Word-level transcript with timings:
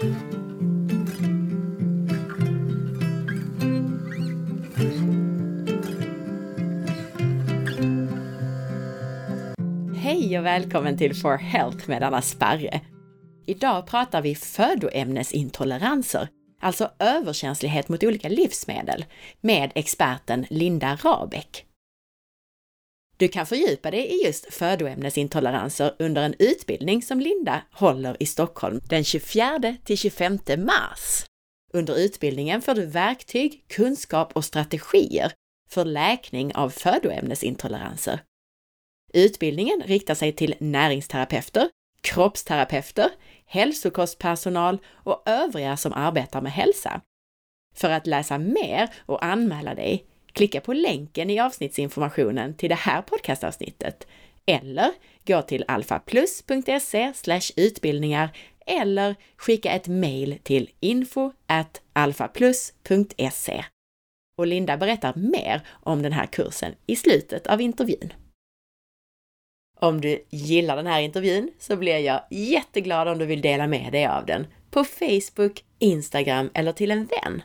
Hej 0.00 0.06
og 10.38 10.44
velkommen 10.44 10.96
til 10.96 11.12
For 11.12 11.36
Health 11.36 11.84
med 11.88 12.00
Anna 12.00 12.22
I 13.46 13.54
dag 13.54 13.86
prater 13.86 14.20
vi 14.20 14.34
födoämnesintoleranser, 14.34 16.28
alltså 16.60 16.90
överkänslighet 16.98 17.88
mot 17.88 18.04
olika 18.04 18.28
livsmedel, 18.28 19.04
med 19.40 19.72
experten 19.74 20.46
Linda 20.50 20.98
Rabeck. 21.04 21.69
Du 23.20 23.28
kan 23.28 23.46
fördjupa 23.46 23.90
dig 23.90 24.06
i 24.06 24.24
just 24.24 24.54
födoämnesintoleranser 24.54 25.96
under 25.98 26.22
en 26.22 26.34
utbildning 26.38 27.02
som 27.02 27.20
Linda 27.20 27.62
håller 27.72 28.22
i 28.22 28.26
Stockholm 28.26 28.80
den 28.88 29.04
24 29.04 29.76
till 29.84 29.98
25 29.98 30.38
mars. 30.58 31.24
Under 31.72 31.98
utbildningen 31.98 32.62
får 32.62 32.74
du 32.74 32.86
verktyg, 32.86 33.64
kunskap 33.68 34.32
och 34.32 34.44
strategier 34.44 35.32
för 35.70 35.84
läkning 35.84 36.54
av 36.54 36.70
födoämnesintoleranser. 36.70 38.20
Utbildningen 39.12 39.82
riktar 39.86 40.14
sig 40.14 40.32
till 40.32 40.54
näringsterapeuter, 40.60 41.68
kroppsterapeuter, 42.00 43.10
hälsokostpersonal 43.46 44.78
och 44.92 45.22
övriga 45.26 45.76
som 45.76 45.92
arbetar 45.92 46.40
med 46.40 46.52
hälsa. 46.52 47.00
För 47.74 47.90
att 47.90 48.06
läsa 48.06 48.38
mer 48.38 48.88
och 49.06 49.24
anmäla 49.24 49.74
dig, 49.74 50.06
klicka 50.32 50.60
på 50.60 50.72
länken 50.72 51.30
i 51.30 51.40
avsnittsinformationen 51.40 52.54
till 52.54 52.68
det 52.68 52.74
här 52.74 53.02
podcastavsnittet 53.02 54.06
eller 54.46 54.92
gå 55.26 55.42
till 55.42 55.64
alfaplus.se 55.68 57.12
utbildningar 57.56 58.30
eller 58.66 59.14
skicka 59.36 59.70
ett 59.70 59.88
mejl 59.88 60.38
till 60.42 60.70
info 60.80 61.32
alfaplus.se. 61.92 63.64
Och 64.38 64.46
Linda 64.46 64.76
berättar 64.76 65.14
mer 65.14 65.62
om 65.68 66.02
den 66.02 66.12
här 66.12 66.26
kursen 66.26 66.74
i 66.86 66.96
slutet 66.96 67.46
av 67.46 67.60
intervjun. 67.60 68.12
Om 69.80 70.00
du 70.00 70.24
gillar 70.30 70.76
den 70.76 70.86
här 70.86 71.00
intervjun 71.00 71.50
så 71.58 71.76
blir 71.76 71.98
jag 71.98 72.22
jätteglad 72.30 73.08
om 73.08 73.18
du 73.18 73.26
vill 73.26 73.40
dela 73.40 73.66
med 73.66 73.92
dig 73.92 74.06
av 74.06 74.26
den 74.26 74.46
på 74.70 74.84
Facebook, 74.84 75.64
Instagram 75.78 76.50
eller 76.54 76.72
till 76.72 76.90
en 76.90 77.06
vän. 77.06 77.42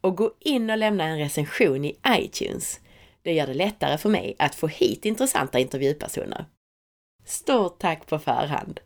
Och 0.00 0.16
gå 0.16 0.32
in 0.40 0.70
och 0.70 0.78
lämna 0.78 1.04
en 1.04 1.18
recension 1.18 1.84
i 1.84 1.98
iTunes. 2.08 2.80
Det 3.22 3.32
gör 3.32 3.46
det 3.46 3.54
lättare 3.54 3.98
för 3.98 4.08
mig 4.08 4.36
att 4.38 4.54
få 4.54 4.66
hit 4.66 5.04
intressanta 5.04 5.58
intervjupersoner. 5.58 6.44
Stort 7.24 7.78
tack 7.78 8.06
på 8.06 8.18
förhand! 8.18 8.80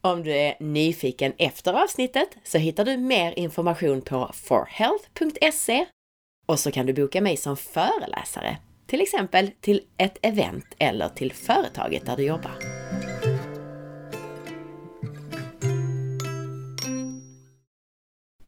Om 0.00 0.22
du 0.22 0.32
är 0.32 0.56
nyfiken 0.60 1.32
efter 1.38 1.72
avsnittet 1.72 2.28
så 2.44 2.58
hittar 2.58 2.84
du 2.84 2.96
mer 2.96 3.38
information 3.38 4.02
på 4.02 4.30
forhealth.se 4.34 5.86
och 6.46 6.58
så 6.58 6.70
kan 6.70 6.86
du 6.86 6.92
boka 6.92 7.20
mig 7.20 7.36
som 7.36 7.56
föreläsare 7.56 8.56
till 8.92 9.00
exempel 9.00 9.50
till 9.60 9.80
ett 9.96 10.18
event 10.22 10.66
eller 10.78 11.08
till 11.08 11.32
företaget 11.32 12.06
där 12.06 12.16
du 12.16 12.22
jobbar. 12.22 12.58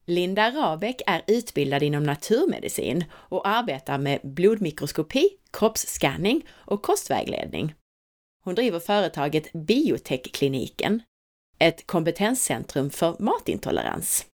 Linda 0.06 0.50
Rabeck 0.50 1.02
är 1.06 1.22
utbildad 1.26 1.82
inom 1.82 2.02
naturmedicin 2.02 3.04
och 3.12 3.48
arbetar 3.48 3.98
med 3.98 4.20
blodmikroskopi, 4.22 5.28
kroppsskanning 5.50 6.48
och 6.50 6.82
kostvägledning. 6.82 7.74
Hon 8.44 8.54
driver 8.54 8.80
företaget 8.80 9.52
Biotech-kliniken, 9.52 11.02
ett 11.58 11.86
kompetenscentrum 11.86 12.90
för 12.90 13.16
matintolerans. 13.18 14.26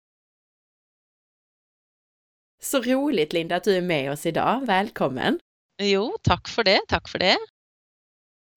Så 2.62 2.81
roligt 2.81 3.34
Linda 3.34 3.56
att 3.56 3.64
du 3.64 3.78
är 3.78 3.81
med 3.81 4.12
oss 4.12 4.25
idag. 4.25 4.66
Välkommen! 4.66 5.40
Jo, 5.81 6.18
tack 6.22 6.47
för 6.47 6.63
det, 6.63 6.79
tack 6.88 7.09
för 7.09 7.19
det. 7.19 7.38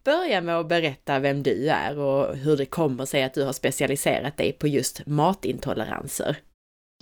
Börja 0.04 0.40
med 0.40 0.58
att 0.58 0.68
berätta 0.68 1.18
vem 1.18 1.42
du 1.42 1.68
är 1.68 1.98
och 1.98 2.36
hur 2.36 2.56
det 2.56 2.66
kommer 2.66 3.04
sig 3.04 3.22
att 3.22 3.34
du 3.34 3.44
har 3.44 3.52
specialiserat 3.52 4.36
dig 4.36 4.52
på 4.52 4.68
just 4.68 5.06
matintoleranser. 5.06 6.36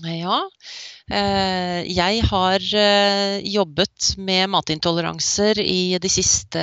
Ja, 0.00 0.38
eh, 1.12 1.80
jeg 1.84 2.22
har 2.30 2.62
eh, 2.76 3.40
jobbet 3.44 4.14
med 4.16 4.48
matintoleranser 4.48 5.60
i 5.60 5.98
de 6.00 6.10
siste 6.12 6.62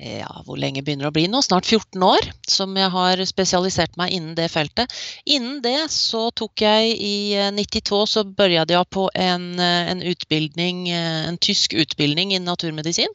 ja, 0.00 0.30
hvor 0.46 0.56
lenge 0.56 0.80
begynner 0.80 1.04
det 1.04 1.10
å 1.10 1.16
bli 1.16 1.26
nå? 1.28 1.42
Snart 1.44 1.68
14 1.68 2.00
år 2.04 2.28
som 2.48 2.76
jeg 2.76 2.88
har 2.92 3.20
spesialisert 3.28 3.98
meg 4.00 4.14
innen 4.16 4.36
det 4.36 4.48
feltet. 4.48 4.92
Innen 5.28 5.58
det 5.64 5.90
så 5.92 6.30
tok 6.32 6.64
jeg 6.64 6.94
i 6.96 7.36
92 7.52 7.98
så 8.08 8.24
begynte 8.24 8.78
jeg 8.78 8.88
på 8.96 9.10
en, 9.12 9.50
en 9.60 10.00
utbildning, 10.00 10.86
en 10.88 11.36
tysk 11.36 11.76
utbildning 11.76 12.32
innen 12.32 12.48
naturmedisin. 12.48 13.12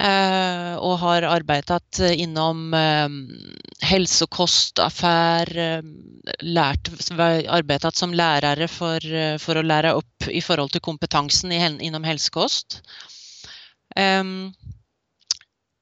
Eh, 0.00 0.74
og 0.80 0.94
har 1.02 1.26
arbeidet 1.28 2.00
innom 2.14 2.72
eh, 2.72 3.08
helse- 3.90 4.24
og 4.24 4.32
kostaffær. 4.38 5.52
Lært, 6.40 6.90
arbeidet 7.20 7.92
som 7.96 8.14
lærere 8.16 8.68
for, 8.70 9.04
for, 9.42 9.60
å 9.60 9.66
lære 9.66 9.92
opp 9.98 10.30
i 10.30 10.40
forhold 10.44 10.72
til 10.72 10.84
kompetansen 10.84 11.52
innom 11.52 12.06
helsekost. 12.06 12.80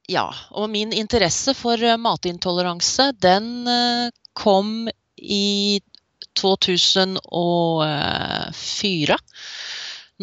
Ja, 0.08 0.24
og 0.56 0.70
min 0.72 0.88
interesse 0.96 1.52
for 1.52 1.76
eh, 1.84 1.98
matintoleranse, 2.00 3.12
den 3.20 3.68
eh, 3.68 4.08
kom 4.32 4.88
i 5.20 5.84
2004. 6.40 9.18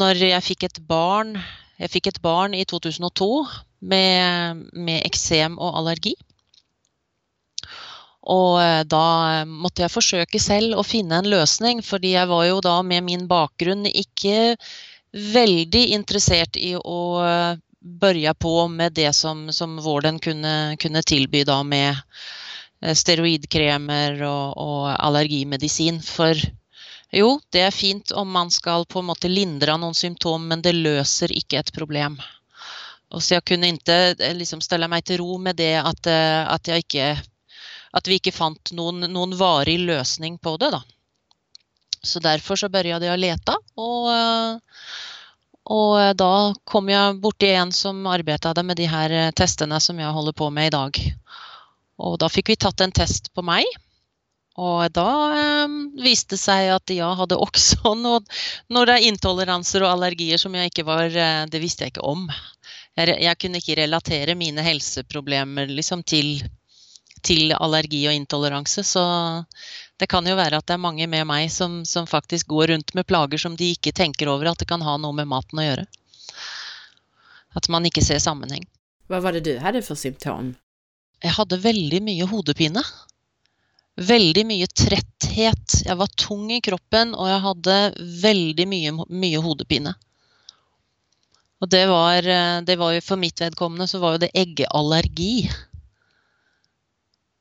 Når 0.01 0.23
jeg 0.25 0.41
fikk 0.47 0.65
et 0.65 0.81
barn. 0.89 1.37
Jeg 1.77 1.93
fikk 1.93 2.09
et 2.09 2.17
barn 2.23 2.57
i 2.57 2.65
2002 2.65 3.45
med, 3.79 4.63
med 4.73 5.01
eksem 5.05 5.59
og 5.59 5.79
allergi. 5.81 6.15
Og 8.25 8.57
eh, 8.61 8.81
da 8.89 9.45
måtte 9.45 9.85
jeg 9.85 9.93
forsøke 9.93 10.41
selv 10.41 10.79
å 10.79 10.87
finne 10.87 11.21
en 11.21 11.29
løsning, 11.29 11.83
fordi 11.85 12.15
jeg 12.15 12.31
var 12.31 12.47
jo 12.47 12.63
da 12.65 12.79
med 12.81 13.05
min 13.05 13.27
bakgrunn 13.29 13.85
ikke 13.91 14.55
veldig 15.15 15.85
interessert 15.95 16.57
i 16.59 16.73
å 16.75 16.99
børja 17.85 18.33
på 18.33 18.67
med 18.67 18.93
det 18.93 19.13
som, 19.13 19.51
som 19.53 19.77
vården 19.77 20.19
kunne, 20.19 20.77
kunne, 20.77 21.01
tilby 21.01 21.43
da 21.43 21.61
med 21.63 21.93
eh, 22.81 22.93
steroidkremer 22.93 24.21
og, 24.25 24.57
og 24.57 24.87
allergimedisin. 24.95 26.01
For 26.01 26.33
jo, 27.13 27.35
det 27.53 27.67
er 27.67 27.75
fint 27.75 28.11
om 28.11 28.31
man 28.31 28.49
skal 28.51 28.87
på 28.89 29.03
en 29.03 29.11
måte 29.11 29.29
lindre 29.29 29.77
noen 29.77 29.93
symptom, 29.93 30.47
men 30.49 30.65
det 30.65 30.73
løser 30.73 31.31
ikke 31.31 31.61
et 31.61 31.71
problem. 31.75 32.17
Og 33.15 33.23
så 33.23 33.37
jeg 33.37 33.45
kunne 33.47 33.71
ikke 33.71 33.97
eh, 34.19 34.35
liksom 34.35 34.61
stelle 34.63 34.89
meg 34.91 35.05
til 35.07 35.21
ro 35.23 35.39
med 35.39 35.57
det 35.61 35.73
at, 35.79 36.07
att, 36.07 36.67
jag 36.67 36.83
ikke, 36.83 37.15
at 37.95 38.07
vi 38.07 38.19
ikke 38.19 38.35
fant 38.35 38.71
noen, 38.75 39.07
noen, 39.07 39.37
varig 39.39 39.79
løsning 39.79 40.37
på 40.37 40.57
det. 40.57 40.71
da. 40.75 40.83
Så 42.03 42.19
derfor 42.19 42.59
så 42.59 42.69
begynte 42.69 43.07
jeg 43.07 43.15
å 43.15 43.21
lete. 43.21 43.59
og 43.75 44.11
og 45.65 45.95
eh, 45.99 46.13
da 46.13 46.53
kom 46.69 46.89
jeg 46.91 47.19
borti 47.23 47.49
en 47.57 47.71
som 47.73 48.05
arbeidet 48.09 48.65
med 48.65 48.77
de 48.77 48.89
her 48.89 49.11
eh, 49.11 49.31
testene 49.33 49.79
som 49.81 49.99
jeg 49.99 50.13
holder 50.13 50.37
på 50.37 50.51
med 50.53 50.69
i 50.69 50.75
dag. 50.75 50.99
Og 52.05 52.19
da 52.21 52.29
fikk 52.29 52.51
vi 52.53 52.59
tatt 52.59 52.83
en 52.85 52.93
test 52.93 53.31
på 53.33 53.41
meg. 53.45 53.65
Og 54.61 54.85
da 54.93 55.09
eh, 55.35 55.77
viste 56.03 56.35
det 56.35 56.41
seg 56.43 56.69
at 56.75 56.93
jeg 56.93 57.17
hadde 57.21 57.39
også 57.41 57.95
noen, 58.05 58.93
intoleranser 59.09 59.83
og 59.83 59.95
allergier 59.95 60.41
som 60.41 60.53
jeg 60.55 60.71
ikke 60.71 60.87
var 60.87 61.09
eh, 61.09 61.45
Det 61.49 61.61
visste 61.63 61.85
jeg 61.85 61.95
ikke 61.95 62.05
om. 62.13 62.29
Jeg, 62.95 63.15
jeg 63.19 63.39
kunne 63.41 63.59
ikke 63.59 63.75
relatere 63.81 64.37
mine 64.39 64.63
helseproblemer 64.63 65.67
liksom, 65.67 66.03
til, 66.07 66.39
til 67.25 67.51
allergi 67.57 68.05
og 68.07 68.15
intoleranse. 68.15 68.85
Så 68.87 69.03
det 69.99 70.07
kan 70.11 70.27
jo 70.27 70.37
være 70.39 70.61
at 70.61 70.67
det 70.67 70.77
er 70.77 70.85
mange 70.85 71.07
med 71.11 71.27
meg 71.27 71.49
som, 71.51 71.81
som, 71.87 72.07
faktisk 72.07 72.47
går 72.53 72.71
rundt 72.71 72.95
med 72.95 73.07
plager 73.07 73.41
som 73.41 73.57
de 73.59 73.73
ikke 73.75 73.95
tenker 73.95 74.31
over 74.31 74.51
at 74.51 74.61
det 74.63 74.69
kan 74.71 74.83
ha 74.85 74.95
noe 75.01 75.15
med 75.15 75.27
maten 75.31 75.59
å 75.59 75.67
gjøre. 75.67 75.85
At 77.55 77.67
man 77.71 77.87
ikke 77.87 78.03
ser 78.03 78.23
sammenheng. 78.23 78.63
Hva 79.11 79.19
var 79.23 79.35
det 79.35 79.43
du 79.45 79.53
hadde 79.61 79.83
for 79.85 79.99
symptom? 79.99 80.55
Jeg 81.23 81.35
hadde 81.35 81.59
veldig 81.61 82.01
mye 82.03 82.27
hodepine. 82.31 82.81
Veldig 83.95 84.43
mye 84.47 84.67
tretthet. 84.67 85.81
Jeg 85.85 85.99
var 85.99 86.11
tung 86.19 86.49
i 86.51 86.59
kroppen, 86.63 87.13
og 87.15 87.29
jeg 87.31 87.43
hadde 87.43 87.77
veldig 88.23 88.67
mye, 88.67 88.95
mye 89.07 89.43
hodepine. 89.43 89.95
Og 91.65 91.71
det 91.73 91.85
var, 91.89 92.21
eh, 92.29 92.59
det 92.61 92.75
var 92.77 92.93
jo 92.93 93.01
for 93.01 93.17
mitt 93.17 93.41
vedkommende 93.41 93.87
så 93.89 93.97
var 94.03 94.15
jo 94.15 94.21
det 94.21 94.33
eggeallergi. 94.37 95.49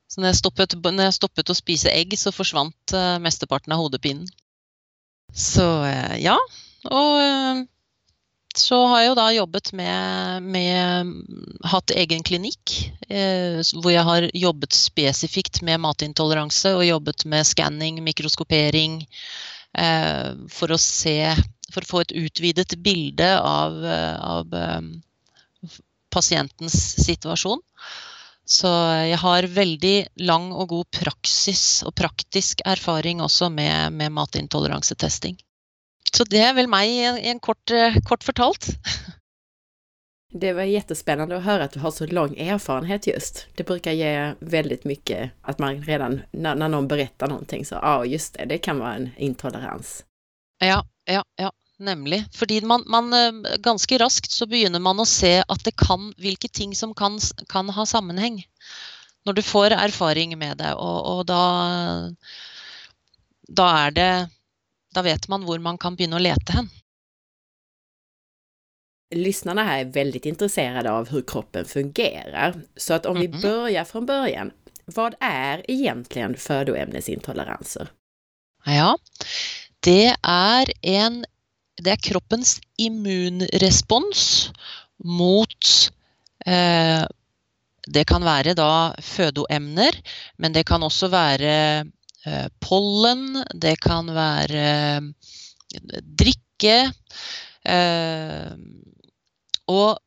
Så 0.09 0.23
når 0.23 0.31
jeg, 0.31 0.41
stoppet, 0.41 0.76
når 0.81 1.11
jeg 1.11 1.19
stoppet 1.19 1.53
å 1.53 1.59
spise 1.59 1.93
egg, 1.93 2.15
så 2.17 2.31
forsvant 2.32 2.94
uh, 2.94 3.19
mesteparten 3.21 3.75
av 3.75 3.82
hodepinen. 3.82 4.29
Så 5.35 5.67
uh, 5.82 6.15
ja. 6.23 6.37
Og 6.87 7.67
så 8.55 8.79
har 8.87 9.00
jeg 9.00 9.09
jo 9.09 9.17
da 9.19 9.25
jobbet 9.35 9.73
med, 9.75 10.44
med 10.55 11.09
Hatt 11.67 11.91
egen 11.91 12.23
klinikk 12.23 12.75
eh, 13.09 13.59
hvor 13.75 13.91
jeg 13.91 14.06
har 14.06 14.29
jobbet 14.31 14.77
spesifikt 14.79 15.59
med 15.67 15.82
matintoleranse 15.82 16.77
og 16.79 16.87
jobbet 16.87 17.25
med 17.31 17.49
skanning, 17.49 17.99
mikroskopering, 18.06 19.00
eh, 19.75 20.31
for 20.55 20.70
å 20.70 20.79
se 20.79 21.19
For 21.72 21.84
å 21.84 21.90
få 21.90 22.02
et 22.05 22.16
utvidet 22.19 22.76
bilde 22.84 23.31
av, 23.40 23.78
av 24.20 24.55
eh, 24.58 25.78
pasientens 26.12 26.76
situasjon. 27.05 27.62
Så 28.44 28.69
jeg 29.08 29.16
har 29.22 29.49
veldig 29.49 29.96
lang 30.28 30.50
og 30.52 30.69
god 30.75 30.90
praksis 30.93 31.81
og 31.87 31.94
praktisk 31.96 32.61
erfaring 32.69 33.22
også 33.25 33.49
med, 33.49 33.96
med 33.96 34.12
matintoleransetesting. 34.12 35.38
Så 36.14 36.26
det 36.28 36.43
er 36.44 36.52
vel 36.55 36.69
meg 36.70 36.90
i 36.93 37.31
en, 37.31 37.40
kort, 37.40 37.72
eh, 37.72 37.96
kort 38.06 38.25
fortalt. 38.25 38.69
Det 40.37 40.52
var 40.52 40.62
jättespännande 40.62 41.37
att 41.37 41.44
höra 41.44 41.64
att 41.64 41.72
du 41.72 41.81
har 41.81 41.90
så 41.90 42.06
lång 42.06 42.37
erfarenhet 42.38 43.06
just. 43.06 43.46
Det 43.55 43.64
brukar 43.64 43.93
ge 43.93 44.34
väldigt 44.38 44.84
mycket 44.84 45.31
att 45.43 45.58
man 45.58 45.82
redan 45.82 46.20
när, 46.31 46.55
när 46.55 46.69
någon 46.69 46.88
berättar 46.88 47.28
någonting 47.28 47.64
så, 47.64 47.75
ja 47.75 48.05
just 48.05 48.34
det, 48.34 48.44
det 48.44 48.58
kan 48.58 48.78
vara 48.78 48.94
en 48.94 49.10
intolerans. 49.17 50.05
Ja, 50.64 50.81
ja, 51.11 51.22
ja. 51.37 51.52
Nemlig. 51.78 52.25
Fordi 52.32 52.61
man, 52.61 52.84
man, 52.87 53.12
eh, 53.12 53.56
ganske 53.58 53.99
raskt 53.99 54.31
så 54.31 54.46
begynner 54.46 54.81
man 54.81 55.00
å 55.02 55.06
se 55.08 55.40
at 55.43 55.64
det 55.66 55.75
kan, 55.76 56.12
hvilke 56.22 56.49
ting 56.49 56.75
som 56.75 56.94
kan, 56.94 57.19
kan 57.50 57.72
ha 57.75 57.87
sammenheng. 57.87 58.44
Når 59.26 59.32
du 59.32 59.43
får 59.43 59.75
erfaring 59.75 60.38
med 60.38 60.61
det, 60.62 60.70
og, 60.78 60.99
og 61.11 61.26
da, 61.26 61.43
da 63.49 63.69
er 63.87 63.96
det 63.96 64.11
da 64.94 65.02
vet 65.02 65.28
man 65.28 65.44
hvor 65.44 65.58
man 65.58 65.78
kan 65.78 65.96
begynne 65.99 66.20
å 66.20 66.22
lete 66.22 66.55
hen. 66.55 66.70
Lyssnarna 69.14 69.64
här 69.64 69.81
är 69.81 69.84
väldigt 69.84 70.26
intresserade 70.26 70.90
av 70.90 71.08
hur 71.08 71.22
kroppen 71.22 71.64
fungerar. 71.64 72.62
Så 72.76 72.94
att 72.94 73.06
om 73.06 73.17
mm 73.17 73.32
-hmm. 73.32 73.37
vi 73.37 73.43
börjar 73.43 73.84
från 73.84 74.06
början, 74.06 74.50
vad 74.84 75.14
är 75.20 75.70
egentligen 75.70 76.37
födoämnesintoleranser? 76.37 77.88
Ja, 78.64 78.99
det 79.84 80.14
er, 80.14 80.70
en, 80.82 81.22
det 81.81 81.92
er 81.94 82.04
kroppens 82.10 82.56
immunrespons 82.81 84.25
mot 85.04 85.75
eh, 86.46 87.04
Det 87.84 88.06
kan 88.08 88.25
være 88.25 88.54
da 88.56 88.94
fødoemner, 89.02 89.98
men 90.38 90.54
det 90.54 90.64
kan 90.66 90.82
også 90.82 91.10
være 91.12 91.56
Eh, 92.25 92.48
pollen, 92.64 93.42
det 93.52 93.76
kan 93.84 94.08
være 94.16 94.64
eh, 94.64 96.00
drikke. 96.20 96.78
Eh, 97.69 98.54
og 99.69 100.00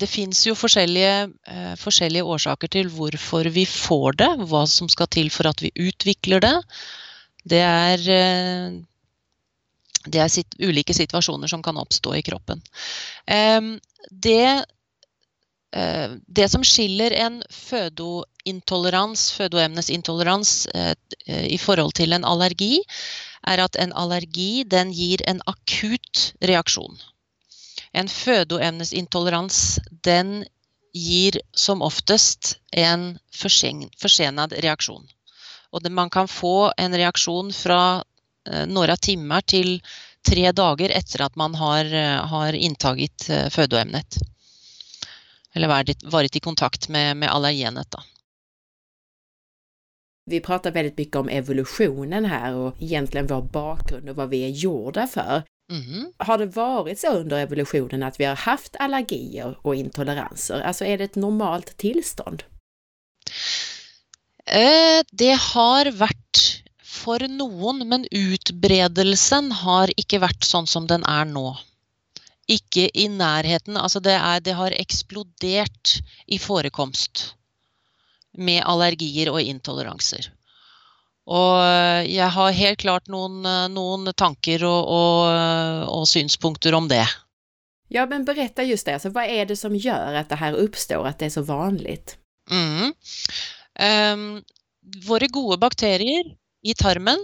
det 0.00 0.08
fins 0.10 0.40
jo 0.48 0.56
forskjellige, 0.58 1.28
forskjellige, 1.78 2.26
årsaker 2.26 2.70
til 2.74 2.88
hvorfor 2.90 3.46
vi 3.54 3.62
får 3.70 4.16
det, 4.18 4.30
hva 4.50 4.64
som 4.66 4.90
skal 4.90 5.06
til 5.06 5.30
for 5.30 5.46
at 5.46 5.62
vi 5.62 5.70
utvikler 5.78 6.42
det. 6.42 6.54
Det 7.46 7.60
er, 7.62 8.02
det 10.04 10.20
er 10.20 10.32
sit 10.32 10.56
ulike 10.60 10.94
situasjoner 10.94 11.48
som 11.48 11.62
kan 11.64 11.78
oppstå 11.80 12.14
i 12.18 12.22
kroppen. 12.26 12.60
Det 14.10 14.64
Eh, 15.74 16.10
det 16.26 16.48
som 16.48 16.62
skiller 16.64 17.10
en 17.10 17.40
fødointolerans, 17.50 19.32
fødoemnesintolerans 19.34 20.66
eh, 20.74 20.94
i 21.50 21.58
forhold 21.58 21.96
til 21.98 22.14
en 22.14 22.24
allergi, 22.24 22.78
er 23.42 23.62
at 23.64 23.76
en 23.82 23.92
allergi 23.92 24.62
den 24.70 24.92
gir 24.94 25.24
en 25.26 25.42
akutt 25.50 26.30
reaksjon. 26.46 26.94
En 27.92 28.08
fødoemnesintolerans 28.08 29.80
den 30.06 30.44
gir 30.94 31.40
som 31.50 31.82
oftest 31.82 32.54
en 32.70 33.18
forsenet 33.34 34.54
reaksjon. 34.62 35.02
Og 35.74 35.90
man 35.90 36.10
kan 36.10 36.30
få 36.30 36.70
en 36.78 36.94
reaksjon 36.94 37.50
fra 37.50 38.04
noen 38.68 38.96
timer 39.00 39.40
til 39.48 39.78
tre 40.24 40.50
dager 40.52 40.92
etter 40.92 41.24
at 41.26 41.36
man 41.36 41.54
har, 41.54 41.88
har 42.32 42.56
inntaget 42.56 43.26
fødoemnet 43.52 44.18
eller 45.54 45.68
varit, 45.68 46.02
varit 46.02 46.36
i 46.36 46.40
kontakt 46.40 46.88
med, 46.88 47.16
med 47.16 47.28
allergenet. 47.28 47.90
da. 47.90 48.02
Vi 50.30 50.40
pratar 50.40 50.70
väldigt 50.70 50.98
mycket 50.98 51.16
om 51.16 51.28
evolutionen 51.28 52.24
här 52.24 52.54
och 52.54 52.82
egentligen 52.82 53.26
vår 53.26 53.42
bakgrund 53.42 54.08
och 54.08 54.16
vad 54.16 54.28
vi 54.28 54.44
är 54.44 54.48
gjorda 54.48 55.06
för. 55.06 55.42
Mm. 55.72 56.12
Har 56.16 56.38
det 56.38 56.46
varit 56.46 57.00
så 57.00 57.08
under 57.08 57.38
evolutionen 57.38 58.02
att 58.02 58.20
vi 58.20 58.24
har 58.24 58.36
haft 58.36 58.76
allergier 58.76 59.58
och 59.62 59.74
intoleranser? 59.74 60.60
Alltså 60.60 60.84
är 60.84 60.98
det 60.98 61.04
ett 61.04 61.14
normalt 61.14 61.76
tillstånd? 61.76 62.42
Eh, 64.46 65.04
det 65.10 65.38
har 65.54 65.90
varit 65.90 66.23
för 67.04 67.28
noen, 67.28 67.88
men 67.88 68.06
utbredelsen 68.10 69.52
har 69.52 69.92
ikke 70.00 70.22
vært 70.24 70.46
sånn 70.48 70.68
som 70.70 70.88
den 70.90 71.04
er 71.04 71.28
nå. 71.28 71.52
ikke 72.44 72.90
i 72.92 73.06
nærheten. 73.08 73.76
Altså 73.80 74.02
det, 74.04 74.18
er, 74.18 74.40
det 74.44 74.52
har 74.58 74.74
eksplodert 74.76 75.94
i 76.26 76.36
forekomst 76.36 77.30
med 78.36 78.60
allergier 78.68 79.30
og 79.32 79.40
intoleranser. 79.40 80.28
Og 81.24 81.56
jeg 82.04 82.28
har 82.36 82.58
helt 82.58 82.82
klart 82.82 83.08
noen, 83.08 83.40
noen 83.72 84.12
tanker 84.12 84.66
og, 84.68 84.90
og, 84.92 85.20
og, 85.88 86.04
synspunkter 86.10 86.76
om 86.76 86.90
det. 86.90 87.06
Ja, 87.88 88.04
men 88.10 88.26
berätta 88.28 88.64
just 88.68 88.84
det. 88.84 88.98
Altså, 88.98 89.12
hva 89.14 89.24
er 89.24 89.48
det 89.48 89.56
som 89.56 89.72
gjør 89.72 90.20
at 90.20 90.28
det 90.28 90.40
her 90.42 90.60
oppstår, 90.60 91.08
at 91.08 91.20
det 91.20 91.30
er 91.30 91.36
så 91.38 91.46
vanlig? 91.48 91.96
Mm. 92.52 92.92
Um, 93.80 94.26
våre 95.08 95.32
gode 95.32 95.56
bakterier 95.62 96.34
i 96.64 96.74
tarmen 96.74 97.20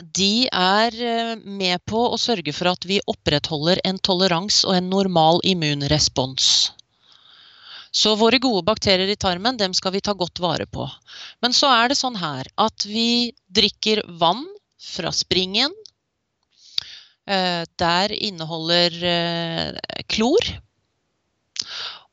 de 0.00 0.46
er 0.52 0.96
eh, 1.00 1.36
med 1.40 1.80
på 1.88 2.02
å 2.12 2.18
sørge 2.20 2.52
for 2.52 2.68
at 2.68 2.84
vi 2.84 3.00
opprettholder 3.08 3.80
en 3.88 3.98
tolerans 3.98 4.62
og 4.68 4.76
en 4.76 4.90
normal 4.92 5.40
immunrespons. 5.44 6.72
Så 7.96 8.12
våre 8.20 8.38
gode 8.42 8.60
bakterier 8.66 9.08
i 9.08 9.16
tarmen 9.16 9.56
dem 9.56 9.72
skal 9.74 9.94
vi 9.94 10.02
ta 10.04 10.12
godt 10.12 10.42
vare 10.44 10.66
på. 10.68 10.84
Men 11.40 11.56
så 11.56 11.70
er 11.72 11.88
det 11.88 11.96
sånn 11.96 12.18
her 12.20 12.48
at 12.60 12.84
vi 12.84 13.32
drikker 13.48 14.02
vann 14.20 14.44
fra 14.76 15.12
springen. 15.16 15.72
Eh, 17.24 17.64
der 17.80 18.12
inneholder 18.12 18.98
eh, 19.00 20.02
klor. 20.12 20.44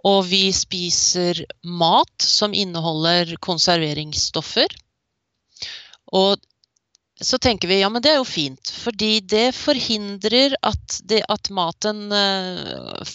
Og 0.08 0.24
vi 0.32 0.46
spiser 0.56 1.44
mat 1.68 2.24
som 2.24 2.56
inneholder 2.56 3.36
konserveringsstoffer. 3.44 4.72
Og 6.14 6.42
så 7.24 7.38
tenker 7.38 7.68
vi 7.68 7.80
ja, 7.80 7.90
men 7.90 8.02
det 8.04 8.14
er 8.14 8.20
jo 8.20 8.28
fint, 8.28 8.72
fordi 8.84 9.20
det 9.30 9.54
forhindrer 9.56 10.56
at, 10.66 11.00
det, 11.08 11.22
at 11.32 11.50
maten 11.54 12.08
uh, 12.12 13.14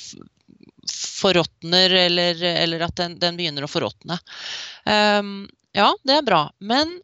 forråtner, 0.92 1.94
eller, 2.06 2.42
eller, 2.52 2.86
at 2.86 2.96
den, 3.00 3.18
den, 3.20 3.36
begynner 3.38 3.66
å 3.66 3.70
forråtne. 3.70 4.18
Um, 4.86 5.48
ja, 5.76 5.90
det 6.06 6.18
er 6.18 6.26
bra. 6.26 6.40
Men 6.58 6.94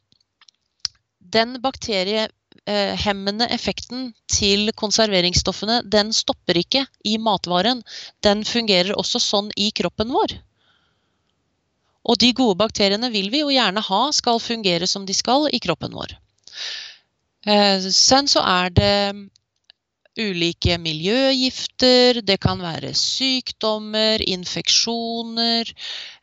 den 1.35 1.59
bakteriehemmende 1.63 3.49
effekten 3.53 4.13
til 4.31 4.71
konserveringsstoffene, 4.79 5.83
den 5.91 6.15
stopper 6.15 6.59
ikke 6.63 6.87
i 7.05 7.19
matvaren. 7.19 7.83
Den 8.25 8.47
fungerer 8.49 8.95
også 8.97 9.21
sånn 9.23 9.51
i 9.59 9.71
kroppen 9.77 10.15
vår. 10.15 10.39
Og 12.05 12.19
de 12.21 12.33
gode 12.37 12.59
bakteriene 12.61 13.11
vil 13.13 13.31
vi 13.33 13.41
jo 13.45 13.53
gjerne 13.53 13.85
ha 13.85 14.03
skal 14.13 14.43
fungere 14.43 14.89
som 14.91 15.07
de 15.09 15.17
skal 15.17 15.49
i 15.53 15.61
kroppen 15.63 15.95
vår. 15.97 16.17
Eh, 17.47 17.89
sen 17.93 18.29
så 18.31 18.45
er 18.45 18.75
det 18.77 18.97
ulike 20.21 20.77
miljøgifter, 20.79 22.21
det 22.23 22.37
kan 22.43 22.61
være 22.63 22.93
sykdommer, 22.95 24.23
infeksjoner, 24.23 25.73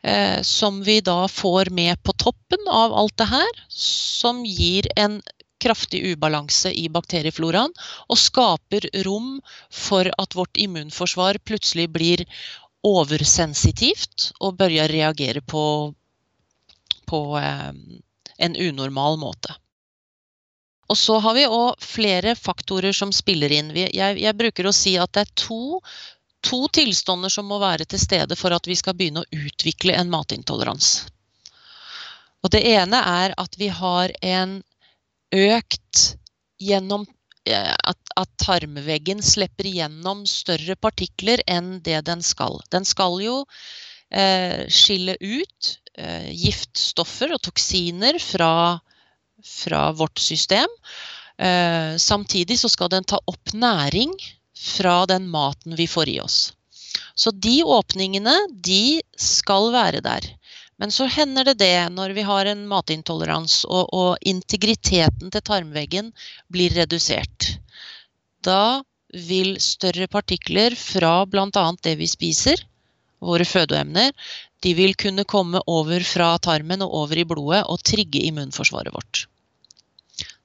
eh, 0.02 0.40
som 0.42 0.80
vi 0.86 1.00
da 1.04 1.26
får 1.28 1.70
med 1.70 2.00
på 2.02 2.14
toppen 2.16 2.72
av 2.72 2.94
alt 2.96 3.16
det 3.20 3.28
her, 3.28 3.62
som 3.68 4.44
gir 4.48 4.88
en 4.96 5.20
kraftig 5.62 6.00
ubalanse 6.12 6.72
i 6.74 6.88
bakteriefloraen 6.90 7.74
og 8.10 8.18
skaper 8.18 8.88
rom 9.06 9.36
for 9.70 10.10
at 10.18 10.34
vårt 10.34 10.58
immunforsvar 10.58 11.38
plutselig 11.46 11.86
blir 11.94 12.24
oversensitivt 12.86 14.32
og 14.40 14.56
begynner 14.58 14.84
å 14.84 14.92
reagere 14.92 15.42
på, 15.42 15.64
på 17.06 17.20
eh, 17.38 17.70
en 18.42 18.56
unormal 18.56 19.18
måte. 19.22 19.54
Og 20.90 20.98
så 20.98 21.18
har 21.24 21.36
vi 21.38 21.46
òg 21.46 21.80
flere 21.80 22.34
faktorer 22.36 22.92
som 22.92 23.14
spiller 23.14 23.52
inn. 23.54 23.70
Jeg, 23.72 24.18
jeg, 24.18 24.36
bruker 24.36 24.68
å 24.68 24.74
si 24.76 24.96
at 25.00 25.12
det 25.14 25.24
er 25.24 25.30
to, 25.40 25.78
to 26.44 26.66
tilstander 26.74 27.32
som 27.32 27.48
må 27.48 27.60
være 27.62 27.86
til 27.88 28.02
stede 28.02 28.36
for 28.36 28.52
at 28.52 28.66
vi 28.68 28.76
skal 28.76 28.98
begynne 28.98 29.22
å 29.22 29.44
utvikle 29.46 29.96
en 29.96 30.10
matintolerans. 30.12 31.06
Og 32.42 32.50
det 32.52 32.64
ene 32.74 32.98
er 32.98 33.36
at 33.38 33.56
vi 33.56 33.70
har 33.72 34.12
en 34.20 34.58
økt 35.32 36.02
gjennom 36.60 37.06
at, 37.50 37.98
at, 38.16 38.30
tarmveggen 38.38 39.22
slipper 39.22 39.66
igjennom 39.66 40.22
større 40.30 40.76
partikler 40.78 41.42
enn 41.50 41.80
det 41.82 42.04
den 42.06 42.22
skal. 42.22 42.60
Den 42.70 42.86
skal 42.86 43.18
jo 43.22 43.40
eh, 44.14 44.68
skille 44.70 45.16
ut 45.18 45.72
eh, 45.98 46.30
giftstoffer 46.30 47.34
og 47.34 47.42
toksiner 47.42 48.18
fra, 48.22 48.78
fra 49.42 49.82
vårt 49.96 50.22
system. 50.22 50.70
Eh, 51.38 51.96
samtidig 51.98 52.60
så 52.60 52.70
skal 52.70 52.92
den 52.92 53.04
ta 53.04 53.18
opp 53.26 53.54
næring 53.54 54.14
fra 54.54 55.02
den 55.10 55.26
maten 55.30 55.76
vi 55.76 55.88
får 55.90 56.14
i 56.14 56.20
oss. 56.22 56.52
Så 57.14 57.30
de 57.30 57.62
åpningene, 57.64 58.34
de 58.52 59.00
skal 59.18 59.72
være 59.72 60.02
der. 60.04 60.28
Men 60.82 60.90
så 60.90 61.06
hender 61.06 61.46
det 61.46 61.60
det 61.60 61.76
når 61.94 62.10
vi 62.16 62.24
har 62.26 62.48
en 62.50 62.64
matintolerans 62.66 63.60
og, 63.68 63.92
og 63.94 64.16
integriteten 64.26 65.30
til 65.30 65.44
tarmveggen 65.46 66.08
blir 66.50 66.74
redusert. 66.74 67.52
Da 68.42 68.82
vil 69.14 69.60
større 69.62 70.08
partikler 70.10 70.74
fra 70.74 71.20
bl.a. 71.30 71.64
det 71.86 71.94
vi 72.00 72.08
spiser, 72.10 72.64
våre 73.22 73.46
fødeemner, 73.46 74.10
de 74.66 74.74
vil 74.74 74.96
kunne 74.98 75.22
komme 75.22 75.62
over 75.70 76.02
fra 76.02 76.32
tarmen 76.42 76.82
og 76.82 76.98
over 77.04 77.22
i 77.22 77.28
blodet 77.30 77.62
og 77.70 77.82
trigge 77.86 78.24
immunforsvaret 78.26 78.90
vårt. 78.94 79.26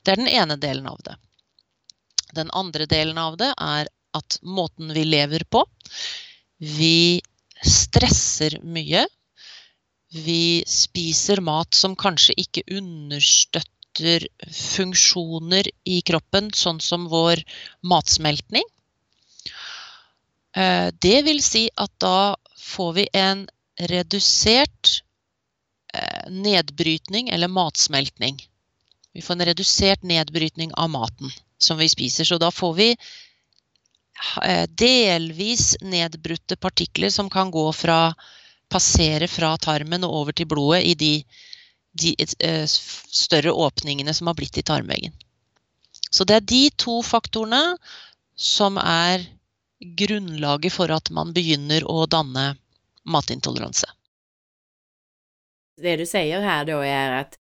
Det 0.06 0.14
er 0.14 0.22
den 0.22 0.30
ene 0.30 0.62
delen 0.62 0.86
av 0.94 1.02
det. 1.02 1.18
Den 2.38 2.54
andre 2.54 2.86
delen 2.86 3.18
av 3.18 3.42
det 3.42 3.50
er 3.58 3.90
at 4.18 4.40
måten 4.46 4.94
vi 4.94 5.10
lever 5.10 5.50
på, 5.50 5.66
vi 6.62 7.24
stresser 7.66 8.62
mye. 8.62 9.08
Vi 10.14 10.64
spiser 10.68 11.42
mat 11.44 11.76
som 11.76 11.96
kanskje 12.00 12.36
ikke 12.40 12.64
understøtter 12.72 14.28
funksjoner 14.54 15.68
i 15.90 16.00
kroppen, 16.06 16.52
sånn 16.54 16.80
som 16.84 17.10
vår 17.12 17.42
matsmeltning. 17.84 18.64
Eh, 20.56 20.90
det 20.94 21.18
vil 21.28 21.42
si 21.44 21.68
at 21.76 21.92
da 22.00 22.36
får 22.58 22.94
vi 23.00 23.08
en 23.14 23.46
redusert 23.92 25.02
eh, 25.94 26.30
nedbrytning 26.32 27.30
eller 27.30 27.52
matsmeltning. 27.52 28.40
Vi 29.14 29.22
får 29.22 29.40
en 29.40 29.48
redusert 29.52 30.04
nedbrytning 30.04 30.74
av 30.78 30.90
maten 30.94 31.34
som 31.58 31.78
vi 31.78 31.90
spiser. 31.90 32.26
Så 32.26 32.38
da 32.42 32.52
får 32.54 32.74
vi 32.78 32.92
Eh, 34.44 34.66
delvis 34.68 35.76
nedbrutte 35.82 36.56
partikler 36.56 37.10
som 37.10 37.30
kan 37.30 37.52
gå 37.52 37.66
fra 37.74 38.16
passere 38.70 39.28
fra 39.28 39.56
tarmen 39.58 40.04
og 40.04 40.22
over 40.22 40.36
til 40.36 40.50
blodet 40.50 40.84
i 40.84 40.94
de, 41.00 41.14
de 41.98 42.14
eh, 42.20 42.66
større 42.68 43.52
åpningene 43.52 44.14
som 44.14 44.28
har 44.28 44.38
blitt 44.38 44.58
i 44.58 44.66
tarmveggen. 44.66 45.16
Så 46.10 46.24
det 46.24 46.36
er 46.36 46.48
de 46.48 46.64
to 46.76 47.02
faktorene 47.04 47.78
som 48.36 48.78
er 48.82 49.26
grunnlaget 49.80 50.74
for 50.74 50.92
at 50.94 51.12
man 51.14 51.34
begynner 51.34 51.86
å 51.86 52.06
danne 52.10 52.56
matintoleranse. 53.08 53.90
Det 55.82 55.98
du 56.00 56.06
sier 56.10 56.42
her 56.42 56.66
da 56.66 56.80
er 56.86 57.20
at 57.22 57.38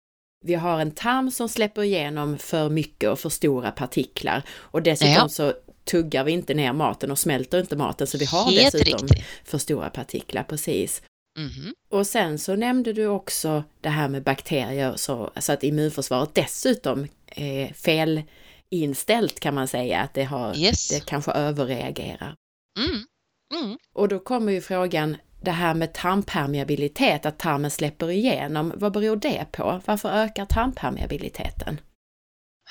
vi 0.45 0.59
har 0.61 0.81
en 0.81 0.91
tarm 0.91 1.31
som 1.31 1.49
slipper 1.49 1.87
gjennom 1.89 2.35
for 2.43 2.73
mye 2.75 3.09
og 3.09 3.17
for 3.17 3.33
store 3.33 3.71
partikler, 3.73 4.43
og 4.75 4.85
dessuten 4.85 5.23
ja. 5.23 5.29
så 5.31 5.53
tuggar 5.85 6.25
vi 6.25 6.33
inte 6.33 6.55
ner 6.55 6.73
maten 6.73 7.11
och 7.11 7.19
smälter 7.19 7.61
inte 7.61 7.77
maten 7.77 8.07
så 8.07 8.19
vi 8.19 8.25
har 8.25 8.45
Helt 8.45 8.73
dessutom 8.73 9.09
riktigt. 9.09 9.25
för 9.45 9.59
stora 9.59 9.91
partiklar, 9.91 10.43
precis. 10.43 11.03
Mm 11.39 11.51
-hmm. 11.51 11.73
Och 11.89 12.07
sen 12.07 12.39
så 12.39 12.57
nämnde 12.57 12.93
du 12.93 13.07
också 13.07 13.65
det 13.81 13.89
här 13.89 14.09
med 14.09 14.23
bakterier 14.23 14.97
så, 14.97 15.31
så 15.37 15.53
att 15.53 15.63
immunförsvaret 15.63 16.35
dessutom 16.35 17.07
är 17.27 17.73
felinställt 17.73 19.41
kan 19.41 19.55
man 19.55 19.69
säga, 19.69 20.01
att 20.01 20.15
det, 20.15 20.25
har, 20.25 20.57
yes. 20.57 20.89
det 20.89 21.07
kanske 21.07 21.33
överreagerar. 21.33 22.35
Mm. 22.79 23.05
Mm. 23.55 23.79
Och 23.95 24.09
då 24.09 24.19
kommer 24.19 24.53
ju 24.53 24.61
frågan, 24.61 25.17
det 25.43 25.51
här 25.51 25.75
med 25.75 25.95
tarmpermeabilitet, 25.95 27.27
att 27.27 27.39
tarmen 27.39 27.71
släpper 27.71 28.11
igenom, 28.11 28.73
vad 28.77 28.93
beror 28.93 29.17
det 29.17 29.47
på? 29.53 29.81
Varför 29.85 30.09
ökar 30.09 30.47
tarmpermeabiliteten? 30.47 31.81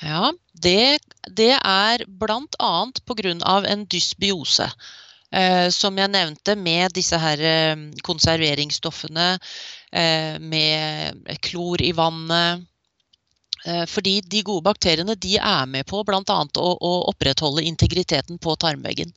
Ja, 0.02 0.32
det, 0.52 0.98
det 1.30 1.58
er 1.64 2.04
bl.a. 2.06 2.92
pga. 3.06 3.66
en 3.66 3.86
dysbiose. 3.86 4.72
Eh, 5.34 5.68
som 5.74 5.96
jeg 5.98 6.12
nevnte, 6.14 6.54
med 6.54 6.94
disse 6.94 7.18
her 7.18 7.40
eh, 7.42 7.74
konserveringsstoffene, 8.06 9.32
eh, 9.90 10.36
med 10.38 11.26
klor 11.42 11.82
i 11.82 11.92
vannet. 11.96 12.70
Fordi 13.88 14.18
de 14.28 14.42
gode 14.44 14.60
bakteriene 14.60 15.14
de 15.16 15.38
er 15.40 15.68
med 15.72 15.86
på 15.88 16.02
bl.a. 16.04 16.20
Å, 16.20 16.72
å 16.84 16.90
opprettholde 17.08 17.62
integriteten 17.64 18.36
på 18.36 18.52
tarmveggen. 18.60 19.14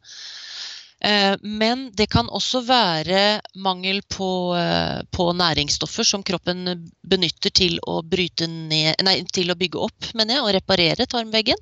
Men 1.44 1.82
det 2.00 2.06
kan 2.14 2.30
også 2.32 2.62
være 2.64 3.42
mangel 3.60 4.00
på, 4.08 4.30
på, 5.12 5.26
næringsstoffer 5.42 6.08
som 6.08 6.24
kroppen 6.24 6.64
benytter 7.04 7.52
til 7.60 7.76
å, 7.84 7.98
ned, 8.48 9.04
nei, 9.04 9.18
til 9.36 9.52
å 9.52 9.58
bygge 9.60 9.84
opp 9.90 10.08
jeg, 10.16 10.40
og 10.40 10.54
reparere 10.56 11.10
tarmveggen. 11.12 11.60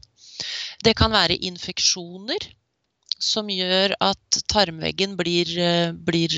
Det 0.85 0.93
kan 0.93 1.09
være 1.15 1.41
infeksjoner 1.41 2.45
som 3.21 3.49
gjør 3.49 3.95
at 4.03 4.39
tarmveggen 4.51 5.15
blir, 5.19 5.51
eh, 5.59 5.91
blir 5.91 6.35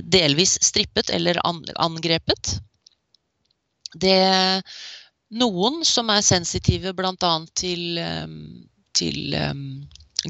delvis 0.00 0.56
strippet 0.64 1.10
eller 1.12 1.36
angrepet. 1.44 2.54
Det 3.92 4.62
noen 5.28 5.82
som 5.84 6.08
er 6.08 6.24
sensitive 6.24 6.94
bl.a. 6.96 7.32
til, 7.52 8.00
til 8.96 9.36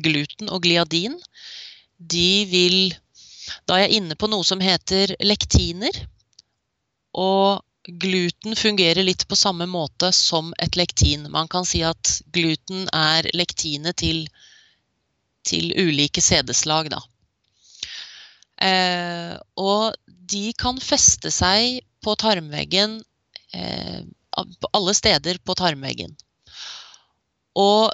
gluten 0.02 0.50
og 0.50 0.64
gliadin, 0.66 1.14
de 1.98 2.44
vil 2.50 2.78
Da 3.66 3.78
er 3.78 3.86
jeg 3.86 4.02
inne 4.02 4.14
på 4.18 4.28
noe 4.28 4.44
som 4.44 4.60
heter 4.60 5.14
lektiner. 5.24 5.94
Og 7.16 7.62
gluten 7.88 8.56
fungerer 8.56 9.02
litt 9.02 9.24
på 9.28 9.36
samme 9.36 9.66
måte 9.66 10.12
som 10.12 10.52
et 10.58 10.76
lektin. 10.76 11.30
Man 11.32 11.48
kan 11.48 11.64
si 11.64 11.80
at 11.82 12.20
gluten 12.32 12.88
er 12.92 13.28
lektinet 13.34 13.96
til, 14.04 14.26
til 15.46 15.72
ulike 15.78 16.22
sædeslag, 16.24 16.90
da. 16.92 17.00
Eh, 18.58 19.34
og 19.56 19.94
de 20.06 20.50
kan 20.58 20.80
feste 20.82 21.30
seg 21.30 21.80
på 22.02 22.14
tarmveggen 22.18 22.98
eh, 23.54 24.02
alle 24.72 24.94
steder 24.94 25.38
på 25.44 25.54
tarmveggen. 25.58 26.14
Og 27.58 27.90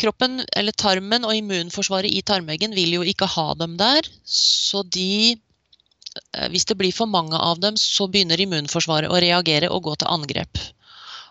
kroppen, 0.00 0.42
eller 0.56 0.76
tarmen 0.76 1.24
og 1.24 1.36
immunforsvaret 1.36 2.12
i 2.12 2.22
tarmveggen 2.26 2.74
vil 2.76 2.98
jo 2.98 3.04
ikke 3.06 3.28
ha 3.36 3.48
dem 3.60 3.76
der. 3.80 4.08
Så 4.24 4.82
de 4.82 5.36
eh, 5.36 6.48
Hvis 6.52 6.68
det 6.68 6.78
blir 6.80 6.92
for 6.96 7.06
mange 7.06 7.36
av 7.36 7.60
dem, 7.60 7.76
så 7.76 8.08
begynner 8.08 8.40
immunforsvaret 8.40 9.12
å 9.12 9.20
reagere 9.20 9.70
og 9.72 9.84
gå 9.88 9.96
til 10.00 10.12
angrep. 10.12 10.60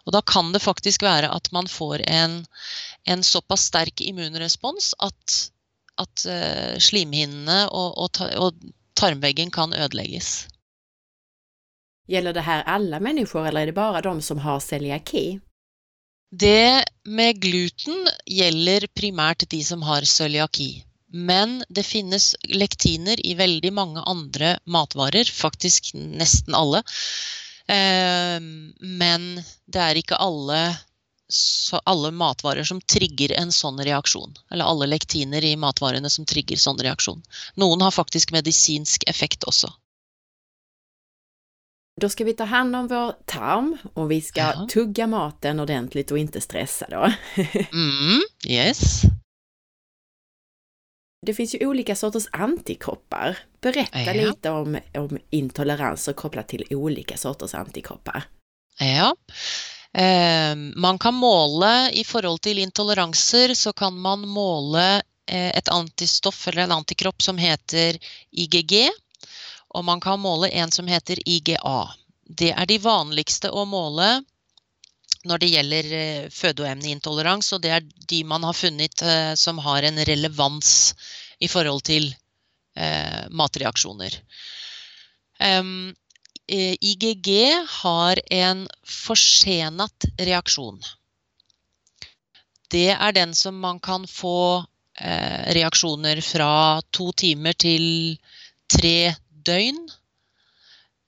Og 0.05 0.13
da 0.13 0.21
kan 0.21 0.51
det 0.53 0.61
faktisk 0.61 1.01
være 1.01 1.31
at 1.33 1.49
man 1.51 1.67
får 1.69 2.03
en, 2.05 2.43
en 3.09 3.23
såpass 3.25 3.65
sterk 3.71 4.01
immunrespons 4.05 4.93
at, 5.01 5.37
at 6.01 6.25
uh, 6.27 6.75
slimhinnene 6.81 7.65
og, 7.69 7.95
og, 7.97 8.21
og, 8.39 8.67
tarmveggen 8.95 9.51
kan 9.51 9.73
ødelegges. 9.75 10.47
Gjelder 12.07 12.35
det 12.37 12.45
her 12.45 12.63
alle 12.69 12.99
mennesker, 13.03 13.47
eller 13.47 13.65
er 13.65 13.71
det 13.71 13.75
bare 13.75 14.03
de 14.05 14.21
som 14.23 14.39
har 14.39 14.61
celiaki? 14.63 15.25
Det 16.31 16.85
med 17.05 17.41
gluten 17.41 18.07
gjelder 18.27 18.87
primært 18.95 19.45
de 19.51 19.61
som 19.63 19.83
har 19.83 20.05
cøliaki. 20.07 20.85
Men 21.15 21.61
det 21.69 21.85
finnes 21.87 22.33
lektiner 22.49 23.19
i 23.23 23.35
veldig 23.39 23.71
mange 23.73 24.03
andre 24.03 24.55
matvarer, 24.65 25.29
faktisk 25.31 25.93
nesten 25.95 26.57
alle. 26.57 26.81
Ehm, 27.71 28.73
men 28.79 29.29
det 29.65 29.81
er 29.81 30.01
ikke 30.01 30.19
alle, 30.21 30.59
alle 31.83 32.11
matvarer 32.11 32.63
som 32.63 32.81
trigger 32.81 33.33
en 33.39 33.51
sånn 33.51 33.79
reaksjon. 33.81 34.35
Eller 34.51 34.65
alle 34.65 34.87
lektiner 34.87 35.43
i 35.43 35.55
matvarene 35.57 36.09
som 36.09 36.25
trigger 36.25 36.59
sånn 36.61 36.77
reaksjon. 36.77 37.23
Noen 37.55 37.81
har 37.81 37.91
faktisk 37.91 38.31
medisinsk 38.35 39.07
effekt 39.09 39.43
også. 39.43 39.71
Da 42.01 42.09
skal 42.11 42.25
vi 42.27 42.33
ta 42.35 42.43
hand 42.51 42.75
om 42.75 42.87
vår 42.91 43.13
tarm 43.25 43.77
og 43.93 44.09
vi 44.09 44.19
skal 44.21 44.57
ja. 44.57 44.65
tugga 44.69 45.07
maten 45.07 45.61
ordentligt 45.63 46.11
og 46.11 46.19
ikke 46.19 46.41
stressa 46.43 46.89
da. 46.91 47.07
mm, 47.71 48.25
yes. 48.43 49.05
Det 51.25 51.33
finns 51.33 51.55
ju 51.55 51.67
olika 51.67 51.95
sorters 51.95 52.27
antikroppar. 52.31 53.37
Berätta 53.61 54.13
ja. 54.13 54.13
litt 54.13 54.45
om, 54.45 54.77
om 54.93 55.17
intoleranser 55.29 56.13
kopplat 56.13 56.51
til 56.51 56.67
olika 56.75 57.17
sorters 57.17 57.55
antikroppar. 57.55 58.27
Ja. 58.79 59.15
Eh, 59.95 60.55
man 60.75 60.99
kan 60.99 61.15
måle 61.15 61.89
i 61.93 62.03
forhold 62.03 62.41
til 62.43 62.59
intoleranser, 62.59 63.53
så 63.55 63.71
kan 63.73 63.95
man 63.95 64.27
måle 64.27 64.85
eh, 65.27 65.51
et 65.55 65.71
antistoff 65.71 66.47
eller 66.47 66.65
en 66.65 66.77
antikropp 66.81 67.23
som 67.23 67.39
heter 67.39 67.99
IGG 68.31 68.89
og 69.75 69.83
man 69.83 69.99
kan 70.03 70.19
måle 70.19 70.49
en 70.49 70.71
som 70.71 70.87
heter 70.87 71.19
IGA. 71.27 71.79
Det 72.23 72.51
er 72.51 72.67
de 72.67 72.79
vanligste 72.79 73.51
å 73.51 73.65
måle 73.67 74.07
når 75.25 75.41
det 75.41 75.49
gjelder 75.51 75.89
eh, 75.99 76.27
fødoemneintolerans, 76.31 77.53
og 77.55 77.63
det 77.63 77.71
er 77.75 77.87
de 78.11 78.21
man 78.27 78.45
har 78.47 78.55
funnet 78.55 79.01
eh, 79.01 79.33
som 79.39 79.59
har 79.63 79.83
en 79.83 79.99
relevans 80.11 80.93
i 81.39 81.47
forhold 81.51 81.83
til 81.87 82.11
matreaksjoner. 83.31 84.11
Um, 85.39 85.93
IGG 86.47 87.29
har 87.81 88.19
en 88.31 88.67
forsenet 88.85 90.05
reaksjon. 90.19 90.77
Det 92.69 92.91
er 92.93 93.15
den 93.15 93.33
som 93.37 93.57
man 93.61 93.79
kan 93.79 94.05
få 94.09 94.65
eh, 94.99 95.53
reaksjoner 95.57 96.21
fra 96.21 96.81
to 96.93 97.11
timer 97.17 97.53
til 97.57 98.17
tre 98.69 99.15
døgn 99.45 99.79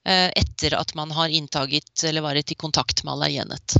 eh, 0.06 0.30
etter 0.34 0.74
at 0.78 0.94
man 0.98 1.12
har 1.14 1.34
inntaget 1.34 2.04
eller 2.08 2.26
vært 2.26 2.54
i 2.54 2.58
kontakt 2.58 3.04
med 3.04 3.14
allergenet. 3.16 3.78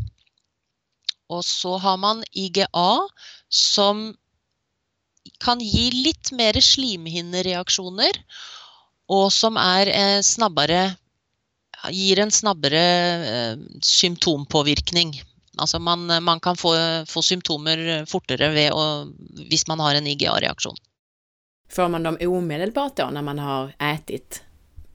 Og 1.29 1.45
så 1.45 1.77
har 1.83 1.99
man 2.01 2.23
IGA, 2.33 2.91
som 3.51 4.15
kan 5.43 5.61
gi 5.61 5.91
litt 5.93 6.33
mer 6.33 6.57
slimhinnereaksjoner, 6.63 8.23
og 9.13 9.29
som 9.33 9.59
er 9.61 9.91
eh, 9.93 10.21
snabbere 10.25 10.97
Gir 11.95 12.21
en 12.23 12.33
snabbere 12.35 12.85
eh, 13.29 13.61
symptompåvirkning. 13.85 15.15
Altså 15.59 15.79
man, 15.83 16.07
man 16.23 16.41
kan 16.41 16.59
få, 16.59 16.75
få, 17.11 17.23
symptomer 17.23 18.05
fortere 18.11 18.69
å, 18.71 18.83
hvis 19.51 19.67
man 19.71 19.83
har 19.83 19.99
en 19.99 20.07
IGA-reaksjon. 20.07 20.77
Får 21.75 21.89
man 21.93 22.07
dem 22.07 22.19
umiddelbart 22.21 22.97
da, 23.01 23.09
når 23.13 23.27
man 23.27 23.41
har 23.43 23.73
spist 24.01 24.43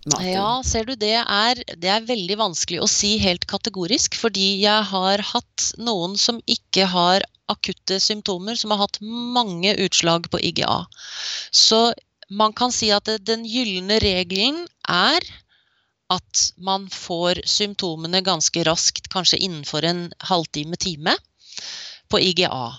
maten? 0.06 0.30
Ja, 0.32 0.48
ser 0.66 0.88
du, 0.88 0.96
det 1.00 1.16
er, 1.22 1.62
det 1.78 1.92
er, 1.92 2.08
veldig 2.08 2.38
vanskelig 2.40 2.82
å 2.84 2.90
si 2.90 3.16
helt 3.22 3.46
kategorisk, 3.50 4.18
fordi 4.20 4.64
jeg 4.64 4.88
har 4.90 5.24
hatt 5.34 5.70
noen 5.78 6.18
som 6.20 6.42
ikke 6.50 6.88
har 6.90 7.26
akutte 7.52 8.00
symptomer, 8.02 8.58
som 8.60 8.74
har 8.74 8.86
hatt 8.86 9.00
mange 9.04 9.76
utslag 9.84 10.30
på 10.32 10.42
IGA. 10.42 10.84
Så 11.52 11.92
man 12.32 12.56
kan 12.58 12.72
si 12.74 12.90
at 12.96 13.10
den 13.28 13.44
gylne 13.46 14.00
regelen 14.02 14.64
er 14.90 15.28
at 16.14 16.44
man 16.58 16.90
får 16.90 17.42
symptomene 17.50 18.22
ganske 18.26 18.64
raskt, 18.68 19.10
kanskje 19.14 19.42
innenfor 19.46 19.86
en 19.88 20.06
halvtime-time, 20.30 21.16
på 22.10 22.20
IGA. 22.20 22.76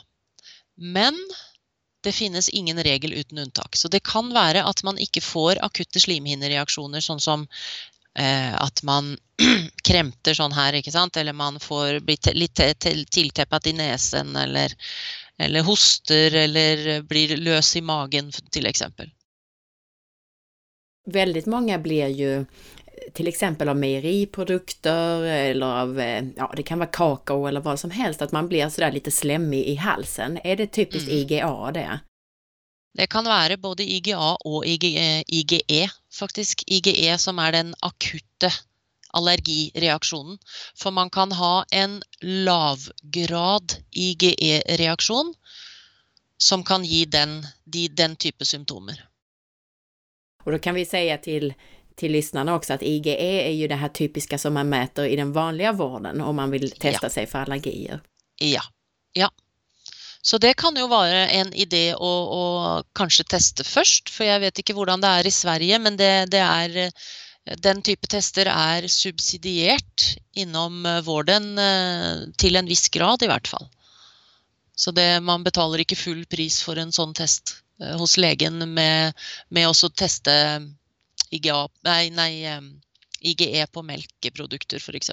Men 0.76 1.18
det 2.04 2.12
finnes 2.12 2.48
ingen 2.48 2.82
regel 2.82 3.12
uten 3.12 3.38
unntak. 3.38 3.76
Så 3.76 3.88
det 3.88 4.04
kan 4.04 4.32
være 4.34 4.64
at 4.64 4.82
man 4.84 4.98
ikke 5.00 5.22
får 5.24 5.62
akutte 5.64 6.00
slimhinnereaksjoner, 6.04 7.00
sånn 7.00 7.20
som 7.20 7.46
eh, 8.18 8.54
at 8.54 8.82
man 8.82 9.16
kremter 9.88 10.36
sånn 10.36 10.52
her, 10.52 10.76
ikke 10.78 10.92
sant, 10.92 11.16
eller 11.16 11.32
man 11.32 11.60
får 11.60 12.02
blitt 12.04 12.28
litt 12.36 12.60
tilteppet 13.16 13.70
i 13.72 13.76
nesen, 13.78 14.36
eller, 14.36 14.76
eller 15.38 15.66
hoster, 15.66 16.34
eller 16.44 17.02
blir 17.08 17.36
løs 17.40 17.76
i 17.76 17.82
magen, 17.82 18.30
til 18.52 18.68
eksempel. 18.70 19.10
Väldigt 21.04 21.46
mange 21.46 21.78
blir 21.78 22.08
ju 22.08 22.44
till 23.12 23.28
eksempel 23.28 23.68
av 23.68 23.76
mejeriprodukter 23.76 25.22
eller 25.22 25.66
av, 25.66 26.00
eh, 26.00 26.24
ja 26.36 26.52
det 26.56 26.62
kan 26.62 26.78
vara 26.78 26.88
kakao 26.88 27.46
eller 27.46 27.60
vad 27.60 27.80
som 27.80 27.90
helst, 27.90 28.22
att 28.22 28.32
man 28.32 28.48
blir 28.48 28.68
sådär 28.68 28.92
lite 28.92 29.10
slemmig 29.10 29.64
i 29.64 29.74
halsen. 29.74 30.38
Är 30.44 30.56
det 30.56 30.66
typiskt 30.66 31.08
mm. 31.08 31.18
IGA 31.18 31.70
det? 31.70 32.00
Det 32.94 33.06
kan 33.06 33.24
være 33.24 33.56
både 33.56 33.82
IGA 33.82 34.36
og 34.44 34.66
IGE, 34.66 35.24
IGE, 35.26 35.88
faktisk. 36.18 36.62
IGE 36.66 37.18
som 37.18 37.38
er 37.38 37.52
den 37.52 37.74
akutte 37.82 38.52
allergireaksjonen. 39.10 40.38
For 40.78 40.90
man 40.90 41.10
kan 41.10 41.32
ha 41.32 41.64
en 41.70 42.02
lavgrad 42.20 43.74
IGE-reaksjon 43.90 45.34
som 46.38 46.62
kan 46.64 46.84
gi 46.84 47.04
den, 47.04 47.46
de, 47.64 47.88
den 47.88 48.16
type 48.16 48.44
symptomer. 48.44 49.08
Og 50.44 50.52
da 50.52 50.58
kan 50.58 50.74
vi 50.74 50.84
si 50.84 51.18
till 51.22 51.54
till 51.94 52.12
lyssnarna 52.12 52.54
också 52.54 52.72
att 52.72 52.82
IgE 52.82 53.16
är 53.16 53.50
ju 53.50 53.68
det 53.68 53.74
här 53.74 53.88
typiska 53.88 54.38
som 54.38 54.54
man 54.54 54.68
mäter 54.68 55.04
i 55.06 55.16
den 55.16 55.32
vanliga 55.32 55.72
vården 55.72 56.20
om 56.20 56.36
man 56.36 56.50
vill 56.50 56.70
testa 56.70 57.06
ja. 57.06 57.10
sig 57.10 57.26
för 57.26 57.38
allergier. 57.38 58.00
Ja. 58.38 58.62
ja. 59.12 59.30
Så 60.22 60.38
det 60.38 60.54
kan 60.54 60.76
jo 60.76 60.86
være 60.88 61.26
en 61.36 61.52
idé 61.52 61.94
å, 61.94 62.12
å, 62.38 62.44
kanskje 62.96 63.26
teste 63.28 63.64
først, 63.64 64.08
for 64.08 64.24
jeg 64.24 64.40
vet 64.40 64.58
ikke 64.58 64.74
hvordan 64.76 65.02
det 65.04 65.10
er 65.18 65.28
i 65.28 65.34
Sverige, 65.34 65.78
men 65.78 65.98
det, 66.00 66.12
det 66.32 66.40
er 66.40 66.92
den 67.60 67.82
type 67.84 68.08
tester 68.08 68.48
er 68.48 68.88
subsidiert 68.88 70.14
innom 70.32 70.86
vården 71.04 71.58
eh, 71.60 72.22
til 72.40 72.56
en 72.56 72.70
viss 72.70 72.88
grad, 72.88 73.22
i 73.22 73.28
hvert 73.28 73.50
fall. 73.50 73.68
Så 74.76 74.90
det, 74.96 75.20
man 75.22 75.44
betaler 75.44 75.84
ikke 75.84 75.98
full 75.98 76.24
pris 76.26 76.62
for 76.64 76.80
en 76.80 76.92
sånn 76.92 77.12
test 77.14 77.58
eh, 77.82 77.92
hos 78.00 78.16
legen 78.16 78.64
med, 78.72 79.12
med 79.52 79.68
å 79.68 79.92
teste 79.92 80.32
IGA, 81.36 81.68
nei, 81.84 82.10
nei, 82.10 82.34
IGE 83.20 83.66
på 83.66 83.82
melkeprodukter 83.82 84.76
f.eks. 84.76 85.10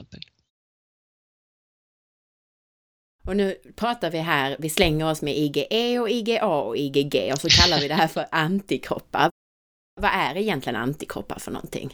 Och 3.28 3.38
nu 3.38 3.56
pratar 3.76 4.12
vi 4.12 4.18
här, 4.18 4.56
vi 4.60 4.70
slänger 4.70 5.06
oss 5.12 5.22
med 5.22 5.38
IGE 5.38 6.00
och 6.00 6.10
IGA 6.10 6.46
och 6.46 6.78
IGG 6.78 7.32
och 7.34 7.42
så 7.42 7.50
kallar 7.50 7.80
vi 7.80 7.88
det 7.88 7.96
här 7.96 8.08
för 8.08 8.28
antikroppar. 8.32 9.30
Vad 10.02 10.12
är 10.14 10.38
egentligen 10.38 10.76
antikroppar 10.76 11.40
för 11.40 11.52
någonting? 11.52 11.92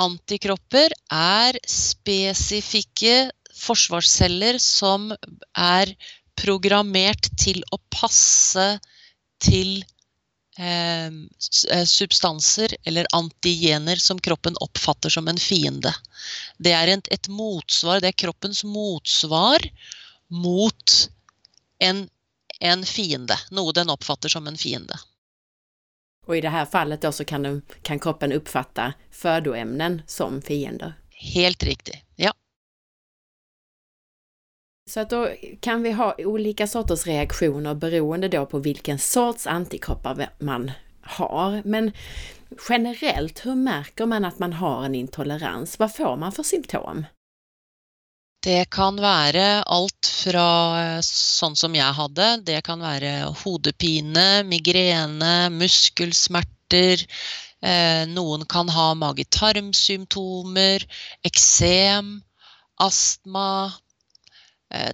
Antikropper 0.00 0.90
er 1.12 1.58
spesifikke 1.66 3.30
forsvarsceller 3.54 4.58
som 4.58 5.12
er 5.58 5.92
programmert 6.34 7.28
til 7.38 7.62
å 7.70 7.78
passe 7.94 8.80
til 9.38 9.84
substanser 11.86 12.76
eller 12.84 13.06
antigener 13.12 13.96
som 13.96 14.18
kroppen 14.18 14.54
oppfatter 14.60 15.10
som 15.10 15.28
en 15.28 15.38
fiende. 15.38 15.94
Det 16.58 16.72
er 16.72 16.88
et, 16.88 17.08
et 17.10 17.28
motsvar, 17.28 18.00
det 18.00 18.12
er 18.12 18.20
kroppens 18.24 18.64
motsvar 18.64 19.66
mot 20.30 21.10
en, 21.78 22.08
en, 22.60 22.84
fiende. 22.86 23.36
Noe 23.50 23.72
den 23.74 23.90
oppfatter 23.90 24.28
som 24.28 24.46
en 24.46 24.58
fiende. 24.58 24.98
Og 26.26 26.38
i 26.38 26.44
dette 26.44 26.64
fallet 26.72 27.02
da, 27.02 27.12
så 27.12 27.26
kan, 27.28 27.42
den, 27.44 27.60
kan 27.82 28.00
kroppen 28.00 28.32
oppfatte 28.32 28.92
fødoemnen 29.12 30.02
som 30.06 30.40
fiender? 30.42 30.96
Helt 31.34 31.62
riktig, 31.62 32.04
ja. 32.16 32.32
Så 34.90 35.00
att 35.00 35.10
då 35.10 35.30
kan 35.60 35.82
vi 35.82 35.92
ha 35.92 36.14
olika 36.18 36.66
sorters 36.66 37.06
reaktioner 37.06 37.74
beroende 37.74 38.28
då 38.28 38.46
på 38.46 38.58
vilken 38.58 38.98
sorts 38.98 39.46
antikroppar 39.46 40.30
man 40.38 40.70
har. 41.02 41.62
Men 41.64 41.92
generellt, 42.68 43.46
hur 43.46 43.54
märker 43.54 44.06
man 44.06 44.24
att 44.24 44.38
man 44.38 44.52
har 44.52 44.84
en 44.84 44.94
intolerans? 44.94 45.78
Vad 45.78 45.94
får 45.94 46.16
man 46.16 46.32
för 46.32 46.42
symptom? 46.42 47.06
Det 48.44 48.70
kan 48.70 49.00
være 49.00 49.62
alt 49.62 50.06
fra 50.24 51.00
sånn 51.02 51.56
som 51.56 51.72
jeg 51.74 51.96
hadde. 51.96 52.26
Det 52.44 52.60
kan 52.66 52.82
være 52.84 53.32
hodepine, 53.40 54.44
migrene, 54.44 55.48
muskelsmerter. 55.48 57.06
Eh, 57.64 58.04
noen 58.12 58.44
kan 58.44 58.68
ha 58.68 58.90
mage-tarm-symptomer, 59.00 60.84
eksem, 61.24 62.20
astma, 62.76 63.72
Eh, 63.72 63.83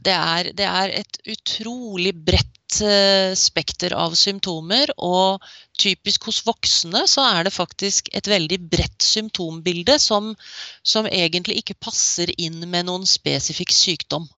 det 0.05 0.15
er, 0.15 0.51
det 0.57 0.67
er, 0.67 0.93
et 1.01 1.19
utrolig 1.31 2.13
bredt 2.27 2.81
eh, 2.85 3.33
spekter 3.39 3.95
av 3.97 4.17
symptomer, 4.19 4.93
og 4.99 5.45
typisk 5.81 6.29
hos 6.29 6.43
voksne 6.47 7.07
så 7.09 7.25
er 7.37 7.47
det 7.47 7.55
faktisk 7.55 8.11
et 8.17 8.29
veldig 8.29 8.59
bredt 8.73 9.07
symptombilde 9.07 9.97
som, 10.03 10.35
som 10.83 11.09
egentlig 11.09 11.61
ikke 11.63 11.79
passer 11.81 12.33
inn 12.37 12.61
med 12.69 12.89
noen 12.91 13.07
spesifikk 13.09 13.73
sykdom. 13.75 14.29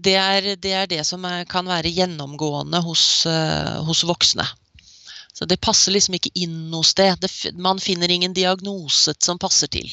Det 0.00 0.16
er, 0.16 0.54
det 0.56 0.72
er 0.72 0.86
det, 0.88 1.02
som 1.04 1.24
er, 1.28 1.44
kan 1.44 1.66
være 1.68 1.92
gjennomgående 1.92 2.80
hos, 2.86 3.26
uh, 3.28 3.82
hos, 3.84 4.00
voksne. 4.08 4.46
Så 5.34 5.44
det 5.44 5.60
passer 5.60 5.92
liksom 5.92 6.16
ikke 6.16 6.32
inn 6.40 6.70
det. 6.96 7.10
det. 7.20 7.30
Man 7.52 7.80
finner 7.80 8.08
ingen 8.08 8.32
diagnose 8.32 9.12
som 9.20 9.38
passer 9.38 9.68
til. 9.68 9.92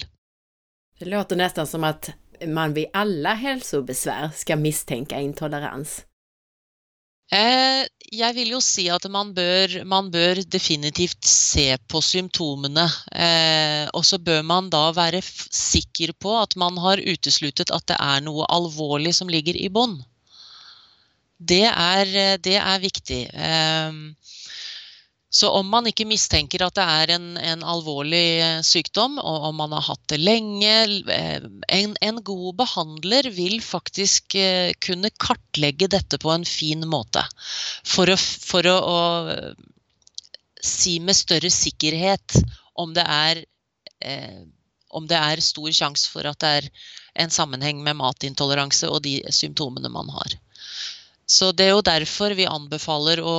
Det 1.00 1.06
låter 1.12 1.36
nesten 1.36 1.68
som 1.68 1.84
at 1.84 2.10
man 2.45 2.73
vid 2.73 2.88
alla 2.93 3.34
hälsobesvär 3.34 4.30
ska 4.36 4.56
misstänka 4.56 5.19
intolerans? 5.19 6.06
Eh, 7.28 7.84
jeg 8.08 8.36
vil 8.38 8.54
jo 8.54 8.60
si 8.63 8.86
at 8.88 9.04
man 9.12 9.34
bør, 9.36 9.82
man 9.84 10.08
bør 10.13 10.39
definitivt 10.47 11.28
se 11.28 11.73
på 11.91 12.00
symptomene. 12.00 12.86
Eh, 13.12 13.84
og 13.91 14.06
så 14.08 14.19
bør 14.19 14.45
man 14.47 14.69
da 14.71 14.86
være 14.95 15.19
sikker 15.21 16.15
på 16.15 16.38
at 16.39 16.56
man 16.56 16.80
har 16.80 17.04
utesluttet 17.04 17.73
at 17.76 17.88
det 17.91 17.97
er 18.00 18.23
noe 18.23 18.47
alvorlig 18.47 19.15
som 19.17 19.32
ligger 19.32 19.60
i 19.60 19.67
bånn. 19.67 20.00
Det, 21.38 21.67
det, 22.47 22.56
er 22.58 22.80
viktig. 22.82 23.21
Eh, 23.30 23.91
Så 25.30 25.50
om 25.52 25.68
man 25.68 25.88
ikke 25.90 26.08
mistenker 26.08 26.63
at 26.63 26.78
det 26.78 26.84
er 26.88 27.12
en, 27.18 27.26
en, 27.36 27.63
alvorlig 27.68 28.28
eh, 28.40 28.60
sykdom, 28.63 29.18
og 29.20 29.50
om 29.50 29.58
man 29.60 29.74
har 29.76 29.84
hatt 29.90 30.06
det 30.13 30.22
lenge 30.22 30.76
eh, 31.12 31.48
En, 31.76 31.98
en 32.02 32.22
god 32.24 32.56
behandler 32.62 33.28
vil 33.36 33.60
faktisk 33.62 34.38
eh, 34.40 34.72
kunne 34.80 35.12
kartlegge 35.20 35.90
dette 35.92 36.20
på 36.24 36.32
en 36.32 36.48
fin 36.48 36.88
måte. 36.88 37.26
For 37.84 38.08
å, 38.08 38.16
for 38.18 38.72
å, 38.72 38.78
å 38.80 40.63
si 40.63 40.98
med 41.04 41.20
større 41.20 41.52
sikkerhet 41.52 42.40
om 42.80 42.96
det 42.96 43.04
er 43.04 43.44
om 44.94 45.08
det 45.10 45.18
er 45.18 45.42
stor 45.42 45.72
sjanse 45.74 46.06
for 46.12 46.28
at 46.30 46.38
det 46.44 46.50
er 46.60 46.68
en 47.24 47.32
sammenheng 47.34 47.80
med 47.84 47.98
matintoleranse 47.98 48.90
og 48.94 49.02
de 49.08 49.20
symptomene 49.34 49.90
man 49.90 50.12
har. 50.13 50.36
Så 51.28 51.52
det 51.52 51.66
er 51.68 51.74
jo 51.76 51.84
derfor 51.84 52.32
vi 52.40 52.48
anbefaler 52.48 53.20
å 53.20 53.36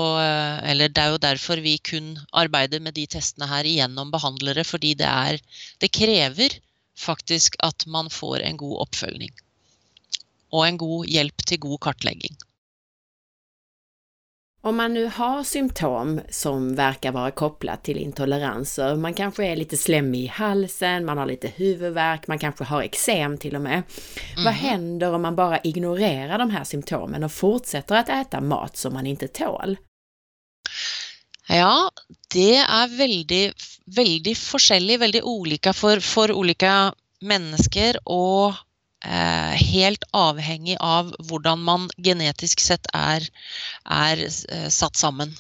Eller 0.69 0.93
det 0.93 1.03
er 1.03 1.15
jo 1.15 1.21
derfor 1.23 1.63
vi 1.65 1.79
kun 1.81 2.17
arbeider 2.37 2.83
med 2.85 2.95
de 2.99 3.07
testene 3.09 3.49
her 3.49 3.65
gjennom 3.65 4.13
behandlere, 4.13 4.65
fordi 4.65 4.95
det 5.01 5.09
er 5.09 5.41
Det 5.81 5.93
krever 5.93 6.59
faktisk 6.99 7.57
at 7.65 7.87
man 7.87 8.11
får 8.11 8.45
en 8.45 8.59
god 8.61 8.77
oppfølging. 8.85 9.33
Og 10.53 10.67
en 10.67 10.79
god 10.81 11.09
hjelp 11.09 11.45
til 11.47 11.61
god 11.65 11.79
kartlegging. 11.87 12.37
Om 14.69 14.77
man 14.77 14.95
nu 14.95 15.07
har 15.07 15.45
symptom 15.45 16.21
som 16.31 16.75
verkar 16.75 17.13
vara 17.13 17.31
kopplat 17.31 17.85
till 17.85 17.97
intoleranser, 17.97 18.97
man 18.97 19.15
kanske 19.15 19.47
är 19.47 19.57
lite 19.57 19.77
slemmig 19.77 20.21
i 20.21 20.27
halsen, 20.27 21.05
man 21.05 21.19
har 21.19 21.27
lite 21.27 21.49
huvudvärk, 21.49 22.27
man 22.27 22.39
kanske 22.39 22.65
har 22.65 22.83
eksem 22.83 23.39
till 23.39 23.55
och 23.55 23.61
med. 23.61 23.73
Mm. 23.73 24.45
Vad 24.45 24.55
händer 24.55 25.13
om 25.13 25.23
man 25.23 25.37
bara 25.37 25.59
ignorerar 25.59 26.39
de 26.39 26.51
här 26.51 26.65
symptomen 26.65 27.25
och 27.25 27.33
fortsätter 27.33 27.95
att 27.95 28.09
äta 28.09 28.41
mat 28.41 28.77
som 28.77 28.93
man 28.93 29.07
inte 29.07 29.29
tål? 29.29 29.77
Ja, 31.49 31.91
det 32.35 32.57
er 32.57 32.99
veldig, 32.99 33.53
veldig 33.97 34.37
forskjellig, 34.37 35.01
veldig 35.01 35.23
ulike 35.25 35.73
for, 35.73 36.01
for 36.01 36.31
ulike 36.31 36.93
mennesker 37.21 37.97
og 38.05 38.55
helt 39.05 40.05
avhengig 40.13 40.77
av 40.81 41.13
hvordan 41.29 41.63
man 41.63 41.89
genetisk 41.97 42.61
sett 42.61 42.87
er, 42.95 43.23
er 43.85 44.25
eh, 44.27 44.69
satt 44.69 44.97
sammen. 44.99 45.35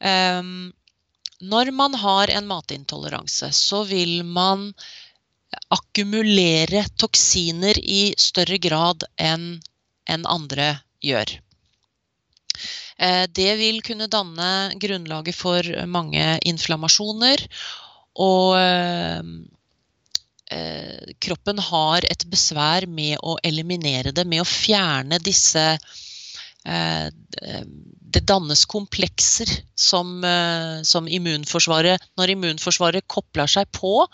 Ehm, 0.00 0.72
når 1.40 1.72
man 1.72 1.94
har 1.94 2.30
en 2.30 2.46
matintoleranse, 2.46 3.50
så 3.52 3.82
vil 3.84 4.22
man 4.24 4.70
akkumulere 5.68 6.84
toksiner 6.96 7.78
i 7.78 8.14
større 8.18 8.58
grad 8.58 9.04
enn 9.18 9.60
en 10.06 10.26
andre 10.26 10.76
gjør. 11.02 11.40
Eh, 13.00 13.26
det 13.26 13.52
vil 13.58 13.82
kunne 13.82 14.10
danne 14.12 14.50
grunnlaget 14.78 15.34
for 15.34 15.86
mange 15.86 16.38
inflammasjoner. 16.46 17.46
Og 18.20 18.54
eh, 20.50 21.14
kroppen 21.22 21.58
har 21.62 22.06
et 22.08 22.24
besvær 22.30 22.86
med 22.90 23.18
å 23.22 23.36
eliminere 23.46 24.12
det, 24.14 24.26
med 24.28 24.42
å 24.42 24.48
fjerne 24.48 25.20
disse 25.22 25.66
eh, 26.66 27.08
Det 28.10 28.24
dannes 28.26 28.64
komplekser 28.66 29.50
som, 29.74 30.18
eh, 30.24 30.82
som, 30.82 31.08
immunforsvaret 31.08 32.02
Når 32.18 32.34
immunforsvaret 32.34 33.06
kobler 33.06 33.46
seg 33.46 33.70
på 33.76 34.06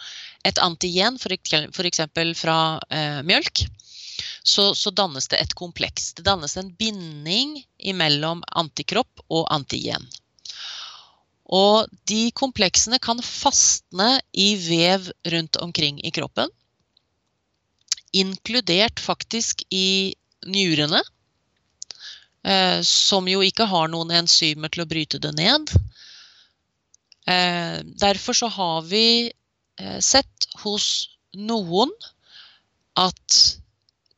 et 0.46 0.60
antigen, 0.62 1.16
f.eks. 1.18 2.04
fra 2.38 2.58
eh, 2.90 3.22
mjølk, 3.26 3.64
så, 4.46 4.74
så, 4.78 4.92
dannes 4.94 5.26
det 5.32 5.40
et 5.42 5.56
kompleks. 5.58 6.12
Det 6.14 6.22
dannes 6.28 6.54
en 6.56 6.70
binding 6.78 7.56
mellom 7.98 8.44
antikropp 8.54 9.24
og 9.26 9.48
antigen. 9.50 10.06
Og 11.46 11.86
de 12.10 12.30
kompleksene 12.34 12.98
kan 13.02 13.20
fastne 13.22 14.16
i 14.34 14.54
vev 14.58 15.10
rundt 15.30 15.58
omkring 15.62 16.00
i 16.02 16.10
kroppen. 16.10 16.50
Inkludert 18.16 19.00
faktisk 19.02 19.62
i 19.70 20.14
njurene, 20.46 21.02
eh, 22.42 22.80
som 22.82 23.28
jo 23.30 23.44
ikke 23.46 23.68
har 23.70 23.90
noen 23.92 24.10
enzymer 24.22 24.72
til 24.72 24.82
å 24.82 24.90
bryte 24.90 25.22
det 25.22 25.34
ned. 25.38 25.70
Eh, 27.26 27.78
derfor 27.98 28.34
så 28.38 28.50
har 28.50 28.82
vi 28.86 29.30
eh, 29.78 30.00
sett 30.00 30.48
hos 30.62 31.08
noen 31.34 31.92
at 32.96 33.38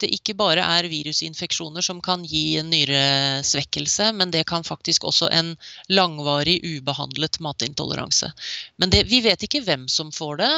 det 0.03 0.11
ikke 0.15 0.37
bare 0.39 0.65
er 0.65 0.89
virusinfeksjoner 0.91 1.85
som 1.85 2.01
kan 2.05 2.25
gi 2.27 2.61
nyresvekkelse, 2.63 4.13
men 4.19 4.33
det 4.35 4.45
kan 4.51 4.67
faktisk 4.67 5.05
også 5.09 5.31
en 5.35 5.55
langvarig 5.89 6.61
ubehandlet 6.65 7.41
matintoleranse. 7.45 8.31
Men 8.77 8.95
det, 8.95 9.05
vi 9.11 9.23
vet 9.25 9.43
ikke 9.47 9.65
hvem 9.67 9.89
som 9.93 10.13
får 10.15 10.41
det, 10.43 10.55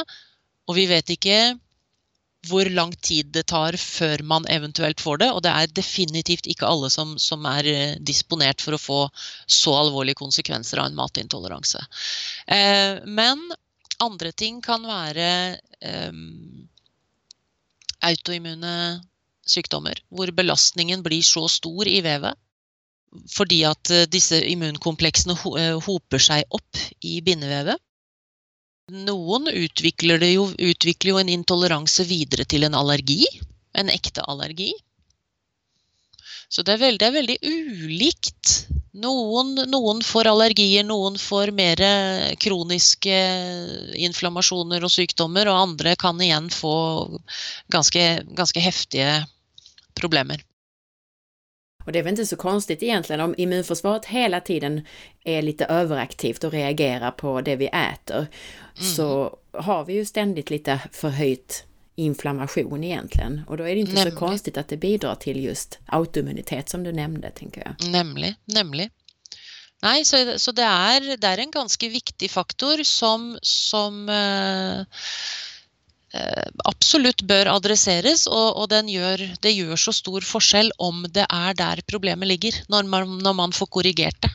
og 0.69 0.77
vi 0.77 0.87
vet 0.91 1.13
ikke 1.17 1.41
hvor 2.49 2.65
lang 2.73 2.93
tid 3.05 3.29
det 3.35 3.43
tar 3.51 3.75
før 3.77 4.23
man 4.25 4.47
eventuelt 4.49 5.01
får 5.01 5.21
det. 5.21 5.29
Og 5.31 5.43
det 5.45 5.51
er 5.53 5.73
definitivt 5.77 6.47
ikke 6.49 6.69
alle 6.69 6.89
som, 6.93 7.13
som 7.21 7.45
er 7.49 7.69
eh, 7.69 7.99
disponert 8.01 8.63
for 8.63 8.75
å 8.77 8.81
få 8.81 9.01
så 9.45 9.75
alvorlige 9.77 10.21
konsekvenser 10.23 10.81
av 10.81 10.89
en 10.89 10.97
matintoleranse. 10.97 11.83
Eh, 12.47 12.97
men 13.05 13.43
andre 14.01 14.33
ting 14.33 14.57
kan 14.65 14.87
være 14.87 15.29
eh, 15.85 16.11
autoimmune 18.09 18.75
sykdommer, 19.51 19.99
hvor 20.09 20.31
belastningen 20.35 21.03
blir 21.05 21.25
så 21.25 21.47
stor 21.51 21.89
i 21.89 21.99
vevet 22.05 22.39
fordi 23.31 23.61
at 23.67 23.91
eh, 23.91 24.07
disse 24.11 24.39
immunkompleksene 24.53 25.35
eh, 25.59 25.77
hoper 25.85 26.21
seg 26.21 26.45
opp 26.55 26.83
i 27.03 27.19
bindevevet. 27.25 27.79
Noen 28.91 29.47
utvikler, 29.47 30.23
jo, 30.33 30.49
utvikler 30.51 31.13
jo 31.13 31.19
en 31.21 31.31
intoleranse 31.31 32.05
videre 32.09 32.47
til 32.49 32.67
en 32.67 32.75
allergi, 32.75 33.23
en 33.77 33.91
ekte 33.91 34.23
allergi. 34.27 34.71
Så 36.51 36.65
det 36.67 36.75
er 36.75 36.81
veldig, 36.81 36.99
det 36.99 37.07
er 37.07 37.15
veldig 37.15 37.37
ulikt. 37.47 38.55
Noen, 39.01 39.53
noen, 39.71 40.01
får 40.03 40.27
allergier, 40.27 40.83
noen 40.83 41.15
får 41.15 41.53
mer 41.55 41.79
kroniske 42.43 43.19
inflammasjoner 43.95 44.83
og 44.83 44.91
sykdommer, 44.91 45.47
og 45.47 45.61
andre 45.69 45.95
kan 45.95 46.19
igjen 46.19 46.49
få 46.51 46.73
ganske, 47.71 48.03
ganske 48.35 48.65
heftige 48.65 49.21
problemer. 50.01 50.41
Och 51.85 51.91
det 51.91 51.99
är 51.99 52.03
väl 52.03 52.09
inte 52.11 52.25
så 52.25 52.35
konstigt 52.35 52.83
egentligen 52.83 53.21
om 53.21 53.35
immunförsvaret 53.37 54.05
hela 54.05 54.41
tiden 54.41 54.85
är 55.23 55.41
lite 55.41 55.65
överaktivt 55.65 56.43
och 56.43 56.51
reagerar 56.51 57.11
på 57.11 57.41
det 57.41 57.55
vi 57.55 57.67
äter. 57.67 58.17
Mm. 58.17 58.91
Så 58.95 59.37
har 59.53 59.85
vi 59.85 59.93
ju 59.93 60.05
ständigt 60.05 60.49
lite 60.49 60.79
förhöjt 60.91 61.63
inflammation 61.95 62.83
egentligen. 62.83 63.41
Och 63.47 63.57
då 63.57 63.63
är 63.63 63.75
det 63.75 63.81
inte 63.81 63.93
nemlig. 63.93 64.13
så 64.13 64.19
konstigt 64.19 64.57
att 64.57 64.67
det 64.67 64.77
bidrar 64.77 65.15
till 65.15 65.43
just 65.43 65.79
autoimmunitet 65.85 66.69
som 66.69 66.83
du 66.83 66.91
nämnde, 66.91 67.31
tänker 67.31 67.63
jag. 67.65 67.91
Nämlig, 67.91 68.35
nämlig. 68.45 68.89
Nei, 69.83 70.05
så, 70.05 70.39
så 70.39 70.51
det, 70.51 70.63
er, 70.63 71.17
det, 71.17 71.27
er, 71.27 71.37
en 71.37 71.51
ganske 71.51 71.89
viktig 71.89 72.31
faktor 72.31 72.83
som, 72.83 73.39
som 73.41 74.09
Eh, 74.09 74.85
absolutt 76.67 77.23
bør 77.23 77.53
adresseres, 77.53 78.25
og, 78.27 78.57
og 78.59 78.89
gjør, 78.91 79.25
det 79.41 79.53
gjør 79.55 79.79
så 79.79 79.93
stor 79.95 80.25
forskjell 80.27 80.71
om 80.79 81.05
det 81.07 81.23
er 81.27 81.53
der 81.55 81.81
problemet 81.87 82.27
ligger, 82.27 82.57
når 82.69 82.83
man, 82.83 83.17
når 83.23 83.33
man 83.33 83.55
får 83.55 83.71
korrigert 83.71 84.19
det. 84.21 84.31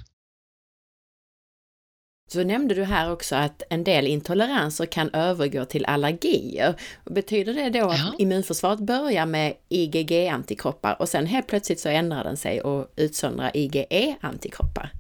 Så 2.27 2.43
nevnte 2.43 2.75
du 2.75 2.83
her 2.91 3.13
også 3.13 3.37
at 3.39 3.63
en 3.71 3.85
del 3.87 4.09
intoleranser 4.11 4.89
kan 4.91 5.13
overgå 5.15 5.63
til 5.71 5.85
allergier. 5.87 6.75
Betyder 7.07 7.55
det 7.55 7.69
da 7.77 7.85
at 7.87 8.01
ja. 8.01 8.09
immunforsvaret 8.19 8.83
begynner 8.83 9.31
med 9.31 9.61
IgG-antikropper, 9.71 10.99
og 10.99 11.07
sen 11.09 11.31
helt 11.31 11.47
plutselig 11.47 11.85
så 11.85 11.95
endrer 11.95 12.27
den 12.27 12.41
seg 12.41 12.65
og 12.67 12.91
utsondrer 12.99 13.55
IgE-antikropper? 13.55 14.91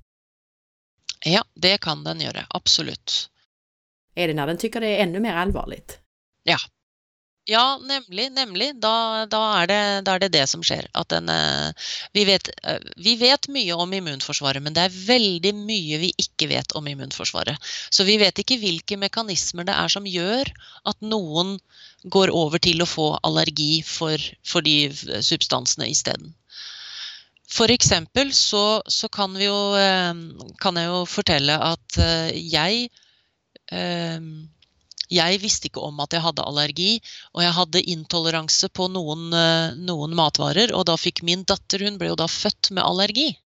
Ja, 1.26 1.42
det 1.58 1.80
kan 1.82 2.04
den 2.06 2.22
gjøre. 2.22 2.46
absolutt. 2.54 3.28
Er 4.16 4.28
det 4.30 4.36
når 4.36 4.54
den 4.54 4.58
tycker 4.62 4.80
det 4.80 4.94
er 4.94 5.02
enda 5.02 5.18
mer 5.20 5.42
allvarligt? 5.42 5.98
Ja. 6.46 6.58
Ja, 7.48 7.78
nemlig. 7.78 8.32
nemlig. 8.32 8.72
Da, 8.82 9.26
da, 9.30 9.40
er 9.60 9.68
det, 9.70 9.82
da, 10.06 10.16
er 10.16 10.22
det, 10.24 10.32
det 10.34 10.46
som 10.50 10.64
skjer. 10.66 10.88
Den, 11.12 11.28
eh, 11.30 11.90
vi, 12.12 12.24
vet, 12.26 12.48
eh, 12.66 12.80
vi, 12.98 13.14
vet, 13.20 13.46
mye 13.54 13.76
om 13.78 13.92
immunforsvaret, 13.94 14.62
men 14.62 14.74
det 14.74 14.82
er 14.82 14.96
veldig 14.96 15.52
mye 15.54 16.00
vi 16.02 16.10
ikke 16.18 16.48
vet 16.50 16.74
om 16.78 16.88
immunforsvaret. 16.90 17.68
Så 17.94 18.06
vi 18.08 18.16
vet 18.18 18.42
ikke 18.42 18.58
hvilke 18.58 18.98
mekanismer 18.98 19.68
det 19.68 19.76
er 19.78 19.94
som 19.94 20.08
gjør 20.10 20.50
at 20.90 21.06
noen 21.06 21.54
går 22.10 22.34
over 22.34 22.58
til 22.62 22.82
å 22.82 22.90
få 22.90 23.12
allergi 23.22 23.78
for, 23.86 24.18
for 24.42 24.66
de 24.66 24.90
substansene 25.22 25.86
isteden. 25.94 26.34
Eksempel 27.76 28.34
så, 28.34 28.82
så 28.90 29.06
kan, 29.06 29.38
jo, 29.38 29.54
eh, 29.78 30.18
kan, 30.58 30.82
jeg 30.82 30.90
jo 30.90 31.06
fortelle 31.06 31.62
at 31.62 32.02
jeg 32.34 32.90
jeg 35.12 35.40
visste 35.42 35.68
ikke 35.68 35.82
om 35.86 36.00
at 36.02 36.14
jeg 36.14 36.24
hadde 36.24 36.44
allergi, 36.46 36.90
og 37.34 37.44
jeg 37.44 37.54
hadde 37.54 37.82
intoleranse 37.94 38.70
på 38.74 38.88
noen, 38.90 39.28
eh, 39.34 39.74
noen 39.78 40.16
matvarer. 40.18 40.74
Og 40.74 40.86
da 40.88 40.96
fikk 40.98 41.22
min 41.22 41.44
datter 41.46 41.84
Hun 41.86 41.98
ble 41.98 42.10
jo 42.10 42.18
da 42.18 42.26
født 42.26 42.72
med 42.72 42.84
allergi. 42.84 43.36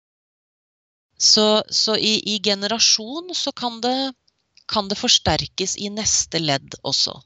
Så, 1.21 1.63
så 1.69 1.97
i, 1.97 2.17
i, 2.25 2.39
generasjon 2.41 3.35
så 3.37 3.53
kan 3.53 3.81
det, 3.85 4.15
kan 4.73 4.89
det 4.89 4.97
forsterkes 4.97 5.77
i 5.77 5.91
neste 5.93 6.41
ledd 6.41 6.79
også. 6.81 7.19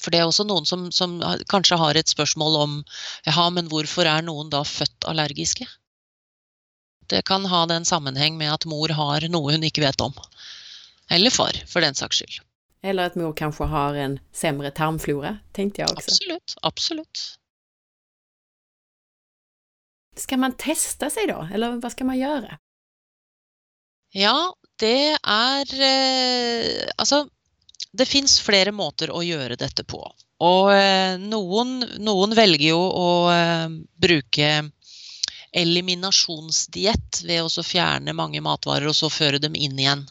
For 0.00 0.08
det 0.08 0.22
er 0.22 0.30
også 0.30 0.46
noen 0.48 0.64
som, 0.64 0.88
som, 0.88 1.18
kanskje 1.52 1.76
har 1.76 1.98
et 2.00 2.08
spørsmål 2.08 2.56
om 2.62 2.78
ja, 3.28 3.44
men 3.52 3.68
hvorfor 3.68 4.08
er 4.08 4.24
noen 4.24 4.48
da 4.48 4.62
født 4.64 5.04
allergiske? 5.04 5.68
Det 7.12 7.26
kan 7.28 7.44
ha 7.44 7.66
den 7.68 7.84
sammenheng 7.84 8.38
med 8.40 8.54
at 8.54 8.64
mor 8.70 8.88
har 8.88 9.26
noe 9.28 9.52
hun 9.52 9.66
ikke 9.66 9.84
vet 9.84 10.00
om. 10.00 10.16
Eller 11.12 11.34
far, 11.34 11.52
for 11.68 11.84
den 11.84 11.98
saks 11.98 12.22
skyld. 12.22 12.40
Eller 12.82 13.10
at 13.10 13.16
mor 13.20 13.34
kanskje 13.36 13.68
har 13.68 13.94
en 13.94 14.16
sämre 14.32 14.70
tarmflora, 14.72 15.36
tenkte 15.52 15.82
jeg 15.82 15.92
også. 15.92 16.14
Absolutt, 16.14 16.54
absolutt. 16.62 17.24
Skal 20.16 20.40
man 20.40 20.56
teste 20.58 21.10
seg 21.12 21.28
da, 21.30 21.44
eller 21.52 21.76
hva 21.80 21.90
skal 21.92 22.08
man 22.08 22.18
gjøre? 22.18 22.56
Ja, 24.16 24.50
det 24.80 25.16
er 25.20 25.74
eh, 25.86 26.88
Altså, 26.96 27.28
det 27.92 28.08
fins 28.08 28.40
flere 28.42 28.72
måter 28.74 29.12
å 29.14 29.22
gjøre 29.22 29.58
dette 29.60 29.84
på. 29.84 30.00
Og 30.40 30.72
eh, 30.72 31.14
noen, 31.20 31.78
noen 32.00 32.34
velger 32.36 32.72
jo 32.72 32.80
å 32.80 33.08
eh, 33.34 33.68
bruke 34.00 34.50
eliminasjonsdiett 35.50 37.22
ved 37.26 37.44
å 37.44 37.64
fjerne 37.66 38.14
mange 38.16 38.40
matvarer 38.44 38.88
og 38.90 38.96
så 38.96 39.10
føre 39.10 39.40
dem 39.42 39.56
inn 39.58 39.78
igjen. 39.78 40.04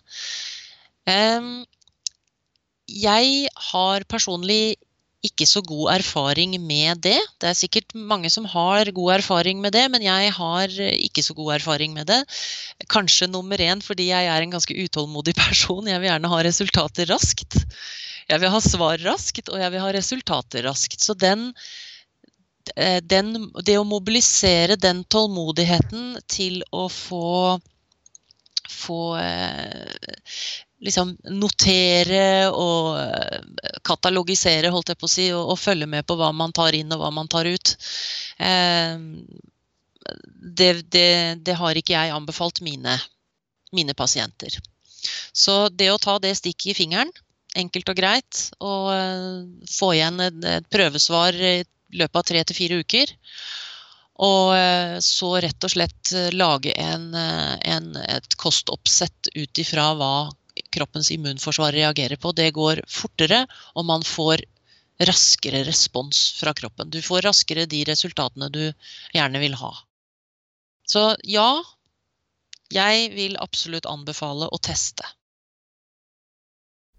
Jeg 2.90 3.50
har 3.70 4.06
personlig 4.10 4.78
ikke 5.26 5.44
så 5.50 5.62
god 5.66 5.92
erfaring 5.98 6.56
med 6.64 7.02
det. 7.04 7.18
Det 7.42 7.50
er 7.50 7.58
sikkert 7.58 7.92
mange 7.94 8.30
som 8.32 8.46
har 8.48 8.88
god 8.96 9.18
erfaring 9.18 9.60
med 9.60 9.76
det, 9.76 9.86
men 9.92 10.04
jeg 10.06 10.32
har 10.36 10.76
ikke 10.96 11.24
så 11.26 11.36
god 11.36 11.58
erfaring 11.58 11.94
med 11.94 12.08
det. 12.08 12.22
Kanskje 12.92 13.28
nummer 13.28 13.60
én 13.60 13.84
fordi 13.84 14.10
jeg 14.14 14.30
er 14.32 14.42
en 14.42 14.56
ganske 14.56 14.76
utålmodig 14.76 15.36
person. 15.44 15.88
Jeg 15.88 16.00
vil 16.00 16.12
gjerne 16.12 16.32
ha 16.32 16.42
resultater 16.48 17.12
raskt. 17.12 17.60
Jeg 18.30 18.40
vil 18.40 18.54
ha 18.54 18.62
svar 18.64 19.02
raskt, 19.04 19.50
og 19.50 19.60
jeg 19.60 19.74
vil 19.74 19.84
ha 19.84 19.92
resultater 19.92 20.64
raskt. 20.70 21.04
Så 21.04 21.18
den, 21.20 21.50
eh, 22.76 23.02
den, 23.04 23.50
det 23.66 23.76
å 23.80 23.88
mobilisere 23.88 24.80
den 24.80 25.04
tålmodigheten 25.04 26.16
til 26.32 26.64
å 26.72 26.88
få 26.94 27.60
få 28.70 29.18
eh, 29.18 30.60
liksom 30.84 31.14
notere 31.36 32.50
og 32.52 32.96
eh, 33.02 33.70
katalogisere, 33.86 34.72
holdt 34.74 34.94
jeg 34.94 35.00
på 35.00 35.08
å 35.10 35.12
si, 35.12 35.28
og, 35.36 35.54
og, 35.54 35.60
følge 35.60 35.88
med 35.90 36.08
på 36.08 36.18
hva 36.20 36.32
man 36.36 36.56
tar 36.56 36.76
inn 36.78 36.92
og 36.96 37.04
hva 37.04 37.12
man 37.14 37.30
tar 37.32 37.50
ut. 37.50 37.76
Eh, 38.40 38.96
det, 40.60 40.72
det, 40.90 41.10
det, 41.46 41.56
har 41.60 41.78
ikke 41.78 41.96
jeg 41.98 42.16
anbefalt 42.16 42.64
mine, 42.66 42.96
mine, 43.76 43.96
pasienter. 43.98 44.56
Så 45.36 45.68
det 45.70 45.92
å 45.92 46.02
ta 46.02 46.18
det 46.20 46.36
stikket 46.40 46.74
i 46.74 46.78
fingeren, 46.82 47.12
enkelt 47.60 47.92
og 47.92 48.00
greit, 48.00 48.44
og 48.64 48.92
eh, 48.96 49.68
få 49.72 49.94
igjen 49.98 50.22
et, 50.24 50.44
et, 50.48 50.70
prøvesvar 50.72 51.36
i 51.36 51.58
løpet 52.00 52.22
av 52.22 52.30
tre 52.32 52.46
til 52.46 52.58
fire 52.64 52.84
uker, 52.84 53.18
og 54.20 54.50
uh, 54.52 54.98
så 55.00 55.30
rett 55.40 55.64
og 55.64 55.72
slett 55.72 56.10
lage 56.36 56.74
en, 56.76 57.06
en, 57.16 57.86
et 58.04 58.34
kostoppsett 58.36 59.30
ut 59.32 59.62
ifra 59.64 59.86
hva 59.96 60.10
kroppens 60.74 61.12
immunforsvar 61.12 61.74
reagerer 61.76 62.20
på. 62.22 62.32
Det 62.36 62.52
går 62.56 62.84
fortere, 62.90 63.46
og 63.76 63.86
man 63.90 64.06
får 64.06 64.44
raskere 65.00 65.64
respons 65.64 66.32
fra 66.40 66.54
kroppen. 66.54 66.90
Du 66.92 67.02
får 67.02 67.24
raskere 67.30 67.68
de 67.70 67.84
resultatene 67.88 68.50
du 68.52 68.64
gjerne 69.16 69.40
vil 69.40 69.56
ha. 69.62 69.72
Så 70.90 71.14
ja, 71.24 71.62
jeg 72.74 73.12
vil 73.16 73.38
absolutt 73.40 73.88
anbefale 73.90 74.50
å 74.50 74.62
teste. 74.62 75.06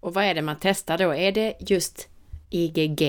Og 0.01 0.15
hva 0.15 0.25
er 0.25 0.39
det 0.39 0.45
man 0.47 0.59
tester 0.61 0.97
da? 0.97 1.11
Er 1.13 1.35
det 1.35 1.47
just 1.69 2.07
IGG 2.51 3.03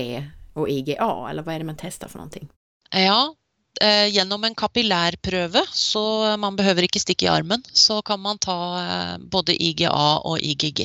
og 0.60 0.68
IGA, 0.68 1.08
eller 1.30 1.46
hva 1.46 1.54
er 1.54 1.62
det 1.62 1.70
man 1.70 1.80
tester 1.80 2.10
for 2.12 2.20
noe? 2.20 2.50
Ja, 2.92 3.32
eh, 3.80 4.08
gjennom 4.12 4.44
en 4.44 4.54
kapillærprøve, 4.54 5.62
så 5.72 6.02
man 6.40 6.56
behøver 6.58 6.86
ikke 6.86 7.00
stikke 7.02 7.26
i 7.26 7.32
armen, 7.32 7.62
så 7.72 8.00
kan 8.02 8.20
man 8.20 8.40
ta 8.42 8.58
eh, 8.80 9.16
både 9.18 9.56
IGA 9.56 9.92
og 10.28 10.40
IGG. 10.40 10.84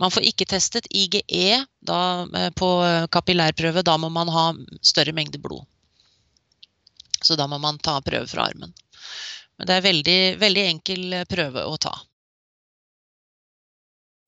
Man 0.00 0.10
får 0.10 0.26
ikke 0.30 0.48
testet 0.50 0.88
IGE 0.90 1.60
da, 1.80 2.00
eh, 2.24 2.50
på 2.56 2.70
kapillærprøve, 3.12 3.84
da 3.84 3.98
må 3.98 4.08
man 4.12 4.32
ha 4.32 4.46
større 4.82 5.12
mengde 5.16 5.42
blod. 5.42 5.66
Så 7.24 7.36
da 7.40 7.46
må 7.48 7.58
man 7.58 7.78
ta 7.78 8.00
prøve 8.04 8.28
fra 8.28 8.48
armen. 8.50 8.74
Men 9.56 9.68
det 9.68 9.76
er 9.76 9.86
veldig, 9.86 10.18
veldig 10.40 10.66
enkel 10.72 11.20
prøve 11.30 11.62
å 11.64 11.76
ta. 11.80 11.94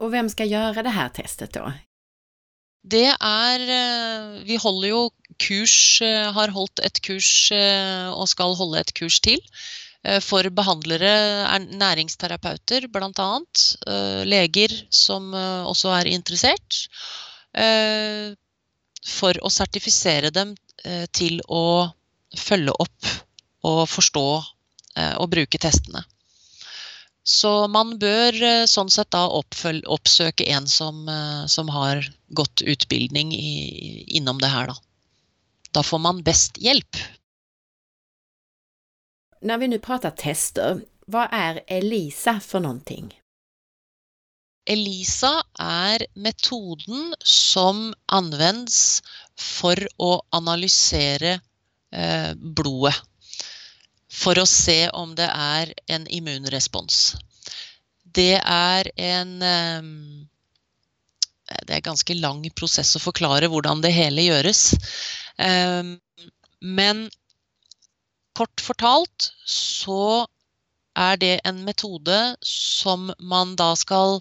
Og 0.00 0.12
hvem 0.12 0.28
skal 0.28 0.50
gjøre 0.52 0.84
det 0.84 0.92
her 0.92 1.12
testet, 1.16 1.56
da? 1.56 1.72
Det 2.86 3.06
er 3.10 3.64
eh, 3.66 4.42
Vi 4.46 4.58
holder 4.62 4.92
jo 4.92 5.00
kurs, 5.42 6.00
eh, 6.04 6.28
har 6.36 6.54
holdt 6.54 6.82
et 6.86 7.00
kurs 7.02 7.50
eh, 7.54 8.06
og 8.12 8.28
skal 8.30 8.54
holde 8.58 8.80
et 8.80 8.94
kurs 8.96 9.20
til. 9.24 9.42
For 10.22 10.46
behandlere, 10.54 11.08
næringsterapeuter 11.80 12.84
bl.a. 12.94 13.30
Leger 14.30 14.70
som 14.94 15.34
også 15.34 15.90
er 15.96 16.06
interessert. 16.12 16.76
For 19.16 19.40
å 19.42 19.50
sertifisere 19.50 20.30
dem 20.30 20.54
til 21.10 21.42
å 21.50 21.90
følge 22.38 22.76
opp 22.86 23.10
og 23.66 23.82
forstå 23.90 24.26
og 24.38 25.26
bruke 25.34 25.58
testene. 25.58 26.06
Så 27.26 27.50
man 27.66 27.96
bør 27.98 28.36
eh, 28.38 28.64
sånn 28.70 28.90
sett 28.92 29.10
da 29.10 29.24
oppsøke 29.26 30.46
en 30.54 30.68
som, 30.70 31.08
eh, 31.10 31.44
som 31.50 31.70
har 31.74 32.04
godt 32.38 32.62
utbildning 32.62 33.32
i, 33.34 34.04
innom 34.14 34.38
det 34.42 34.52
her, 34.52 34.70
da. 34.70 34.76
Da 35.74 35.82
får 35.82 36.02
man 36.04 36.22
best 36.26 36.60
hjelp. 36.62 37.00
Når 39.42 39.58
vi 39.58 39.70
nå 39.72 39.80
prater 39.82 40.14
tester, 40.16 40.84
hva 41.10 41.26
er 41.34 41.64
ELISA 41.66 42.38
for 42.42 42.62
noen 42.62 42.78
ting? 42.86 43.10
ELISA 44.70 45.34
er 45.62 46.06
metoden 46.14 47.12
som 47.26 47.90
anvendes 48.06 49.02
for 49.34 49.78
å 50.02 50.12
analysere 50.34 51.36
eh, 51.90 52.32
blodet 52.38 52.96
for 54.16 54.38
å 54.40 54.46
se 54.48 54.86
om 54.96 55.12
det 55.18 55.28
er 55.28 55.72
en 55.92 56.06
immunrespons. 56.12 57.16
Det 58.16 58.38
er 58.40 58.88
en 58.96 59.34
ehm, 59.44 59.92
Det 61.46 61.76
er 61.76 61.84
ganske 61.84 62.14
lang 62.18 62.40
prosess 62.58 62.96
å 62.98 63.02
forklare 63.02 63.46
hvordan 63.52 63.82
det 63.84 63.92
hele 63.94 64.24
gjøres. 64.24 64.62
Ehm, 65.38 65.92
men 66.60 67.06
kort 68.36 68.64
fortalt 68.64 69.28
så 69.46 70.26
er 70.96 71.20
det 71.20 71.34
en 71.44 71.62
metode 71.68 72.18
som 72.42 73.12
man 73.20 73.54
da 73.60 73.74
skal 73.76 74.20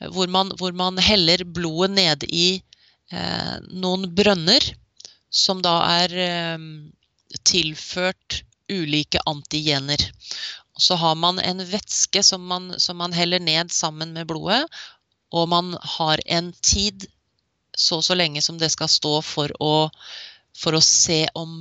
Hvor 0.00 0.30
man, 0.32 0.48
hvor 0.56 0.72
man 0.72 0.96
heller 0.96 1.42
blodet 1.44 1.90
ned 1.92 2.22
i 2.24 2.62
eh, 3.12 3.56
noen 3.68 4.06
brønner 4.16 4.64
som 5.30 5.60
da 5.60 5.74
er 6.00 6.14
eh, 6.24 6.62
tilført 7.44 8.40
ulike 8.70 9.20
antigener. 9.26 10.00
Så 10.78 10.94
har 10.94 11.14
man 11.14 11.38
en 11.38 11.60
væske 11.66 12.22
som 12.24 12.46
man, 12.46 12.72
som 12.80 12.96
man 12.96 13.12
heller 13.12 13.42
ned 13.42 13.72
sammen 13.74 14.14
med 14.16 14.26
blodet, 14.30 14.64
og 15.30 15.48
man 15.48 15.74
har 15.98 16.20
en 16.26 16.52
tid 16.62 17.06
så 17.76 18.02
så 18.02 18.14
lenge 18.14 18.42
som 18.42 18.58
det 18.58 18.70
skal 18.72 18.88
stå 18.88 19.20
for 19.24 19.52
å, 19.62 19.88
for 20.56 20.76
å 20.76 20.82
se 20.84 21.22
om, 21.38 21.60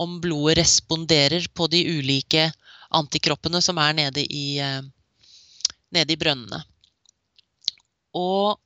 om, 0.00 0.18
blodet 0.20 0.58
responderer 0.58 1.46
på 1.54 1.68
de 1.72 1.84
ulike 1.98 2.50
antikroppene 2.94 3.62
som 3.64 3.78
er 3.80 3.96
nede 3.96 4.24
i, 4.24 4.58
eh, 4.60 4.82
nede 5.94 6.14
i 6.14 6.20
brønnene. 6.20 6.60
Og 8.14 8.60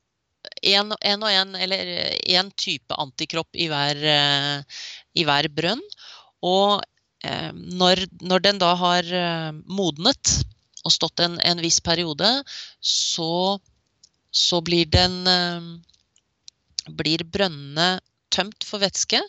en, 0.63 0.91
en, 0.91 1.23
og 1.23 1.31
en, 1.31 1.55
eller 1.55 1.93
én 2.19 2.51
type 2.57 2.95
antikropp 2.95 3.55
i 3.55 3.69
hver, 3.71 4.03
eh, 4.15 4.81
i 5.15 5.25
hver 5.27 5.49
brønn. 5.55 5.83
Og 6.45 6.79
Eh, 6.79 6.98
når, 7.53 8.05
når, 8.21 8.39
den 8.45 8.61
da 8.61 8.73
har 8.79 9.03
eh, 9.03 9.51
modnet 9.67 10.35
og 10.87 10.93
stått 10.95 11.19
en, 11.19 11.35
en 11.43 11.59
viss 11.59 11.79
periode, 11.83 12.29
så, 12.79 13.59
så 14.31 14.61
blir 14.63 14.87
den 14.87 15.17
eh, 15.27 15.67
blir 16.89 17.25
brønnene 17.27 17.99
tømt 18.33 18.63
for 18.65 18.81
væske. 18.83 19.21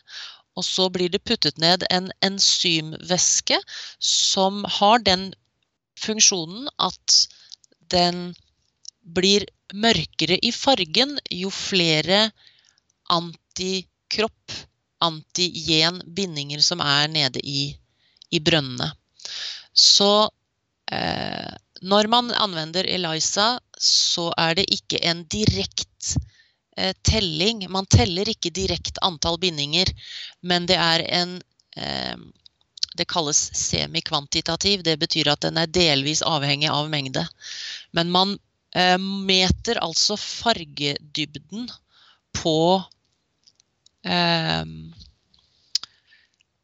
Og 0.59 0.67
så 0.67 0.89
blir 0.93 1.11
det 1.13 1.23
puttet 1.25 1.59
ned 1.63 1.85
en 1.91 2.11
enzymvæske 2.27 3.61
som 4.03 4.65
har 4.79 5.03
den 5.07 5.31
funksjonen 6.01 6.69
at 6.83 7.17
den 7.93 8.33
blir 9.03 9.47
mørkere 9.73 10.39
i 10.43 10.51
fargen 10.53 11.17
jo 11.31 11.51
flere 11.55 12.31
antikropp, 13.11 14.59
antigen 15.01 16.03
bindinger 16.17 16.61
som 16.65 16.83
er 16.85 17.09
nede 17.09 17.41
i 17.41 17.80
i 18.31 18.41
brønnene. 18.43 18.91
Så 19.73 20.31
eh, 20.93 21.53
når 21.81 22.09
man 22.13 22.33
anvender 22.37 22.85
ELISA, 22.85 23.55
så 23.81 24.29
er 24.37 24.59
det 24.59 24.67
ikke 24.75 25.01
en 25.07 25.25
direkte 25.33 26.21
eh, 26.77 26.93
telling. 27.07 27.65
Man 27.73 27.89
teller 27.89 28.29
ikke 28.29 28.53
direkte 28.53 29.01
antall 29.07 29.39
bindinger, 29.41 29.89
men 30.43 30.69
det 30.69 30.77
er 30.77 31.07
en 31.23 31.41
eh, 31.77 32.19
Det 32.99 33.07
kalles 33.07 33.39
semikvantitativ. 33.55 34.83
Det 34.83 34.97
betyr 34.99 35.29
at 35.31 35.41
den 35.47 35.57
er 35.57 35.71
delvis 35.71 36.25
avhengig 36.27 36.69
av 36.69 36.89
mengde. 36.91 37.23
Men 37.97 38.11
man 38.11 38.35
eh, 38.75 38.99
meter 38.99 39.79
altså 39.79 40.17
fargedybden 40.19 41.71
på 42.35 42.83
eh, 44.05 44.65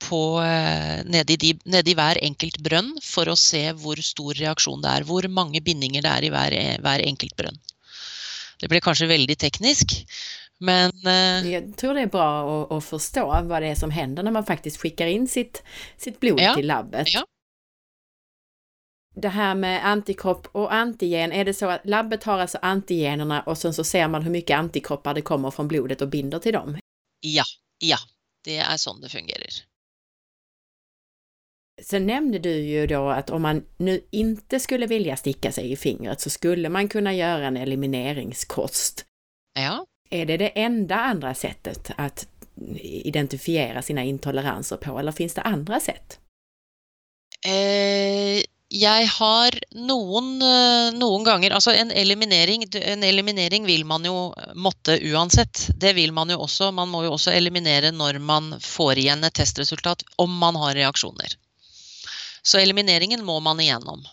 på, 0.02 0.40
eh, 0.42 1.04
nedi, 1.08 1.36
de, 1.40 1.52
nedi, 1.64 1.94
hver 1.96 2.20
enkelt 2.22 2.58
brønn 2.64 2.92
for 3.04 3.28
å 3.30 3.36
se 3.38 3.62
hvor 3.80 4.00
stor 4.04 4.36
reaksjon 4.38 4.82
det 4.84 4.92
er. 4.92 5.06
Hvor 5.08 5.28
mange 5.32 5.62
bindinger 5.64 6.04
det 6.04 6.12
er 6.12 6.26
i 6.26 6.32
hver, 6.34 6.56
hver 6.84 7.04
enkelt 7.06 7.36
brønn. 7.38 7.58
Det 8.60 8.70
blir 8.72 8.84
kanskje 8.84 9.08
veldig 9.10 9.36
teknisk, 9.36 9.92
men 10.64 10.92
uh, 11.04 11.44
Jeg 11.44 11.74
tror 11.76 11.96
det 11.96 12.06
er 12.06 12.12
bra 12.12 12.28
å, 12.48 12.56
å, 12.72 12.80
forstå 12.80 13.26
hva 13.28 13.60
det 13.60 13.74
er 13.74 13.76
som 13.76 13.92
hender 13.92 14.24
når 14.24 14.38
man 14.38 14.46
faktisk 14.48 14.80
skikker 14.80 15.10
inn 15.12 15.26
sitt, 15.28 15.60
sitt 16.00 16.16
blod 16.22 16.40
ja, 16.40 16.54
til 16.56 16.68
labbet. 16.70 17.12
Ja. 17.12 17.26
Det 19.16 19.32
her 19.32 19.54
med 19.56 19.84
antikropp 19.84 20.48
og 20.56 20.72
antigen, 20.72 21.32
er 21.32 21.48
det 21.48 21.56
så 21.56 21.70
at 21.76 21.86
labbet 21.88 22.24
har 22.28 22.42
altså 22.44 22.60
antigenene, 22.64 23.42
og 23.48 23.56
så 23.56 23.72
ser 23.80 24.10
man 24.12 24.24
hvor 24.24 24.32
mye 24.32 24.58
antikropper 24.58 25.16
det 25.16 25.24
kommer 25.28 25.52
fra 25.52 25.64
blodet 25.68 26.02
og 26.04 26.10
binder 26.12 26.40
til 26.44 26.56
dem? 26.56 26.76
Ja, 27.24 27.46
ja. 27.84 28.00
Det 28.46 28.60
er 28.62 28.76
sånn 28.78 29.00
det 29.02 29.10
fungerer. 29.10 29.64
Sen 31.82 32.06
nämnde 32.06 32.38
du 32.38 32.50
ju 32.50 32.86
då 32.86 33.08
att 33.08 33.30
om 33.30 33.42
man 33.42 33.64
nu 33.76 34.00
inte 34.10 34.60
skulle 34.60 34.86
vilja 34.86 35.16
sticka 35.16 35.52
sig 35.52 35.72
i 35.72 35.76
fingret 35.76 36.20
så 36.20 36.30
skulle 36.30 36.68
man 36.68 36.88
kunna 36.88 37.14
göra 37.14 37.46
en 37.46 37.56
elimineringskost. 37.56 39.04
Ja. 39.54 39.86
Är 40.10 40.26
det 40.26 40.36
det 40.36 40.48
enda 40.48 40.96
andra 40.96 41.34
sättet 41.34 41.90
att 41.96 42.28
identifiera 42.82 43.82
sina 43.82 44.04
intoleranser 44.04 44.76
på, 44.76 44.98
eller 44.98 45.12
finns 45.12 45.34
det 45.34 45.42
andra 45.42 45.80
sätt? 45.80 46.18
Eh, 47.46 48.42
jeg 48.68 49.06
har 49.06 49.54
noen, 49.70 50.42
eh, 50.42 50.94
noen 50.98 51.24
ganger 51.24 51.50
Altså 51.50 51.70
en 51.70 51.90
eliminering, 51.90 52.64
en 52.74 53.04
eliminering 53.04 53.66
vil 53.66 53.84
man 53.84 54.04
jo 54.04 54.34
måtte 54.54 54.98
uansett. 55.12 55.68
Det 55.76 55.92
vil 55.92 56.12
man 56.12 56.30
jo 56.30 56.40
også. 56.40 56.72
Man 56.72 56.88
må 56.88 57.04
jo 57.04 57.12
også 57.14 57.30
eliminere 57.30 57.92
når 57.92 58.18
man 58.18 58.54
får 58.60 58.98
igjen 58.98 59.24
et 59.24 59.34
testresultat, 59.34 60.02
om 60.16 60.38
man 60.38 60.56
har 60.56 60.74
reaksjoner. 60.74 61.36
Så 62.46 62.58
elimineringen 62.62 63.24
må 63.26 63.40
man 63.42 63.60
igjennom. 63.60 64.04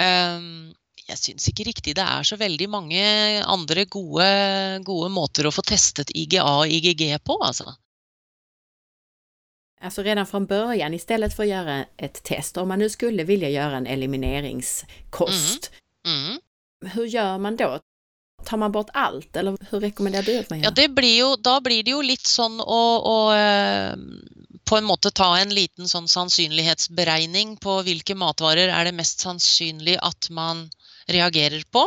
Ehm, 0.00 0.72
jeg 1.08 1.20
syns 1.20 1.48
ikke 1.50 1.66
riktig 1.68 1.94
det 1.98 2.04
er 2.04 2.24
så 2.24 2.38
veldig 2.40 2.68
mange 2.72 3.02
andre 3.44 3.84
gode, 3.90 4.28
gode 4.86 5.10
måter 5.12 5.48
å 5.48 5.52
få 5.52 5.64
testet 5.66 6.12
IGA 6.16 6.44
og 6.44 6.72
IGG 6.72 7.04
på, 7.24 7.36
altså. 7.44 7.74
Alltså 9.80 10.02
redan 10.02 10.26
från 10.26 10.46
början, 10.46 10.94
istället 10.94 11.36
för 11.36 11.42
att 11.42 11.48
göra 11.48 11.84
ett 11.96 12.22
test, 12.22 12.56
om 12.56 12.68
man 12.68 12.78
nu 12.78 12.90
skulle 12.90 13.24
vilja 13.24 13.50
göra 13.50 13.76
en 13.76 13.86
elimineringskost, 13.86 15.70
mm. 16.06 16.26
Mm. 16.26 16.40
hur 16.92 17.04
gör 17.04 17.38
man 17.38 17.56
då? 17.56 17.80
Tar 18.48 18.60
man 18.60 18.72
bort 18.72 18.90
alt, 18.96 19.28
eller 19.36 19.58
hur 19.70 19.82
rekommenderer 19.84 20.24
du 20.24 20.38
at 20.40 20.50
man 20.50 20.62
gjør? 20.62 20.70
Ja, 20.70 20.74
det 20.74 20.88
blir 20.96 21.14
jo, 21.18 21.30
da 21.36 21.58
blir 21.60 21.84
det 21.84 21.92
jo 21.92 22.00
litt 22.04 22.26
sånn 22.26 22.56
å, 22.64 22.82
å 23.12 23.16
på 24.68 24.76
en 24.76 24.84
måte 24.84 25.10
ta 25.10 25.30
en 25.38 25.52
liten 25.54 25.88
sånn 25.88 26.08
sannsynlighetsberegning 26.08 27.56
på 27.62 27.78
hvilke 27.86 28.16
matvarer 28.18 28.68
er 28.68 28.88
det 28.88 28.96
mest 28.96 29.24
sannsynlig 29.24 29.96
at 30.04 30.28
man 30.34 30.66
reagerer 31.08 31.64
på, 31.72 31.86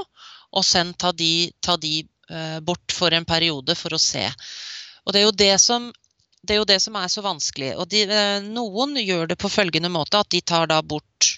og 0.51 0.65
sen 0.65 0.93
ta 0.97 1.11
de, 1.13 1.51
ta 1.61 1.77
de 1.77 2.01
uh, 2.31 2.59
bort 2.65 2.95
for 2.95 3.13
en 3.13 3.27
periode 3.27 3.75
for 3.77 3.93
å 3.93 4.01
se. 4.01 4.23
Og 5.05 5.13
det 5.13 5.21
er 5.21 5.27
jo 5.27 5.35
det 5.43 5.53
som, 5.61 5.91
det 6.41 6.57
er, 6.57 6.65
det 6.65 6.79
som 6.81 6.97
er, 6.97 7.11
så 7.11 7.23
vanskelig. 7.25 7.75
Og 7.77 7.85
de, 7.93 8.07
uh, 8.09 8.41
noen 8.41 8.97
gjør 8.97 9.29
det 9.29 9.37
på 9.41 9.51
følgende 9.51 9.91
måte 9.93 10.23
at 10.23 10.31
de 10.33 10.41
tar 10.41 10.71
da 10.73 10.81
bort 10.81 11.37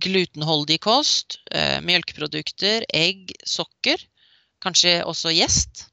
glutenholdig 0.00 0.78
kost, 0.80 1.36
melkeprodukter, 1.84 2.86
egg, 2.88 3.34
sokker, 3.44 4.00
kanskje 4.64 5.02
også 5.04 5.32
gjest. 5.36 5.88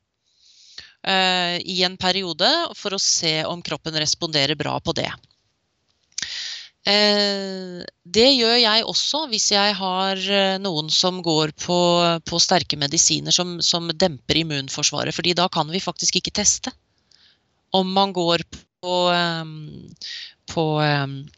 Eh, 1.01 1.57
i 1.65 1.81
en 1.81 1.97
periode 1.97 2.47
for 2.77 2.93
å 2.93 3.01
se 3.01 3.39
om 3.49 3.61
kroppen 3.65 3.95
responderer 3.97 4.57
bra 4.57 4.75
på 4.79 4.93
det. 4.93 5.09
Eh, 6.85 7.81
det 8.05 8.27
gjør 8.33 8.55
jeg 8.57 8.85
også 8.89 9.23
hvis 9.29 9.47
jeg 9.53 9.73
har 9.77 10.21
eh, 10.21 10.57
noen 10.61 10.89
som 10.93 11.19
går 11.25 11.53
på, 11.57 11.79
på 12.25 12.41
sterke 12.41 12.77
medisiner 12.77 13.33
som, 13.33 13.59
som, 13.65 13.89
demper 13.93 14.41
immunforsvaret, 14.43 15.13
fordi 15.13 15.33
da 15.37 15.49
kan 15.49 15.69
vi 15.73 15.81
faktisk 15.81 16.21
ikke 16.21 16.33
teste. 16.41 16.73
Om 17.73 17.93
man 17.97 18.13
går 18.13 18.45
på, 18.51 18.95
på 20.51 20.63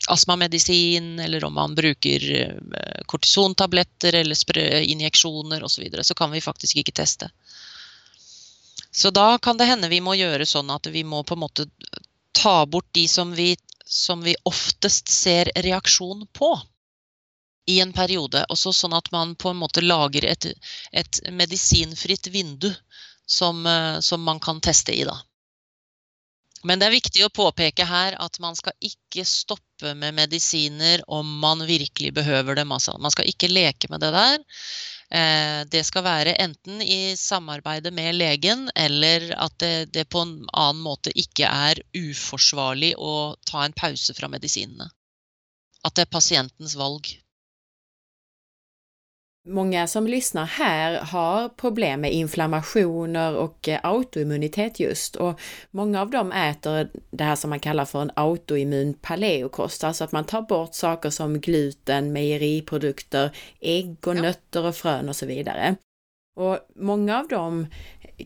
astmamedisin, 0.10 1.19
eller 1.21 1.45
om 1.45 1.54
man 1.54 1.76
bruker 1.78 2.26
kortisontabletter 3.06 4.17
eller 4.19 4.82
injeksjoner 4.82 5.63
osv., 5.63 5.76
så, 5.76 5.82
videre, 5.82 6.04
så 6.04 6.17
kan 6.17 6.34
vi 6.34 6.41
faktisk 6.41 6.82
ikke 6.82 6.95
teste. 6.97 7.30
Så 8.95 9.10
da 9.10 9.38
kan 9.38 9.58
det 9.58 9.65
hende 9.65 9.89
vi 9.89 10.02
må 10.06 10.13
gjøre 10.13 10.45
sånn 10.45 10.69
at 10.69 10.88
vi 10.93 11.02
må 11.04 11.23
på 11.26 11.34
en 11.34 11.41
måte 11.41 11.65
ta 12.34 12.65
bort 12.65 12.89
de 12.93 13.08
som 13.08 13.32
vi, 13.34 13.56
som 13.86 14.21
vi 14.21 14.36
oftest 14.45 15.10
ser 15.10 15.49
reaksjon 15.56 16.28
på 16.34 16.52
i 17.65 17.80
en 17.82 17.93
periode. 17.93 18.43
Også 18.54 18.73
sånn 18.73 18.93
at 18.93 19.10
man 19.12 19.36
på 19.36 19.49
en 19.49 19.58
måte 19.62 19.82
lager 19.82 20.26
et, 20.30 20.45
et 20.91 21.21
medisinfritt 21.32 22.30
vindu 22.34 22.69
som, 23.26 23.65
eh, 23.65 23.99
som, 23.99 24.21
man 24.23 24.39
kan 24.39 24.62
teste 24.62 24.93
i, 24.93 25.04
da. 25.10 25.17
Men 26.63 26.80
det 26.80 26.88
er 26.88 26.95
viktig 26.95 27.26
å 27.26 27.34
påpeke 27.34 27.86
her 27.88 28.15
at 28.23 28.39
man 28.43 28.56
skal 28.56 28.76
ikke 28.80 29.26
stoppe 29.28 29.91
med 29.99 30.15
medisiner 30.15 31.04
om 31.12 31.28
man 31.43 31.65
virkelig 31.67 32.13
behøver 32.15 32.56
dem. 32.56 32.71
Altså. 32.71 32.95
Man 33.04 33.12
skal 33.12 33.28
ikke 33.28 33.52
leke 33.52 33.89
med 33.91 34.04
det 34.04 34.13
der. 34.15 34.38
Eh, 35.13 35.60
det 35.69 35.84
skal 35.86 36.06
være 36.08 36.38
enten 36.41 36.82
i 36.82 37.15
samarbeide 37.19 37.91
med 37.93 38.15
legen, 38.15 38.69
eller 38.76 39.28
at 39.36 39.58
det, 39.62 39.91
det, 39.93 40.08
på 40.10 40.23
en 40.23 40.38
annen 40.54 40.82
måte 40.86 41.12
ikke 41.19 41.49
er 41.52 41.84
uforsvarlig 41.99 42.93
å 42.97 43.36
ta 43.45 43.65
en 43.65 43.76
pause 43.78 44.15
fra 44.17 44.32
medisinene. 44.32 44.88
At 45.84 45.97
det 45.97 46.08
er 46.08 46.15
pasientens 46.15 46.78
valg. 46.80 47.12
Många 49.47 49.88
som 49.88 50.08
lyssnar 50.08 50.45
här 50.45 51.01
har 51.01 51.49
problem 51.49 52.01
med 52.01 52.13
inflammationer 52.13 53.36
och 53.36 53.69
eh, 53.69 53.79
autoimmunitet 53.84 54.79
just 54.79 55.15
och 55.15 55.39
många 55.71 56.01
av 56.01 56.10
dem 56.10 56.32
äter 56.32 56.89
det 57.12 57.23
här 57.23 57.36
som 57.36 57.49
man 57.49 57.60
kallar 57.60 57.86
för 57.86 58.01
en 58.01 58.12
autoimmun 58.15 58.93
paleokost, 58.93 59.84
alltså 59.84 60.03
att 60.03 60.12
man 60.12 60.23
tar 60.25 60.41
bort 60.41 60.75
saker 60.75 61.10
som 61.10 61.39
gluten, 61.39 62.13
mejeriprodukter, 62.13 63.36
ägg 63.60 63.97
och 64.08 64.15
ja. 64.15 64.21
nötter 64.21 64.65
och 64.65 64.75
frön 64.75 65.10
och 65.10 65.15
så 65.15 65.25
vidare. 65.25 65.75
Och 66.36 66.60
många 66.75 67.19
av 67.19 67.27
dem 67.27 67.67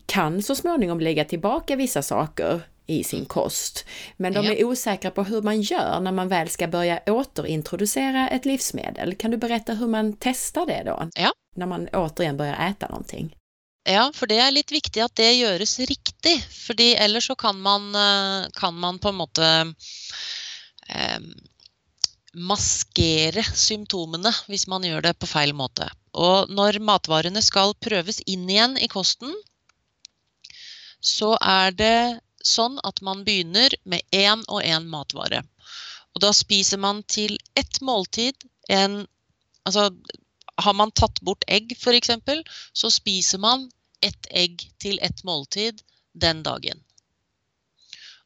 kan 0.05 0.41
så 0.41 0.55
småningom 0.55 0.99
lägga 0.99 1.25
tillbaka 1.25 1.75
vissa 1.75 2.01
saker 2.01 2.61
i 2.87 3.03
sin 3.03 3.25
kost. 3.25 3.85
Men 4.17 4.33
de 4.33 4.45
är 4.45 4.63
osäkra 4.63 5.11
på 5.11 5.23
hur 5.23 5.41
man 5.41 5.61
gör 5.61 5.99
när 5.99 6.11
man 6.11 6.27
väl 6.27 6.49
ska 6.49 6.67
börja 6.67 6.99
återintroducera 7.05 8.29
ett 8.29 8.45
livsmedel. 8.45 9.15
Kan 9.15 9.31
du 9.31 9.37
berätta 9.37 9.73
hur 9.73 9.87
man 9.87 10.13
testar 10.19 10.65
det 10.65 10.83
då? 10.85 11.09
Ja. 11.15 11.33
När 11.55 11.65
man 11.65 11.87
återigen 11.87 12.37
börjar 12.37 12.69
äta 12.69 12.87
någonting? 12.87 13.35
Ja, 13.89 14.11
for 14.15 14.27
det 14.27 14.37
er 14.43 14.51
litt 14.51 14.71
viktig 14.71 14.99
at 14.99 15.15
det 15.15 15.31
gjøres 15.33 15.79
riktig. 15.79 16.43
fordi 16.51 16.95
ellers 16.95 17.27
så 17.27 17.35
kan 17.35 17.61
man, 17.61 17.95
eh, 17.95 18.49
kan 18.53 18.75
man 18.75 18.99
på 18.99 19.09
en 19.09 19.15
måte 19.15 19.73
eh, 20.89 21.19
maskere 22.33 23.43
symptomene 23.43 24.33
hvis 24.47 24.67
man 24.67 24.83
gjør 24.83 25.01
det 25.01 25.13
på 25.19 25.27
feil 25.27 25.53
måte. 25.53 25.87
Og 26.13 26.49
når 26.49 26.79
matvarene 26.79 27.41
skal 27.41 27.73
prøves 27.79 28.19
inn 28.25 28.49
igjen 28.49 28.77
i 28.77 28.87
kosten, 28.91 29.33
så 30.99 31.37
er 31.41 31.71
det 31.71 32.19
sånn 32.47 32.79
at 32.87 33.01
man 33.05 33.23
begynner 33.27 33.73
med 33.83 34.01
én 34.15 34.43
og 34.47 34.63
én 34.63 34.87
matvare. 34.91 35.43
Og 36.15 36.23
da 36.23 36.31
spiser 36.33 36.79
man 36.81 37.03
til 37.03 37.37
ett 37.59 37.81
måltid 37.81 38.47
en 38.69 39.05
Altså 39.67 39.89
har 40.63 40.73
man 40.73 40.93
tatt 40.95 41.19
bort 41.21 41.43
egg, 41.51 41.73
f.eks., 41.75 42.09
så 42.73 42.89
spiser 42.91 43.37
man 43.37 43.65
ett 44.01 44.29
egg 44.31 44.63
til 44.79 44.95
ett 45.03 45.23
måltid 45.27 45.81
den 46.13 46.39
dagen. 46.43 46.79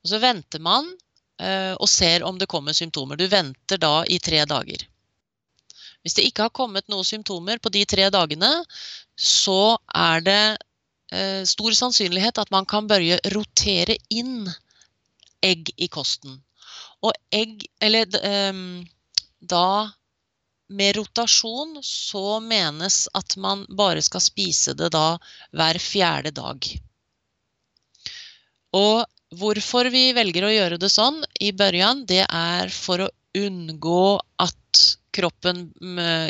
Og 0.04 0.12
så 0.12 0.20
venter 0.22 0.62
man 0.62 0.86
uh, 1.42 1.74
og 1.74 1.90
ser 1.90 2.24
om 2.24 2.38
det 2.38 2.48
kommer 2.48 2.78
symptomer. 2.78 3.18
Du 3.18 3.26
venter 3.28 3.82
da 3.82 4.06
i 4.06 4.20
tre 4.22 4.46
dager. 4.46 4.86
Hvis 6.06 6.14
det 6.20 6.28
ikke 6.30 6.46
har 6.46 6.54
kommet 6.54 6.88
noen 6.94 7.10
symptomer 7.10 7.58
på 7.58 7.74
de 7.74 7.82
tre 7.90 8.08
dagene, 8.14 8.54
så 9.18 9.80
er 9.98 10.22
det 10.30 10.44
Eh, 10.54 10.71
stor 11.48 11.76
sannsynlighet 11.76 12.38
at 12.40 12.52
man 12.54 12.66
kan 12.70 12.86
børje 12.88 13.18
rotere 13.34 13.98
inn 14.10 14.46
egg 15.44 15.74
i 15.76 15.90
kosten. 15.92 16.38
Og 17.04 17.12
egg 17.34 17.66
Eller 17.82 18.08
um, 18.54 18.86
da 19.42 19.92
med 20.72 20.96
rotasjon 20.96 21.80
så 21.84 22.40
menes 22.40 23.04
at 23.18 23.36
man 23.38 23.66
bare 23.76 24.02
skal 24.06 24.24
spise 24.24 24.76
det 24.78 24.92
da 24.96 25.18
hver 25.52 25.80
fjerde 25.84 26.32
dag. 26.38 26.68
Og 28.78 29.04
hvorfor 29.36 29.90
vi 29.92 30.12
velger 30.16 30.48
å 30.48 30.54
gjøre 30.54 30.80
det 30.80 30.92
sånn 30.94 31.20
i 31.44 31.52
børjan, 31.52 32.06
det 32.08 32.24
er 32.24 32.72
for 32.72 33.04
å 33.04 33.12
unngå 33.38 34.06
at 34.44 34.86
kroppen 35.12 35.68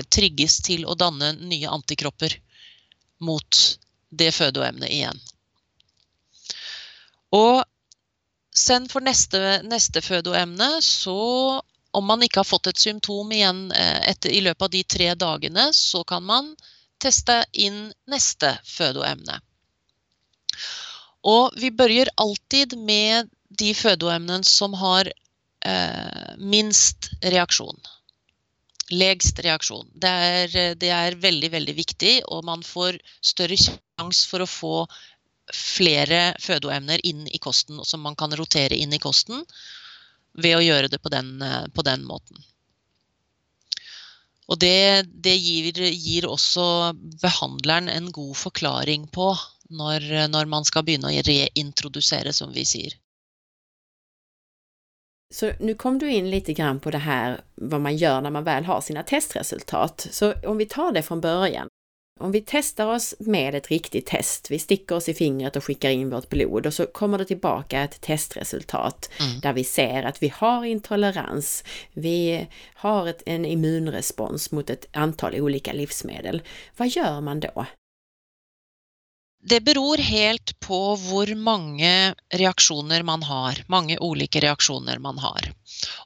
trigges 0.09 0.57
til 0.65 0.88
å 0.89 0.97
danne 0.97 1.36
nye 1.38 1.69
antikropper 1.69 2.34
mot 3.21 3.61
det 4.12 4.32
fødeemnet 4.36 4.91
igjen. 4.91 5.20
Og 7.32 7.64
sen 8.51 8.88
for 8.91 9.03
neste, 9.03 9.62
neste 9.64 10.03
fødeemne, 10.03 10.82
så 10.84 11.62
om 11.91 12.07
man 12.07 12.24
ikke 12.24 12.41
har 12.43 12.47
fått 12.47 12.70
et 12.72 12.80
symptom 12.80 13.32
igjen 13.36 13.70
eh, 13.76 13.99
etter, 14.12 14.32
i 14.32 14.43
løpet 14.43 14.68
av 14.68 14.74
de 14.76 14.84
tre 14.95 15.09
dagene, 15.20 15.70
så 15.76 16.03
kan 16.07 16.24
man 16.24 16.53
teste 17.01 17.41
inn 17.51 17.89
neste 18.12 18.53
fødeemne. 18.68 19.39
Og 21.28 21.57
vi 21.59 21.72
begynner 21.72 22.12
alltid 22.22 22.76
med 22.78 23.30
de 23.59 23.74
fødeemnene 23.76 24.47
som 24.47 24.76
har 24.80 25.09
eh, 25.09 26.32
minst 26.38 27.12
reaksjon. 27.24 27.78
Legst 28.92 29.39
reaksjon. 29.44 29.88
Det 29.94 30.10
er, 30.10 30.56
det 30.76 30.92
er, 30.92 31.16
veldig, 31.16 31.52
veldig 31.54 31.76
viktig, 31.78 32.14
og 32.28 32.46
man 32.48 32.64
får 32.66 33.00
større 33.24 33.58
sjanse 33.60 34.28
for 34.28 34.44
å 34.44 34.50
få 34.50 34.76
flere 35.56 36.34
fødeemner 36.39 37.04
inn 37.08 37.26
i 37.28 37.39
kosten, 37.44 37.82
som 37.88 38.04
man 38.04 38.18
kan 38.20 38.34
rotere 38.36 38.78
inn 38.78 38.94
i 38.94 39.02
kosten 39.04 39.44
ved 40.39 40.58
å 40.58 40.64
gjøre 40.64 40.92
det 40.92 41.00
på 41.04 41.12
den, 41.12 41.42
eh, 41.44 41.68
på 41.76 41.84
den 41.88 42.06
måten. 42.08 42.39
Og 44.52 44.60
det, 44.60 45.08
det 45.24 45.38
gir, 45.39 45.78
gir, 45.92 46.28
også 46.28 46.92
behandleren 47.24 47.88
en 47.92 48.10
god 48.12 48.36
forklaring 48.36 49.08
på 49.16 49.32
når, 49.72 50.08
når 50.32 50.50
man 50.52 50.68
skal 50.68 50.84
begynne 50.84 51.12
å 51.12 51.24
reintrodusere, 51.24 52.34
som 52.36 52.52
vi 52.52 52.66
sier. 52.68 52.98
Så 55.32 55.51
nu 55.59 55.73
kom 55.73 55.99
du 55.99 56.11
in 56.11 56.29
lite 56.29 56.53
grann 56.53 56.79
på 56.79 56.91
det 56.91 56.97
här 56.97 57.41
vad 57.55 57.82
man 57.82 57.97
gör 57.97 58.21
när 58.21 58.29
man 58.29 58.43
väl 58.43 58.65
har 58.65 58.82
sina 58.82 59.03
testresultat. 59.03 60.07
Så 60.11 60.34
om 60.34 60.57
vi 60.57 60.65
tar 60.65 60.91
det 60.91 61.01
från 61.01 61.21
början. 61.21 61.67
Om 62.19 62.32
vi 62.32 62.43
testar 62.47 62.88
oss 62.88 63.15
med 63.19 63.55
ett 63.55 63.67
riktigt 63.67 64.05
test, 64.05 64.51
vi 64.51 64.59
sticker 64.59 64.95
oss 64.95 65.09
i 65.09 65.13
fingret 65.13 65.55
och 65.55 65.63
skickar 65.63 65.89
in 65.89 66.09
vårt 66.09 66.29
blod 66.29 66.65
och 66.65 66.73
så 66.73 66.86
kommer 66.86 67.17
det 67.17 67.25
tillbaka 67.25 67.82
ett 67.82 68.01
testresultat 68.01 69.09
mm. 69.19 69.39
där 69.39 69.53
vi 69.53 69.63
ser 69.63 70.03
att 70.03 70.23
vi 70.23 70.34
har 70.36 70.65
intolerans, 70.65 71.63
vi 71.93 72.47
har 72.73 73.07
ett, 73.07 73.23
en 73.25 73.45
immunrespons 73.45 74.51
mot 74.51 74.69
ett 74.69 74.88
antal 74.93 75.36
olika 75.36 75.73
livsmedel. 75.73 76.41
Vad 76.77 76.88
gör 76.88 77.21
man 77.21 77.39
då? 77.39 77.65
Det 79.42 79.60
beror 79.66 79.98
helt 79.98 80.54
på 80.60 80.80
hvor 81.02 81.32
mange 81.36 82.14
reaksjoner 82.38 83.04
man 83.04 83.24
har. 83.26 83.64
Mange 83.68 83.98
ulike 83.98 84.42
reaksjoner 84.44 85.00
man 85.02 85.18
har. 85.18 85.50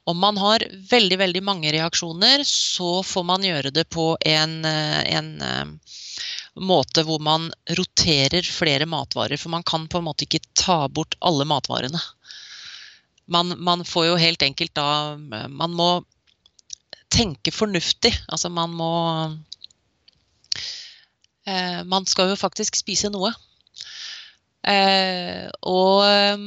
Om 0.04 0.18
man 0.18 0.38
har 0.40 0.64
veldig, 0.90 1.18
veldig 1.20 1.42
mange 1.44 1.72
reaksjoner, 1.72 2.44
så 2.48 3.02
får 3.04 3.24
man 3.28 3.44
gjøre 3.44 3.74
det 3.76 3.84
på 3.92 4.14
en, 4.24 4.64
en 4.64 5.30
eh, 5.44 5.92
måte 6.56 7.04
hvor 7.04 7.20
man 7.20 7.50
roterer 7.76 8.46
flere 8.48 8.88
matvarer. 8.88 9.36
For 9.36 9.52
man 9.52 9.66
kan 9.68 9.84
på 9.88 10.00
en 10.00 10.08
måte 10.08 10.24
ikke 10.24 10.44
ta 10.56 10.86
bort 10.88 11.18
alle 11.20 11.44
matvarene. 11.44 12.00
Man, 13.28 13.52
man 13.60 13.84
får 13.84 14.06
jo 14.06 14.20
helt 14.22 14.42
enkelt 14.46 14.70
da 14.78 15.16
Man 15.18 15.72
må 15.74 15.90
tenke 17.12 17.52
fornuftig. 17.52 18.14
Altså 18.28 18.48
man 18.48 18.72
må 18.72 18.92
Eh, 21.46 21.82
man 21.86 22.06
skal 22.10 22.32
jo 22.32 22.38
faktisk 22.38 22.78
spise 22.78 23.10
noe. 23.14 23.32
Eh, 24.66 25.46
og 25.62 26.02
eh, 26.06 26.46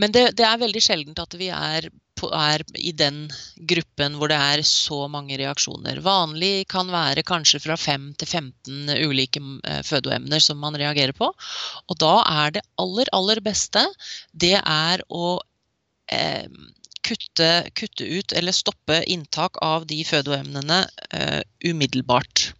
Men 0.00 0.12
det, 0.14 0.30
det, 0.38 0.44
er 0.48 0.60
veldig 0.62 0.80
sjeldent 0.80 1.18
at 1.20 1.34
vi 1.36 1.50
er, 1.52 1.90
på, 2.16 2.30
er, 2.32 2.62
i 2.80 2.94
den 2.96 3.26
gruppen 3.68 4.14
hvor 4.16 4.30
det 4.32 4.38
er 4.40 4.62
så 4.64 5.02
mange 5.12 5.36
reaksjoner. 5.36 6.00
Vanlig 6.00 6.64
kan 6.72 6.88
være 6.88 7.26
kanskje 7.28 7.60
fra 7.60 7.76
5 7.76 8.06
til 8.22 8.30
15 8.40 8.94
ulike 9.04 9.42
fødeemner 9.84 10.40
som 10.40 10.62
man 10.64 10.78
reagerer 10.80 11.12
på. 11.12 11.28
Og 11.92 12.00
da 12.00 12.14
er 12.24 12.56
det 12.56 12.64
aller, 12.80 13.12
aller 13.12 13.42
beste 13.44 13.84
det 14.32 14.56
er 14.62 15.04
å 15.12 15.36
eh, 16.08 16.48
kutte, 17.04 17.50
kutte, 17.76 18.08
ut 18.08 18.32
eller 18.32 18.56
stoppe 18.56 19.02
inntak 19.10 19.60
av 19.62 19.86
de 19.90 20.00
fødeemnene 20.06 20.82
eh, 21.12 21.40
umiddelbart. 21.68 22.52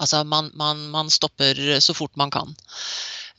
Altså 0.00 0.24
man, 0.24 0.50
man, 0.58 0.86
man 0.94 1.10
stopper 1.12 1.80
så 1.80 1.94
fort 1.96 2.16
man 2.16 2.32
kan. 2.32 2.56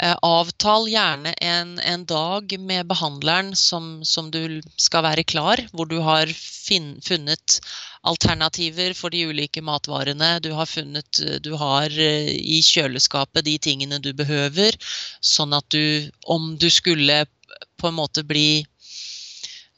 Eh, 0.02 0.16
avtal 0.26 0.88
gjerne 0.90 1.34
en, 1.46 1.76
en, 1.80 2.06
dag 2.10 2.54
med 2.60 2.88
behandleren 2.90 3.52
som, 3.56 4.00
som, 4.06 4.32
du 4.34 4.62
skal 4.78 5.04
være 5.06 5.26
klar, 5.30 5.62
hvor 5.78 5.86
du 5.86 6.00
har 6.02 6.32
fin, 6.34 6.96
funnet 7.06 7.60
alternativer 8.08 8.96
for 8.98 9.14
de 9.14 9.28
ulike 9.30 9.62
matvarene. 9.62 10.40
Du 10.42 10.54
har 10.58 10.66
funnet 10.66 11.22
Du 11.46 11.54
har 11.60 11.86
eh, 11.94 12.32
i 12.34 12.64
kjøleskapet 12.66 13.46
de 13.46 13.58
tingene 13.62 14.02
du 14.02 14.10
behøver, 14.18 14.78
sånn 15.22 15.54
at 15.54 15.70
du, 15.70 16.10
om 16.26 16.56
du 16.58 16.70
skulle 16.74 17.26
på 17.78 17.92
en 17.92 18.00
måte 18.02 18.26
bli 18.26 18.64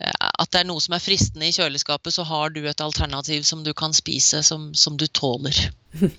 at 0.01 0.49
det 0.51 0.63
er 0.63 0.67
noe 0.67 0.81
som 0.81 0.95
er 0.97 1.03
fristende 1.03 1.47
i 1.47 1.53
kjøleskapet, 1.53 2.15
så 2.15 2.25
har 2.27 2.53
du 2.53 2.63
et 2.65 2.81
alternativ 2.81 3.43
som 3.47 3.63
du 3.63 3.71
kan 3.77 3.93
spise, 3.93 4.41
som, 4.43 4.71
som 4.73 4.97
du 4.97 5.07
tåler. 5.07 5.69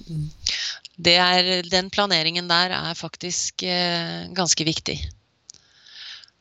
Er, 0.95 1.65
den 1.67 1.89
planeringen 1.91 2.47
der 2.47 2.71
er 2.71 2.95
faktisk 2.95 3.65
eh, 3.67 4.29
ganske 4.31 4.63
viktig. 4.63 4.95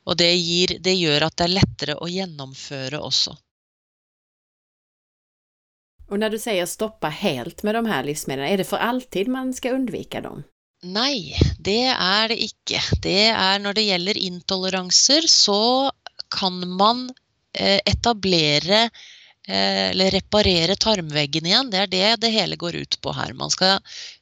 Og 0.05 0.19
det, 0.19 0.27
gir, 0.37 0.75
det 0.77 0.93
gjør 0.93 1.25
at 1.25 1.39
det 1.39 1.47
er 1.47 1.55
lettere 1.55 1.95
å 1.97 2.05
gjennomføre 2.05 2.99
også. 3.01 3.33
Og 6.13 6.21
når 6.21 6.35
du 6.35 6.37
sier 6.43 6.69
stoppe 6.69 7.09
helt 7.23 7.65
med 7.65 7.79
de 7.79 7.81
her 7.89 8.05
livsmedlene, 8.05 8.51
er 8.53 8.61
det 8.61 8.69
for 8.69 8.77
alltid 8.77 9.33
man 9.33 9.49
skal 9.57 9.79
unnvike 9.79 10.21
dem? 10.21 10.45
Nei, 10.85 11.33
det 11.57 11.89
er 11.89 12.29
det 12.29 12.37
ikke. 12.45 12.83
Det 13.01 13.31
er 13.33 13.57
når 13.65 13.79
det 13.79 13.87
gjelder 13.89 14.21
intoleranser, 14.21 15.25
så 15.33 15.89
kan 16.29 16.61
man 16.77 17.07
Eh, 17.09 17.22
etablere 17.53 18.89
eh, 19.47 19.89
eller 19.89 20.11
reparere 20.11 20.75
tarmveggen 20.75 21.45
igjen. 21.45 21.69
Det 21.71 21.81
er 21.83 21.91
det 21.91 22.15
det 22.25 22.31
hele 22.33 22.57
går 22.59 22.75
ut 22.75 22.99
på 23.01 23.13
her. 23.13 23.33
Man 23.33 23.53
skal 23.53 23.79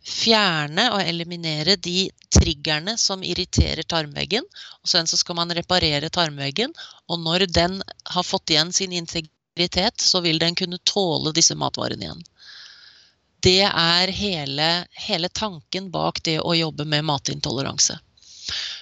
fjerne 0.07 0.89
og 0.95 1.01
eliminere 1.03 1.75
de 1.75 2.09
triggerne 2.32 2.97
som 2.97 3.23
irriterer 3.23 3.84
tarmveggen. 3.84 4.47
og 4.82 4.89
Sen 4.89 5.07
så 5.07 5.17
skal 5.17 5.38
man 5.39 5.53
reparere 5.55 6.09
tarmveggen, 6.09 6.73
og 7.07 7.19
når 7.19 7.47
den 7.51 7.82
har 8.15 8.23
fått 8.23 8.53
igjen 8.53 8.73
sin 8.73 8.93
integritet, 8.93 10.01
så 10.01 10.21
vil 10.21 10.39
den 10.39 10.55
kunne 10.55 10.82
tåle 10.84 11.34
disse 11.36 11.55
matvarene 11.55 12.07
igjen. 12.07 12.23
Det 13.41 13.65
er 13.65 14.11
hele, 14.13 14.86
hele 15.07 15.29
tanken 15.29 15.89
bak 15.91 16.21
det 16.23 16.38
å 16.39 16.53
jobbe 16.53 16.86
med 16.86 17.07
matintoleranse. 17.09 17.97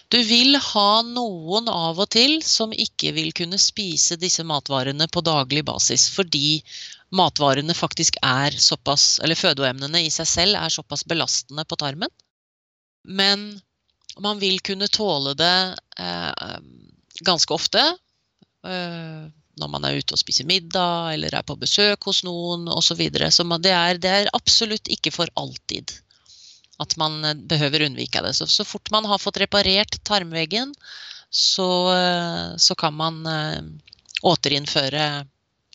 Du 0.10 0.18
vil 0.26 0.58
ha 0.58 1.02
noen 1.06 1.68
av 1.70 2.00
og 2.02 2.10
til 2.16 2.40
som 2.46 2.72
ikke 2.74 3.12
vil 3.14 3.30
kunne 3.38 3.60
spise 3.62 4.18
disse 4.18 4.42
matvarene 4.48 5.06
på 5.06 5.22
daglig 5.22 5.62
basis, 5.68 6.08
fordi 6.10 6.62
matvarene 7.14 7.76
faktisk 7.78 8.18
er 8.26 8.58
såpass, 8.58 9.20
eller 9.22 9.38
fødeemnene 9.38 10.02
i 10.02 10.10
seg 10.14 10.30
selv 10.32 10.58
er 10.58 10.74
såpass 10.74 11.06
belastende 11.06 11.66
på 11.70 11.78
tarmen. 11.78 12.10
Men 13.06 13.52
man 14.18 14.42
vil 14.42 14.58
kunne 14.66 14.90
tåle 14.90 15.36
det 15.38 15.58
eh, 16.02 16.58
ganske 17.22 17.54
ofte. 17.54 17.86
Eh, 18.66 19.30
når 19.60 19.72
man 19.76 19.86
er 19.86 20.00
ute 20.00 20.16
og 20.16 20.22
spiser 20.22 20.48
middag 20.50 21.14
eller 21.14 21.36
er 21.36 21.46
på 21.46 21.58
besøk 21.60 22.10
hos 22.10 22.24
noen 22.26 22.66
osv. 22.72 22.90
Så, 22.90 22.98
videre. 22.98 23.30
så 23.32 23.46
det 23.62 23.74
er, 23.76 24.02
det 24.02 24.14
er 24.16 24.34
absolutt 24.34 24.90
ikke 24.90 25.14
for 25.14 25.30
alltid 25.38 25.94
at 26.80 26.96
man 26.98 27.24
eh, 27.26 27.34
behøver 27.34 27.86
unnvike 27.88 28.22
det. 28.26 28.34
Så, 28.34 28.48
så 28.48 28.66
fort 28.66 28.92
man 28.92 29.08
har 29.10 29.22
fått 29.22 29.42
reparert 29.42 30.00
tarmveggen, 30.08 30.74
så, 31.30 31.70
eh, 31.96 32.56
så 32.58 32.76
kan 32.76 32.96
man 32.98 33.20
uh, 33.28 33.60
återinnføre 34.26 35.10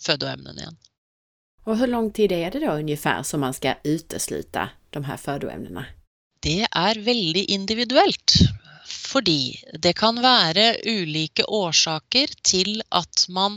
fødeemnene 0.02 0.64
igjen. 0.64 0.80
Og 1.64 1.78
hvor 1.80 1.88
lang 1.88 2.10
tid 2.12 2.32
er 2.36 2.50
det 2.52 2.64
da 2.64 2.74
ungefær 2.76 3.22
som 3.24 3.44
man 3.44 3.54
skal 3.56 3.80
uteslutte 3.86 4.66
de 4.92 5.04
her 5.06 5.20
fødeemnene? 5.20 5.86
Det 6.44 6.66
er 6.68 7.00
veldig 7.06 7.46
individuelt. 7.54 8.36
Fordi 8.84 9.56
det 9.80 9.94
kan 9.96 10.18
være 10.20 10.74
ulike 10.84 11.46
årsaker 11.48 12.34
til 12.44 12.82
at 12.92 13.24
man 13.32 13.56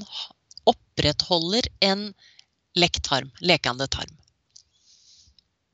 opprettholder 0.70 1.68
en 1.84 2.08
lekt 2.80 3.04
tarm, 3.10 3.34
lekende 3.42 3.90
tarm 3.92 4.14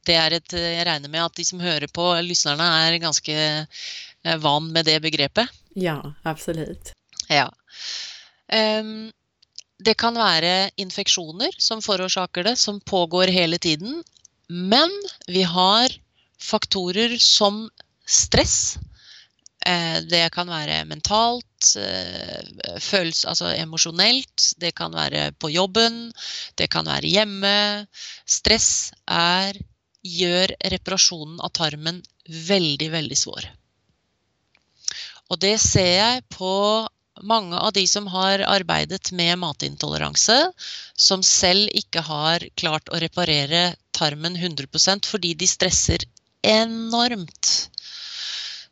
det 0.07 0.15
er 0.19 0.37
et, 0.37 0.55
jeg 0.57 0.85
regner 0.87 1.11
med 1.11 1.23
at 1.25 1.35
de 1.39 1.45
som 1.47 1.61
hører 1.63 1.89
på, 1.91 2.05
lytterne, 2.25 2.69
er 2.85 3.01
ganske 3.03 3.35
eh, 3.35 4.37
van 4.43 4.69
med 4.73 4.87
det 4.89 4.99
begrepet. 5.03 5.51
Ja, 5.79 5.99
absolutt. 6.27 6.93
Ja. 7.31 7.49
Um, 8.53 9.11
det 9.83 9.95
kan 9.99 10.15
være 10.15 10.69
infeksjoner 10.79 11.55
som 11.57 11.81
forårsaker 11.83 12.45
det, 12.47 12.57
som 12.61 12.79
pågår 12.79 13.31
hele 13.33 13.57
tiden. 13.57 14.01
Men 14.47 14.91
vi 15.27 15.43
har 15.47 15.91
faktorer 16.39 17.17
som 17.17 17.69
stress. 18.05 18.77
Eh, 19.65 19.99
det 20.11 20.27
kan 20.35 20.49
være 20.51 20.83
mentalt, 20.85 21.75
eh, 21.79 22.79
følelse, 22.79 23.27
altså 23.31 23.53
emosjonelt, 23.55 24.49
det 24.59 24.73
kan 24.75 24.91
være 24.91 25.31
på 25.39 25.49
jobben, 25.49 26.11
det 26.59 26.69
kan 26.69 26.85
være 26.85 27.07
hjemme. 27.07 27.87
Stress 28.27 28.91
er, 29.07 29.55
gjør 30.03 30.53
reparasjonen 30.73 31.39
av 31.43 31.53
tarmen 31.55 32.01
veldig, 32.27 32.89
veldig 32.91 33.17
svår. 33.17 33.47
Og 35.31 35.39
det 35.41 35.55
ser 35.63 35.91
jeg 35.95 36.25
på 36.35 36.53
mange 37.23 37.57
av 37.57 37.71
de 37.75 37.83
som 37.87 38.07
har 38.11 38.43
arbeidet 38.47 39.11
med 39.15 39.37
matintoleranse, 39.41 40.37
som 40.97 41.23
selv 41.23 41.69
ikke 41.77 42.03
har 42.05 42.45
klart 42.59 42.89
å 42.89 42.99
reparere 43.01 43.75
tarmen 43.95 44.35
100% 44.35 45.07
fordi 45.09 45.33
de 45.37 45.47
stresser 45.47 46.05
enormt. 46.43 47.51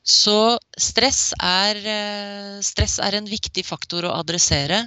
Så 0.01 0.57
stress 0.77 1.32
er, 1.38 1.77
eh, 1.77 2.61
stress 2.65 2.97
er 2.99 3.15
en 3.15 3.29
viktig 3.29 3.63
faktor 3.65 4.09
å 4.09 4.15
adressere 4.17 4.82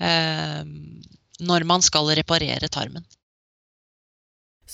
eh, 0.00 0.64
når 1.40 1.64
man 1.68 1.84
skal 1.84 2.08
reparere 2.16 2.72
tarmen. 2.72 3.04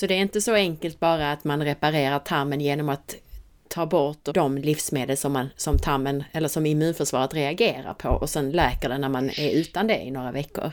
Så 0.01 0.09
det 0.09 0.16
er 0.16 0.24
ikke 0.24 0.40
så 0.40 0.55
enkelt 0.57 0.96
bare 0.96 1.34
at 1.34 1.42
man 1.44 1.61
reparerer 1.61 2.22
tarmen 2.24 2.62
gjennom 2.64 2.88
å 2.94 2.96
ta 3.70 3.84
bort 3.86 4.30
de 4.32 4.44
livsmedel 4.64 5.18
som, 5.20 5.34
man, 5.36 5.51
som 5.61 5.76
tarmen 5.78 6.22
eller 6.32 6.48
som 6.48 6.64
immunförsvaret 6.64 7.36
reagerer 7.36 7.98
på 8.01 8.14
og 8.16 8.24
sen 8.32 8.48
läker 8.57 8.88
det 8.88 8.96
når 9.03 9.12
man 9.12 9.28
er 9.34 9.59
uten 9.61 9.90
det 9.92 9.98
i 10.07 10.14
noen 10.14 10.32
veckor. 10.32 10.72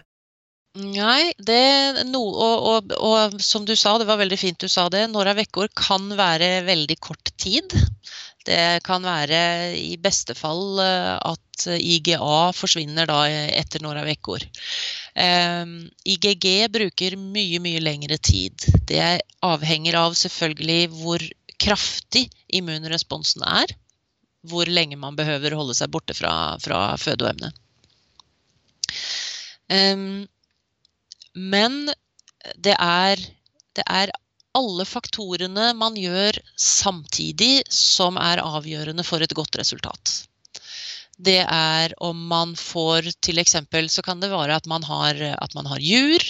Nei, 0.77 1.33
det 1.43 2.05
no, 2.07 2.21
og, 2.23 2.69
og, 2.71 2.95
og, 3.03 3.35
som 3.43 3.65
du 3.67 3.75
sa, 3.75 3.97
det 3.99 4.07
var 4.07 4.21
veldig 4.21 4.39
fint 4.39 4.63
du 4.63 4.69
sa 4.71 4.85
det, 4.93 5.03
noen 5.11 5.43
uker 5.43 5.67
kan 5.75 6.07
være 6.15 6.61
veldig 6.69 6.97
kort 7.03 7.33
tid. 7.35 7.75
Det 8.47 8.79
kan 8.87 9.03
være 9.03 9.39
i 9.75 9.97
beste 9.99 10.35
fall 10.37 10.79
eh, 10.79 11.15
at 11.17 11.67
IGA 11.67 12.53
forsvinner 12.55 13.09
da 13.09 13.25
etter 13.27 13.83
noen 13.83 13.99
uker. 14.07 14.45
Um, 15.17 15.73
IGG 16.05 16.45
bruker 16.71 17.17
mye, 17.17 17.59
mye 17.63 17.81
lengre 17.81 18.19
tid. 18.21 18.67
Det 18.87 19.19
avhenger 19.43 19.97
av 19.99 20.15
selvfølgelig 20.19 20.91
hvor 20.93 21.25
kraftig 21.57 22.27
immunresponsen 22.53 23.43
er. 23.43 23.73
Hvor 24.47 24.69
lenge 24.69 24.99
man 25.01 25.17
behøver 25.17 25.57
holde 25.57 25.75
seg 25.75 25.91
borte 25.91 26.15
fra, 26.15 26.55
fra 26.63 26.93
fødeemnet. 27.01 27.57
Um, 29.67 30.27
men 31.35 31.89
det 32.55 32.77
er, 32.79 33.19
det 33.75 33.83
er 33.83 34.13
alle 34.57 34.85
faktorene 34.85 35.73
man 35.77 35.97
gjør 35.99 36.39
samtidig 36.55 37.63
som 37.73 38.17
er 38.21 38.41
avgjørende 38.43 39.05
for 39.05 39.21
et 39.21 39.35
godt 39.37 39.59
resultat. 39.59 40.27
Det 41.17 41.39
er 41.41 41.93
om 42.03 42.19
man 42.29 42.53
får 42.55 43.09
F.eks. 43.09 43.55
så 43.89 44.01
kan 44.05 44.19
det 44.21 44.29
være 44.29 44.55
at 44.55 44.67
man 44.69 44.83
har, 44.85 45.17
at 45.17 45.55
man 45.57 45.65
har 45.65 45.81
jur 45.81 46.21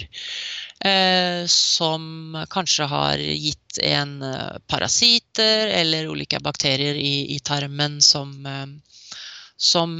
eh, 0.79 1.43
som 1.51 2.37
kanskje 2.49 2.87
har 2.87 3.19
gitt 3.19 3.81
en 3.83 4.21
eh, 4.23 4.55
parasitter 4.67 5.67
eller 5.67 6.07
ulike 6.07 6.39
bakterier 6.39 6.95
i, 6.95 7.35
i 7.35 7.39
tarmen 7.39 7.99
som, 8.01 8.31
eh, 8.45 9.11
som 9.57 9.99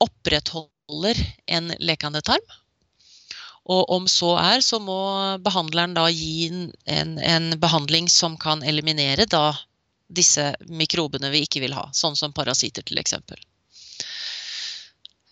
opprettholder 0.00 1.20
en 1.46 1.74
lekende 1.80 2.24
tarm. 2.24 2.48
Og 3.64 3.90
om 3.96 4.08
så 4.10 4.34
er, 4.36 4.60
så 4.60 4.78
må 4.82 4.98
behandleren 5.44 5.94
da 5.96 6.04
gi 6.12 6.48
en, 6.50 7.14
en 7.18 7.54
behandling 7.60 8.10
som 8.12 8.36
kan 8.40 8.62
eliminere 8.62 9.24
da 9.30 9.54
disse 10.14 10.50
mikrobene 10.68 11.30
vi 11.32 11.44
ikke 11.46 11.62
vil 11.64 11.76
ha, 11.76 11.86
sånn 11.96 12.16
som 12.16 12.34
parasitter 12.36 12.84
f.eks. 12.84 13.14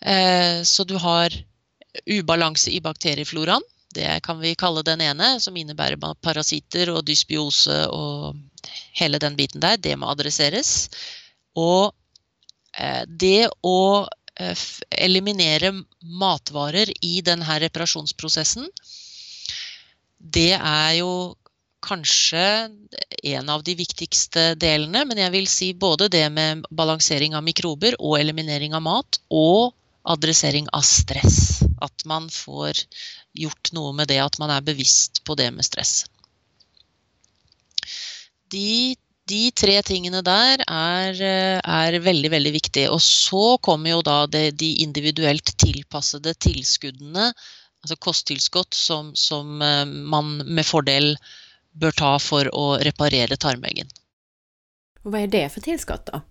Eh, 0.01 0.63
så 0.65 0.87
du 0.89 0.97
har 0.99 1.37
ubalanse 2.09 2.73
i 2.73 2.81
bakteriefloraen. 2.81 3.69
Det 3.93 4.09
kan 4.25 4.41
vi 4.41 4.55
kalle 4.57 4.81
den 4.83 5.05
ene, 5.05 5.35
som 5.41 5.57
innebærer 5.57 6.01
parasitter 6.25 6.89
og 6.95 7.05
dysbiose 7.05 7.83
og 7.93 8.41
hele 8.97 9.21
den 9.21 9.37
biten 9.37 9.61
der. 9.61 9.77
Det 9.77 9.93
må 10.01 10.09
adresseres. 10.09 10.89
Og 11.61 11.93
eh, 12.81 13.05
det 13.05 13.51
å 13.61 14.09
Eh, 14.41 14.57
eliminere 14.91 15.75
matvarer 16.03 16.91
i 17.05 17.21
denne 17.25 17.59
reparasjonsprosessen, 17.67 18.69
det 20.23 20.53
er 20.55 20.99
jo 21.01 21.13
kanskje 21.83 22.71
en 23.35 23.51
av 23.51 23.65
de 23.67 23.75
viktigste 23.79 24.53
delene. 24.61 25.05
Men 25.09 25.19
jeg 25.25 25.35
vil 25.35 25.49
si 25.51 25.73
både 25.75 26.09
det 26.13 26.25
med 26.33 26.67
balansering 26.71 27.35
av 27.35 27.45
mikrober 27.47 27.99
og 27.99 28.21
eliminering 28.21 28.77
av 28.79 28.85
mat, 28.87 29.19
og 29.31 29.75
adressering 30.03 30.69
av 30.75 30.87
stress. 30.87 31.63
At 31.83 32.07
man 32.07 32.29
får 32.31 32.85
gjort 33.39 33.73
noe 33.75 33.93
med 33.97 34.11
det, 34.11 34.21
at 34.23 34.39
man 34.43 34.51
er 34.55 34.65
bevisst 34.65 35.23
på 35.27 35.37
det 35.39 35.51
med 35.55 35.67
stress. 35.67 36.05
De 38.53 38.95
de 39.31 39.43
tre 39.55 39.77
tingene 39.87 40.23
der 40.27 40.63
er, 40.67 41.15
eh, 41.15 41.59
er, 41.63 41.99
veldig, 42.03 42.31
veldig 42.33 42.53
viktige. 42.57 42.91
Og 42.91 43.01
så 43.03 43.57
kommer 43.63 43.95
jo 43.95 44.03
da 44.03 44.27
det, 44.27 44.59
de 44.59 44.75
individuelt 44.83 45.55
tilpassede 45.63 46.35
tilskuddene, 46.43 47.31
altså 47.83 47.99
kosttilskudd, 48.03 48.75
som, 48.75 49.13
som 49.15 49.63
eh, 49.63 49.85
man 49.87 50.41
med 50.47 50.67
fordel 50.67 51.15
bør 51.73 51.95
ta 51.97 52.17
for 52.21 52.51
å 52.53 52.77
reparere 52.83 53.39
tarmveggen. 53.41 53.89
Hva 55.03 55.23
er 55.23 55.31
det 55.31 55.47
for 55.55 55.65
tilskudd, 55.65 56.05
da? 56.11 56.23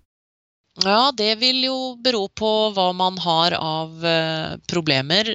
Ja, 0.82 1.10
det 1.12 1.34
vil 1.42 1.58
jo 1.66 1.78
bero 2.00 2.30
på 2.32 2.50
hva 2.72 2.86
man 2.96 3.18
har 3.20 3.56
av 3.58 4.04
eh, 4.08 4.54
problemer. 4.68 5.28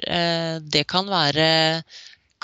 Det 0.66 0.82
kan 0.90 1.06
være 1.06 1.48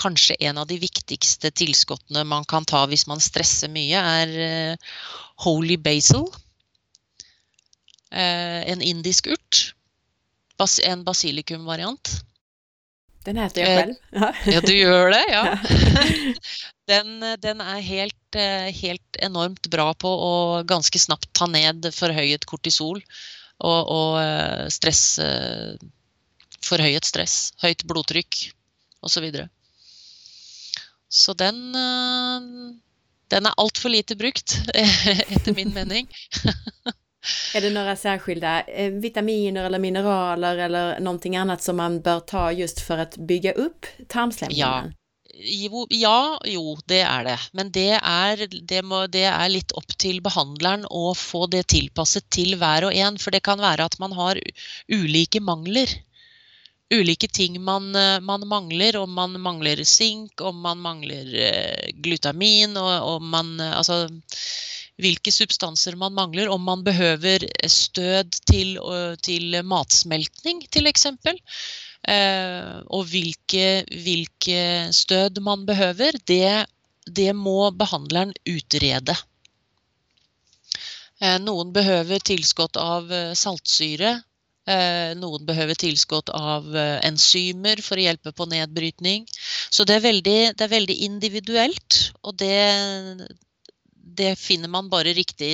kanskje 0.00 0.36
en 0.48 0.58
av 0.58 0.68
de 0.70 0.78
viktigste 0.82 1.50
tilskuddene 1.54 2.24
man 2.28 2.46
kan 2.48 2.66
ta 2.68 2.84
hvis 2.90 3.06
man 3.10 3.22
stresser 3.22 3.70
mye, 3.72 3.98
er 3.98 4.34
uh, 4.34 4.92
holy 5.46 5.76
basil. 5.80 6.28
Uh, 8.14 8.62
en 8.70 8.82
indisk 8.82 9.30
urt. 9.34 9.64
En 10.86 11.02
basilikumvariant. 11.04 12.12
Den 13.24 13.40
heter 13.40 13.64
jeg 13.64 13.80
selv. 13.80 13.96
Uh, 14.14 14.52
ja, 14.52 14.60
du 14.62 14.72
gjør 14.74 15.10
det? 15.14 15.24
Ja. 15.32 15.44
den, 16.92 17.16
den, 17.42 17.62
er 17.64 17.80
helt, 17.82 18.38
helt, 18.78 19.18
enormt 19.22 19.70
bra 19.72 19.90
på 19.98 20.10
å 20.10 20.34
ganske 20.68 21.00
snabbt 21.00 21.30
ta 21.34 21.48
ned 21.50 21.86
forhøyet 21.94 22.46
kortisol 22.50 23.00
og, 23.64 23.80
og 23.88 24.70
stress 24.74 25.18
Forhøyet 26.64 27.04
stress, 27.04 27.52
høyt 27.60 27.82
blodtrykk 27.84 28.38
osv. 29.04 29.26
Så 31.14 31.34
den, 31.38 31.60
eh, 31.78 32.46
den 33.30 33.46
er 33.46 33.60
altfor 33.62 33.92
lite 33.94 34.16
brukt, 34.18 34.56
etter 35.34 35.54
min 35.54 35.70
mening. 35.74 36.08
er 37.54 37.62
det 37.62 37.70
noen 37.76 37.94
særskilte 37.98 38.56
eh, 38.66 38.90
vitaminer 39.02 39.68
eller 39.68 39.82
mineraler 39.82 40.66
eller 40.66 40.98
noe 41.04 41.38
annet 41.38 41.62
som 41.62 41.78
man 41.78 42.00
bør 42.02 42.24
ta 42.26 42.48
just 42.52 42.82
for 42.82 43.04
å 43.04 43.06
bygge 43.30 43.54
opp 43.62 43.88
tarmslemhinnen? 44.10 44.58
Ja. 44.58 45.00
Jo, 45.34 45.82
ja, 45.90 46.38
jo, 46.46 46.76
det 46.86 47.00
er 47.02 47.24
det. 47.26 47.38
Men 47.58 47.70
det 47.74 47.96
er, 47.98 48.42
det, 48.54 48.82
må, 48.86 49.00
det 49.10 49.24
er, 49.26 49.48
litt 49.50 49.74
opp 49.74 49.96
til 49.98 50.20
behandleren 50.22 50.86
å 50.86 51.10
få 51.18 51.48
det 51.50 51.64
tilpasset 51.74 52.28
til 52.34 52.54
hver 52.60 52.86
og 52.86 52.94
en. 52.94 53.18
For 53.18 53.34
det 53.34 53.42
kan 53.46 53.62
være 53.62 53.86
at 53.90 53.98
man 54.02 54.14
har 54.14 54.38
ulike 54.86 55.42
mangler 55.42 55.90
ulike 56.90 57.28
ting 57.28 57.62
man, 57.62 57.94
eh, 57.96 58.20
man, 58.20 58.48
mangler. 58.48 58.96
Om 58.96 59.12
man 59.12 59.40
mangler 59.40 59.84
sink, 59.84 60.40
om 60.40 60.60
man 60.60 60.80
mangler 60.80 61.34
eh, 61.34 61.90
glutamin, 61.94 62.76
og 62.76 63.16
om 63.16 63.30
man 63.30 63.60
eh, 63.60 63.76
Altså 63.76 64.08
hvilke 65.00 65.32
substanser 65.34 65.96
man 65.98 66.14
mangler. 66.14 66.48
Om 66.48 66.62
man 66.62 66.84
behøver 66.84 67.46
stød 67.68 68.36
til, 68.46 68.76
til 69.22 69.56
matsmeltning, 69.66 70.62
f.eks. 70.70 71.06
Og 72.86 73.08
hvilke, 73.10 73.66
hvilke, 73.90 74.60
stød 74.94 75.40
man 75.42 75.66
behøver, 75.66 76.14
det, 76.30 76.66
det 77.10 77.32
må 77.34 77.72
behandleren 77.74 78.36
utrede. 78.46 79.16
Noen 81.42 81.74
behøver 81.74 82.22
tilskudd 82.22 82.78
av 82.78 83.10
saltsyre 83.34 84.20
noen 85.20 85.44
behøver 85.44 85.76
tilskudd 85.76 86.30
av 86.32 86.68
eh, 86.76 86.98
enzymer 87.04 87.82
for 87.84 88.00
å 88.00 88.06
hjelpe 88.06 88.32
på 88.32 88.46
nedbrytning. 88.48 89.26
Så 89.70 89.84
det 89.84 89.98
er 89.98 90.06
veldig, 90.06 90.38
det 90.56 90.66
er 90.66 90.72
veldig 90.72 90.96
individuelt, 91.08 91.98
og 92.24 92.38
det, 92.40 93.28
det, 94.20 94.34
finner 94.40 94.72
man 94.72 94.88
bare 94.92 95.12
riktig 95.16 95.52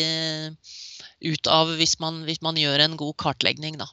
ut 1.20 1.50
av 1.50 1.74
hvis 1.80 1.98
man, 2.00 2.22
hvis 2.28 2.42
man 2.44 2.58
gjør 2.61 2.86
en 2.86 2.96
god 3.00 3.16
kartlegging, 3.20 3.80
da. 3.80 3.90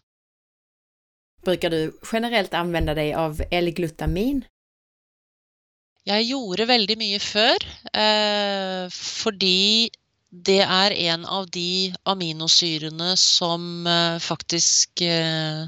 Bruker 1.47 1.72
du 1.72 1.82
generelt 2.03 2.53
anvende 2.57 2.95
deg 2.97 3.13
av 3.15 3.41
L-glutamin? 3.49 4.43
Jeg 6.07 6.30
gjorde 6.30 6.70
veldig 6.70 6.95
mye 6.99 7.20
før, 7.20 7.63
eh, 7.91 8.86
fordi 8.95 9.89
det 10.30 10.61
er 10.61 10.91
en 10.91 11.25
av 11.25 11.47
de 11.49 11.93
aminosyrene 12.03 13.15
som 13.17 13.88
eh, 13.88 14.19
faktisk 14.19 15.01
eh, 15.01 15.67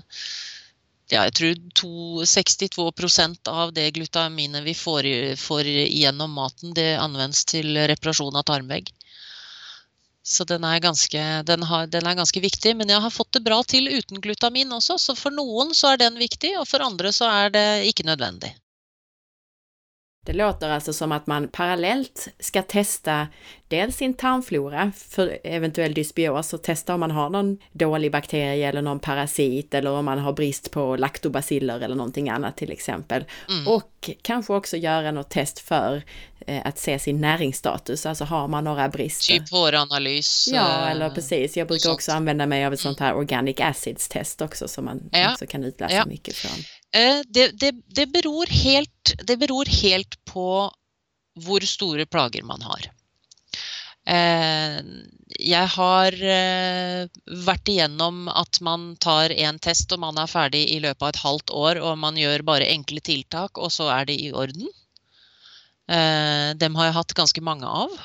ja, 1.09 1.23
jeg 1.25 1.33
tror 1.39 1.61
to, 1.73 1.91
62 2.25 3.47
av 3.49 3.73
det 3.73 3.91
glutaminet 3.91 4.63
vi 4.63 4.75
får, 4.77 5.07
får 5.39 5.65
gjennom 5.65 6.31
maten, 6.31 6.73
det 6.73 6.97
anvendes 6.99 7.45
til 7.49 7.73
reparasjon 7.89 8.35
av 8.35 8.45
tarmvegg. 8.45 8.91
Så 10.29 10.45
den 10.45 10.63
er, 10.63 10.77
ganske, 10.79 11.21
den, 11.43 11.63
har, 11.65 11.87
den 11.87 12.05
er, 12.05 12.15
ganske, 12.19 12.39
viktig. 12.43 12.75
Men 12.77 12.91
jeg 12.91 13.01
har 13.01 13.09
fått 13.09 13.31
det 13.33 13.41
bra 13.41 13.63
til 13.65 13.89
uten 13.89 14.21
glutamin 14.21 14.75
også, 14.75 14.99
så 15.01 15.15
for 15.17 15.33
noen 15.33 15.73
så 15.73 15.95
er 15.95 16.03
den 16.03 16.19
viktig, 16.21 16.53
og 16.59 16.67
for 16.69 16.85
andre 16.85 17.09
så 17.15 17.31
er 17.31 17.55
det 17.55 17.67
ikke 17.89 18.05
nødvendig. 18.05 18.51
Det 20.29 20.33
låter 20.33 20.69
alltså 20.69 20.93
som 20.93 21.11
att 21.11 21.27
man 21.27 21.47
parallellt 21.47 22.27
ska 22.39 22.61
testa 22.61 23.27
dels 23.67 23.95
sin 23.95 24.13
tarmflora 24.13 24.91
för 24.97 25.37
eventuell 25.43 25.93
dysbios 25.93 26.53
och 26.53 26.63
testa 26.63 26.93
om 26.93 26.99
man 26.99 27.11
har 27.11 27.29
någon 27.29 27.57
dålig 27.71 28.11
bakterie 28.11 28.69
eller 28.69 28.81
någon 28.81 28.99
parasit 28.99 29.73
eller 29.73 29.91
om 29.91 30.05
man 30.05 30.19
har 30.19 30.33
brist 30.33 30.71
på 30.71 30.95
laktobaciller 30.95 31.79
eller 31.79 31.95
någonting 31.95 32.29
annat 32.29 32.57
till 32.57 32.71
exempel. 32.71 33.25
Mm. 33.49 33.67
Och 33.67 34.09
kanske 34.21 34.53
också 34.53 34.77
göra 34.77 35.11
något 35.11 35.29
test 35.29 35.59
för 35.59 36.03
eh, 36.47 36.61
att 36.65 36.79
se 36.79 36.99
sin 36.99 37.21
näringsstatus, 37.21 38.05
alltså 38.05 38.23
har 38.23 38.47
man 38.47 38.63
några 38.63 38.89
brister. 38.89 39.33
Typ 39.33 39.51
håranalys. 39.51 40.49
Ja, 40.53 40.89
eller 40.89 41.09
precis. 41.09 41.57
Jag 41.57 41.67
brukar 41.67 41.91
också 41.91 42.11
använda 42.11 42.45
mig 42.45 42.65
av 42.65 42.73
ett 42.73 42.79
sånt 42.79 42.99
här 42.99 43.15
organic 43.15 43.59
acids 43.59 44.07
test 44.07 44.41
också 44.41 44.67
som 44.67 44.85
man 44.85 45.09
ja. 45.11 45.31
också 45.31 45.45
kan 45.47 45.63
utläsa 45.63 45.95
ja. 45.95 46.05
mycket 46.05 46.35
från. 46.35 46.63
Eh, 46.91 47.21
det, 47.27 47.51
det, 47.59 47.71
det, 47.85 48.05
beror 48.09 48.49
helt, 48.49 49.13
det 49.23 49.37
beror 49.37 49.69
helt 49.69 50.17
på 50.25 50.71
hvor 51.39 51.65
store 51.65 52.05
plager 52.09 52.43
man 52.43 52.63
har. 52.65 52.89
Eh, 54.09 54.79
jeg 55.39 55.69
har 55.75 56.17
eh, 56.17 57.05
vært 57.45 57.69
igjennom 57.69 58.25
at 58.33 58.57
man 58.65 58.95
tar 58.97 59.29
en 59.35 59.59
test 59.61 59.93
og 59.93 60.01
man 60.01 60.17
er 60.17 60.31
ferdig 60.31 60.65
i 60.73 60.79
løpet 60.81 61.03
av 61.05 61.13
et 61.13 61.23
halvt 61.23 61.53
år, 61.53 61.81
og 61.85 62.01
man 62.01 62.17
gjør 62.17 62.45
bare 62.47 62.71
enkle 62.73 63.03
tiltak, 63.05 63.61
og 63.61 63.71
så 63.71 63.91
er 63.93 64.09
det 64.09 64.17
i 64.17 64.33
orden. 64.33 64.67
Dem 65.89 66.75
har 66.77 66.85
jeg 66.85 66.93
hatt 66.93 67.13
ganske 67.17 67.41
mange 67.41 67.65
av. 67.65 67.95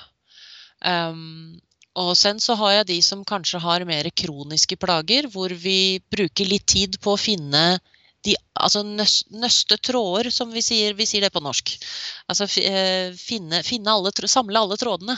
Og 2.01 2.13
sen 2.17 2.39
så 2.41 2.55
har 2.57 2.79
jeg 2.79 2.87
de 2.89 2.97
som 3.05 3.27
kanskje 3.29 3.61
har 3.61 3.85
mer 3.85 4.09
kroniske 4.17 4.79
plager, 4.81 5.29
hvor 5.29 5.53
vi 5.53 6.01
bruker 6.09 6.49
litt 6.49 6.65
tid 6.73 6.97
på 7.05 7.13
å 7.13 7.21
finne 7.21 7.77
de, 8.25 8.37
altså 8.55 8.83
nøste 8.85 9.79
tråder, 9.79 10.31
som 10.33 10.53
vi 10.53 10.63
sier, 10.65 10.95
vi 10.97 11.07
sier 11.09 11.27
det 11.27 11.33
på 11.35 11.43
norsk. 11.45 11.75
Altså 12.33 12.49
eh, 12.63 13.13
finne, 13.19 13.63
finne 13.67 13.93
alle, 13.93 14.13
samle 14.31 14.63
alle 14.65 14.79
trådene. 14.81 15.17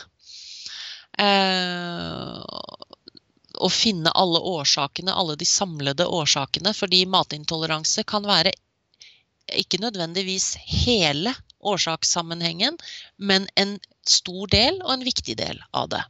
Eh, 1.19 2.41
og 3.57 3.73
finne 3.73 4.13
alle 4.13 4.41
årsakene, 4.43 5.15
alle 5.15 5.37
de 5.39 5.49
samlede 5.49 6.07
årsakene. 6.07 6.75
Fordi 6.77 7.05
matintoleranse 7.09 8.05
kan 8.09 8.27
være 8.29 8.53
ikke 9.55 9.79
nødvendigvis 9.81 10.57
hele 10.67 11.33
årsakssammenhengen, 11.61 12.77
men 13.17 13.47
en 13.57 13.79
stor 14.07 14.51
del 14.51 14.83
og 14.83 14.93
en 14.97 15.07
viktig 15.07 15.37
del 15.39 15.63
av 15.73 15.89
det. 15.95 16.03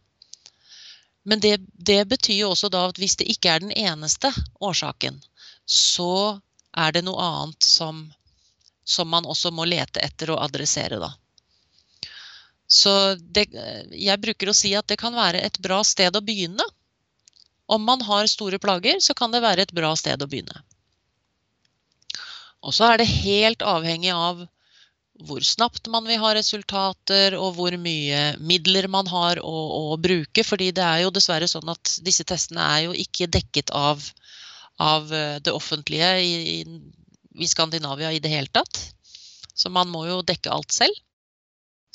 Men 1.26 1.42
det, 1.42 1.58
det 1.72 2.04
betyr 2.08 2.40
jo 2.44 2.50
også 2.54 2.70
da 2.72 2.86
at 2.88 2.98
hvis 3.02 3.16
det 3.20 3.28
ikke 3.30 3.52
er 3.52 3.64
den 3.64 3.72
eneste 3.74 4.30
årsaken, 4.62 5.18
så 5.66 6.40
er 6.76 6.92
det 6.92 7.04
noe 7.06 7.22
annet 7.22 7.66
som, 7.66 8.02
som 8.84 9.08
man 9.08 9.26
også 9.26 9.52
må 9.54 9.66
lete 9.68 10.02
etter 10.04 10.34
og 10.34 10.42
adressere, 10.44 11.00
da. 11.02 11.12
Så 12.66 13.14
det, 13.14 13.46
jeg 13.94 14.20
bruker 14.22 14.50
å 14.50 14.56
si 14.56 14.72
at 14.74 14.88
det 14.90 14.98
kan 14.98 15.14
være 15.14 15.44
et 15.46 15.58
bra 15.62 15.82
sted 15.86 16.16
å 16.18 16.24
begynne. 16.24 16.64
Om 17.70 17.84
man 17.86 18.02
har 18.06 18.26
store 18.30 18.58
plager, 18.62 18.98
så 19.00 19.14
kan 19.14 19.32
det 19.34 19.42
være 19.42 19.66
et 19.66 19.74
bra 19.74 19.92
sted 19.98 20.22
å 20.22 20.28
begynne. 20.30 20.64
Og 22.66 22.74
så 22.74 22.90
er 22.90 23.00
det 23.00 23.10
helt 23.10 23.62
avhengig 23.62 24.10
av 24.14 24.42
hvor 25.26 25.40
snapt 25.40 25.88
man 25.88 26.04
vil 26.04 26.20
ha 26.20 26.34
resultater, 26.36 27.36
og 27.38 27.54
hvor 27.56 27.72
mye 27.80 28.34
midler 28.36 28.88
man 28.92 29.06
har 29.08 29.40
å, 29.40 29.54
å 29.92 29.96
bruke. 29.96 30.44
fordi 30.44 30.72
det 30.76 30.84
er 30.84 31.04
jo 31.06 31.14
dessverre 31.14 31.48
sånn 31.48 31.70
at 31.72 31.96
disse 32.04 32.26
testene 32.28 32.66
er 32.74 32.82
jo 32.88 32.96
ikke 33.06 33.30
dekket 33.38 33.72
av 33.72 34.02
av 34.82 35.12
eh, 35.14 35.38
det 35.42 35.52
offentlige 35.52 36.10
i, 36.20 36.60
i, 37.34 37.48
Skandinavia 37.48 38.12
i 38.12 38.20
det 38.20 38.32
hele 38.32 38.52
tatt. 38.52 38.80
Så 39.54 39.72
man 39.72 39.88
må 39.88 40.06
jo 40.06 40.22
dekke 40.26 40.52
alt 40.52 40.72
selv. 40.72 41.02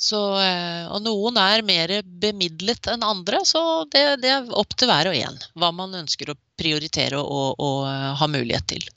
Så, 0.02 0.18
eh, 0.42 0.88
og 0.90 1.04
noen 1.04 1.38
er 1.38 1.62
mer 1.62 1.92
bemidlet 2.02 2.88
enn 2.90 3.04
andre, 3.06 3.44
så 3.46 3.84
det, 3.92 4.02
det, 4.24 4.32
er 4.34 4.56
opp 4.58 4.74
til 4.74 4.90
hver 4.90 5.12
og 5.12 5.14
en 5.14 5.38
hva 5.54 5.70
man 5.70 5.94
ønsker 5.94 6.32
å 6.32 6.38
prioritere 6.58 7.20
og, 7.22 7.60
og 7.62 7.86
eh, 7.86 8.08
ha 8.18 8.28
mulighet 8.30 8.66
til. 8.74 8.88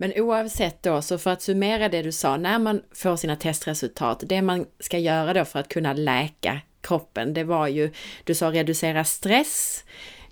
Men 0.00 0.14
oavsett 0.16 0.78
da, 0.86 0.94
så 1.04 1.18
for 1.20 1.36
å 1.36 1.44
summere 1.44 1.90
det 1.92 2.06
du 2.06 2.12
sa, 2.14 2.36
når 2.40 2.62
man 2.62 2.78
får 2.96 3.18
sine 3.20 3.36
testresultat, 3.36 4.22
det 4.30 4.38
man 4.46 4.62
skal 4.80 5.02
gjøre 5.04 5.34
da 5.36 5.44
for 5.44 5.66
å 5.66 5.72
kunne 5.74 5.92
leke 5.98 6.54
kroppen, 6.80 7.34
det 7.36 7.44
var 7.50 7.66
jo 7.68 7.90
du 8.24 8.32
sa 8.32 8.48
redusere 8.54 9.02
stress, 9.04 9.58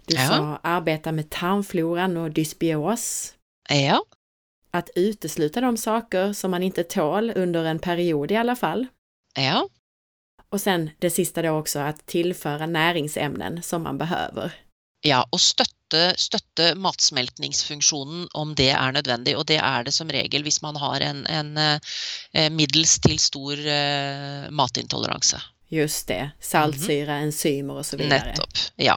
du 0.08 0.14
ja. 0.14 0.28
sa 0.28 0.60
arbeta 0.62 1.12
med 1.12 1.30
tarmfloran 1.30 2.16
och 2.16 2.30
dysbios. 2.30 3.34
Ja. 3.68 4.02
Att 4.70 4.90
utesluta 4.94 5.60
de 5.60 5.76
saker 5.76 6.32
som 6.32 6.50
man 6.50 6.62
inte 6.62 6.84
tål 6.84 7.32
under 7.36 7.64
en 7.64 7.78
period 7.78 8.30
i 8.30 8.36
alla 8.36 8.56
fall. 8.56 8.86
Ja. 9.34 9.68
Och 10.50 10.60
sen 10.60 10.90
det 10.98 11.10
sista 11.10 11.42
då 11.42 11.50
också, 11.50 11.78
att 11.78 12.06
tillföra 12.06 12.66
näringsämnen 12.66 13.62
som 13.62 13.82
man 13.82 13.98
behöver. 13.98 14.52
Ja, 15.06 15.20
og 15.30 15.38
støtte, 15.38 16.14
støtte 16.18 16.72
matsmeltningsfunksjonen 16.78 18.26
om 18.34 18.54
det 18.58 18.72
er 18.74 18.94
nødvendig. 18.96 19.36
Og 19.38 19.46
det 19.46 19.60
er 19.62 19.86
det 19.86 19.94
som 19.94 20.10
regel 20.10 20.42
hvis 20.46 20.60
man 20.64 20.78
har 20.80 21.04
en, 21.06 21.22
en 21.30 21.52
eh, 21.62 22.48
middels 22.50 22.96
til 23.04 23.20
stor 23.22 23.54
eh, 23.54 24.48
matintoleranse. 24.50 25.38
Just 25.70 26.08
det. 26.08 26.30
Saltsyre, 26.40 27.04
mm 27.04 27.20
-hmm. 27.20 27.22
enzymer 27.22 27.96
videre. 27.96 28.08
Nettopp. 28.08 28.58
Ja. 28.76 28.96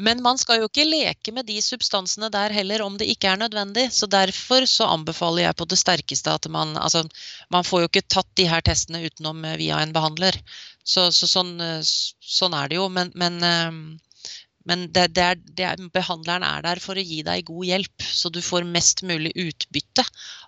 Men 0.00 0.22
man 0.24 0.38
skal 0.40 0.62
jo 0.62 0.68
ikke 0.70 0.86
leke 0.88 1.34
med 1.36 1.46
de 1.46 1.58
substansene 1.60 2.30
der 2.32 2.54
heller 2.56 2.82
om 2.84 2.94
det 2.98 3.10
ikke 3.12 3.28
er 3.28 3.40
nødvendig. 3.42 3.90
Så 3.92 4.08
derfor 4.08 4.64
så 4.66 4.88
anbefaler 4.88 5.44
jeg 5.44 5.56
på 5.58 5.66
det 5.68 5.78
sterkeste 5.80 6.32
at 6.32 6.48
man 6.48 6.76
Altså, 6.80 7.04
man 7.52 7.64
får 7.64 7.82
jo 7.82 7.90
ikke 7.90 8.06
tatt 8.08 8.30
de 8.40 8.48
her 8.48 8.64
testene 8.64 9.02
utenom 9.04 9.44
eh, 9.44 9.58
via 9.60 9.82
en 9.82 9.92
behandler. 9.92 10.38
Så, 10.82 11.10
så 11.12 11.28
sånn, 11.28 11.52
eh, 11.60 11.82
sånn, 11.84 12.56
er 12.56 12.72
det 12.72 12.80
jo. 12.80 12.88
Men, 12.88 13.12
men, 13.14 13.38
eh, 13.44 14.40
men 14.64 14.86
det, 14.96 15.10
det 15.18 15.26
er, 15.28 15.42
det 15.60 15.68
er, 15.68 15.84
behandleren 15.92 16.46
er 16.46 16.64
der 16.64 16.80
for 16.80 16.96
å 16.96 17.04
gi 17.04 17.20
deg 17.26 17.50
god 17.50 17.68
hjelp, 17.68 18.08
så 18.08 18.32
du 18.32 18.40
får 18.42 18.64
mest 18.64 19.04
mulig 19.04 19.34
utbytte 19.36 20.06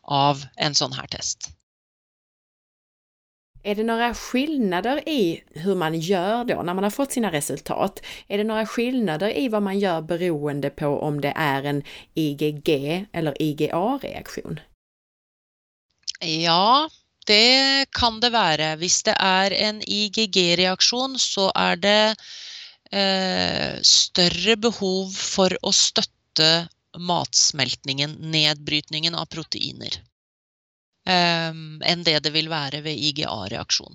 av 0.08 0.46
en 0.56 0.78
sånn 0.78 0.96
her 0.96 1.10
test. 1.12 1.53
Är 3.66 3.74
det 3.74 3.84
några 3.84 4.14
skillnader 4.14 5.08
i 5.08 5.42
hur 5.54 5.74
man 5.74 6.00
gör 6.00 6.44
då 6.44 6.62
när 6.62 6.74
man 6.74 6.84
har 6.84 6.90
fått 6.90 7.12
sina 7.12 7.32
resultat? 7.32 8.02
Är 8.28 8.38
det 8.38 8.44
några 8.44 8.66
skillnader 8.66 9.38
i 9.38 9.48
vad 9.48 9.62
man 9.62 9.78
gör 9.78 10.02
beroende 10.02 10.70
på 10.70 10.86
om 10.86 11.20
det 11.20 11.32
är 11.36 11.62
en 11.62 11.82
IgG 12.14 12.68
eller 13.12 13.42
IgA-reaktion? 13.42 14.60
Ja, 16.20 16.88
det 17.26 17.86
kan 17.90 18.20
det 18.20 18.30
være. 18.30 18.76
Hvis 18.76 19.02
det 19.02 19.16
er 19.18 19.56
en 19.56 19.80
IgG-reaksjon, 19.80 21.18
så 21.18 21.48
er 21.56 21.76
det 21.76 22.16
eh, 22.92 23.80
større 23.80 24.56
behov 24.56 25.12
for 25.16 25.56
å 25.62 25.72
støtte 25.72 26.68
matsmeltningen, 26.98 28.18
nedbrytningen 28.20 29.14
av 29.14 29.26
proteiner. 29.26 30.02
Um, 31.04 31.84
enn 31.84 32.00
det 32.06 32.22
det 32.24 32.30
vil 32.32 32.46
være 32.48 32.80
ved 32.86 32.96
IGA-reaksjon. 32.96 33.92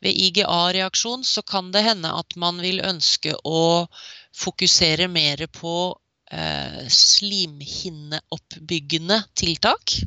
Ved 0.00 0.16
IGA-reaksjon 0.16 1.20
så 1.28 1.44
kan 1.44 1.68
det 1.74 1.82
hende 1.84 2.08
at 2.16 2.32
man 2.40 2.62
vil 2.64 2.80
ønske 2.80 3.36
å 3.44 3.84
fokusere 4.32 5.08
mer 5.12 5.46
på 5.52 6.00
eh, 6.32 6.88
slimhinneoppbyggende 6.88 9.22
tiltak. 9.36 10.00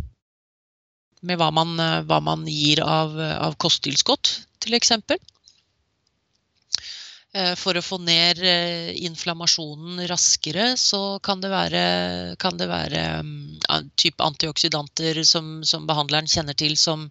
Med 1.22 1.38
hva 1.40 1.52
man, 1.56 1.80
uh, 1.80 2.04
hva 2.08 2.20
man 2.20 2.48
gir 2.50 2.82
av, 2.82 3.20
av 3.20 3.56
kosttilskudd, 3.62 4.28
f.eks. 4.66 4.92
Eh, 7.34 7.56
for 7.58 7.74
å 7.74 7.82
få 7.82 7.98
ned 7.98 8.44
eh, 8.46 8.92
inflammasjonen 9.08 10.04
raskere, 10.10 10.76
så 10.78 11.18
kan 11.26 11.42
det 11.42 11.50
være, 11.50 11.86
kan 12.38 12.60
det 12.60 12.68
være 12.70 13.06
mm, 13.26 13.88
type 13.98 14.22
antioksidanter 14.22 15.24
som, 15.26 15.64
som, 15.66 15.88
behandleren 15.90 16.30
kjenner 16.30 16.54
til, 16.54 16.78
som, 16.78 17.08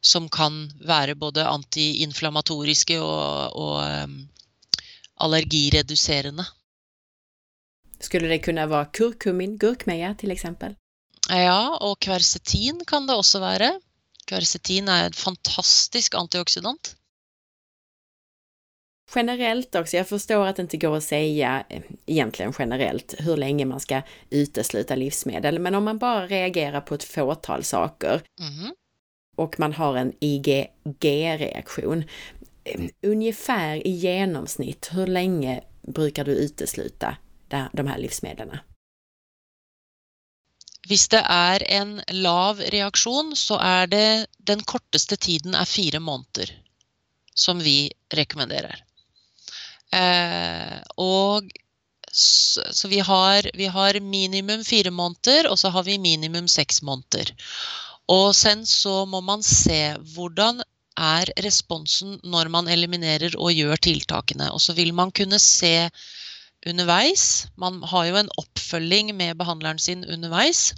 som 0.00 0.30
kan 0.32 0.62
være 0.88 1.18
både 1.20 1.44
antiinflamatoriske 1.44 2.96
og, 3.04 3.58
og 3.60 3.76
um, 3.84 4.14
allergireduserende. 5.20 6.46
Skulle 8.00 8.30
det 8.32 8.40
kunne 8.46 8.64
være 8.64 8.88
kurkumin, 8.96 9.58
gurkmeie 9.60 10.14
f.eks.? 10.16 10.46
Ja, 11.28 11.60
og 11.84 11.98
kversetin 12.00 12.80
kan 12.88 13.04
det 13.04 13.18
også 13.20 13.42
være. 13.44 13.74
Kversetin 14.24 14.88
er 14.88 15.10
et 15.10 15.20
fantastisk 15.20 16.16
antioxidant. 16.16 16.94
Generellt 19.14 19.74
också, 19.74 19.96
jag 19.96 20.08
förstår 20.08 20.46
att 20.46 20.56
det 20.56 20.62
inte 20.62 20.76
går 20.76 20.96
att 20.96 21.04
säga 21.04 21.64
eh, 21.68 21.82
egentligen 22.06 22.52
generellt 22.58 23.14
hur 23.18 23.36
länge 23.36 23.64
man 23.64 23.80
ska 23.80 24.02
utesluta 24.30 24.94
livsmedel, 24.94 25.58
men 25.58 25.74
om 25.74 25.84
man 25.84 25.98
bara 25.98 26.26
reagerar 26.26 26.80
på 26.80 26.94
ett 26.94 27.04
fåtal 27.04 27.64
saker 27.64 28.22
mm. 28.40 28.74
och 29.36 29.60
man 29.60 29.72
har 29.72 29.96
en 29.96 30.12
IgG-reaktion, 30.20 32.04
eh, 32.64 32.80
ungefär 33.02 33.86
i 33.86 33.90
genomsnitt, 33.90 34.88
hur 34.92 35.06
länge 35.06 35.64
brukar 35.82 36.24
du 36.24 36.32
utesluta 36.32 37.16
de 37.72 37.86
här 37.86 37.98
livsmedlen? 37.98 38.58
Hvis 40.88 41.08
det 41.08 41.20
er 41.28 41.62
en 41.62 42.00
lav 42.08 42.60
reaksjon, 42.72 43.36
så 43.36 43.58
er 43.62 43.86
det 43.86 44.26
den 44.38 44.62
korteste 44.66 45.16
tiden 45.16 45.54
er 45.54 45.68
fire 45.68 46.00
måneder, 46.00 46.50
som 47.34 47.60
vi 47.60 47.92
rekommenderer. 48.14 48.84
Eh, 49.96 50.78
og 51.00 51.50
så, 52.12 52.64
så 52.74 52.88
vi, 52.90 52.98
har, 53.06 53.50
vi 53.54 53.66
har 53.70 54.00
minimum 54.00 54.64
fire 54.66 54.90
måneder, 54.90 55.50
og 55.50 55.58
så 55.58 55.70
har 55.70 55.86
vi 55.86 55.98
minimum 55.98 56.48
seks 56.48 56.82
måneder. 56.82 57.32
Og 58.10 58.34
sen 58.34 58.66
så 58.66 59.04
må 59.06 59.20
man 59.22 59.42
se 59.46 59.94
hvordan 60.14 60.62
er 61.00 61.30
responsen 61.44 62.18
når 62.26 62.50
man 62.52 62.68
eliminerer 62.68 63.36
og 63.38 63.54
gjør 63.54 63.78
tiltakene. 63.86 64.50
Og 64.52 64.60
så 64.60 64.74
vil 64.76 64.92
man 64.94 65.12
kunne 65.14 65.38
se 65.38 65.88
underveis. 66.66 67.46
Man 67.56 67.80
har 67.92 68.08
jo 68.10 68.18
en 68.20 68.32
oppfølging 68.42 69.14
med 69.16 69.38
behandleren 69.38 69.78
sin 69.78 70.04
underveis 70.04 70.72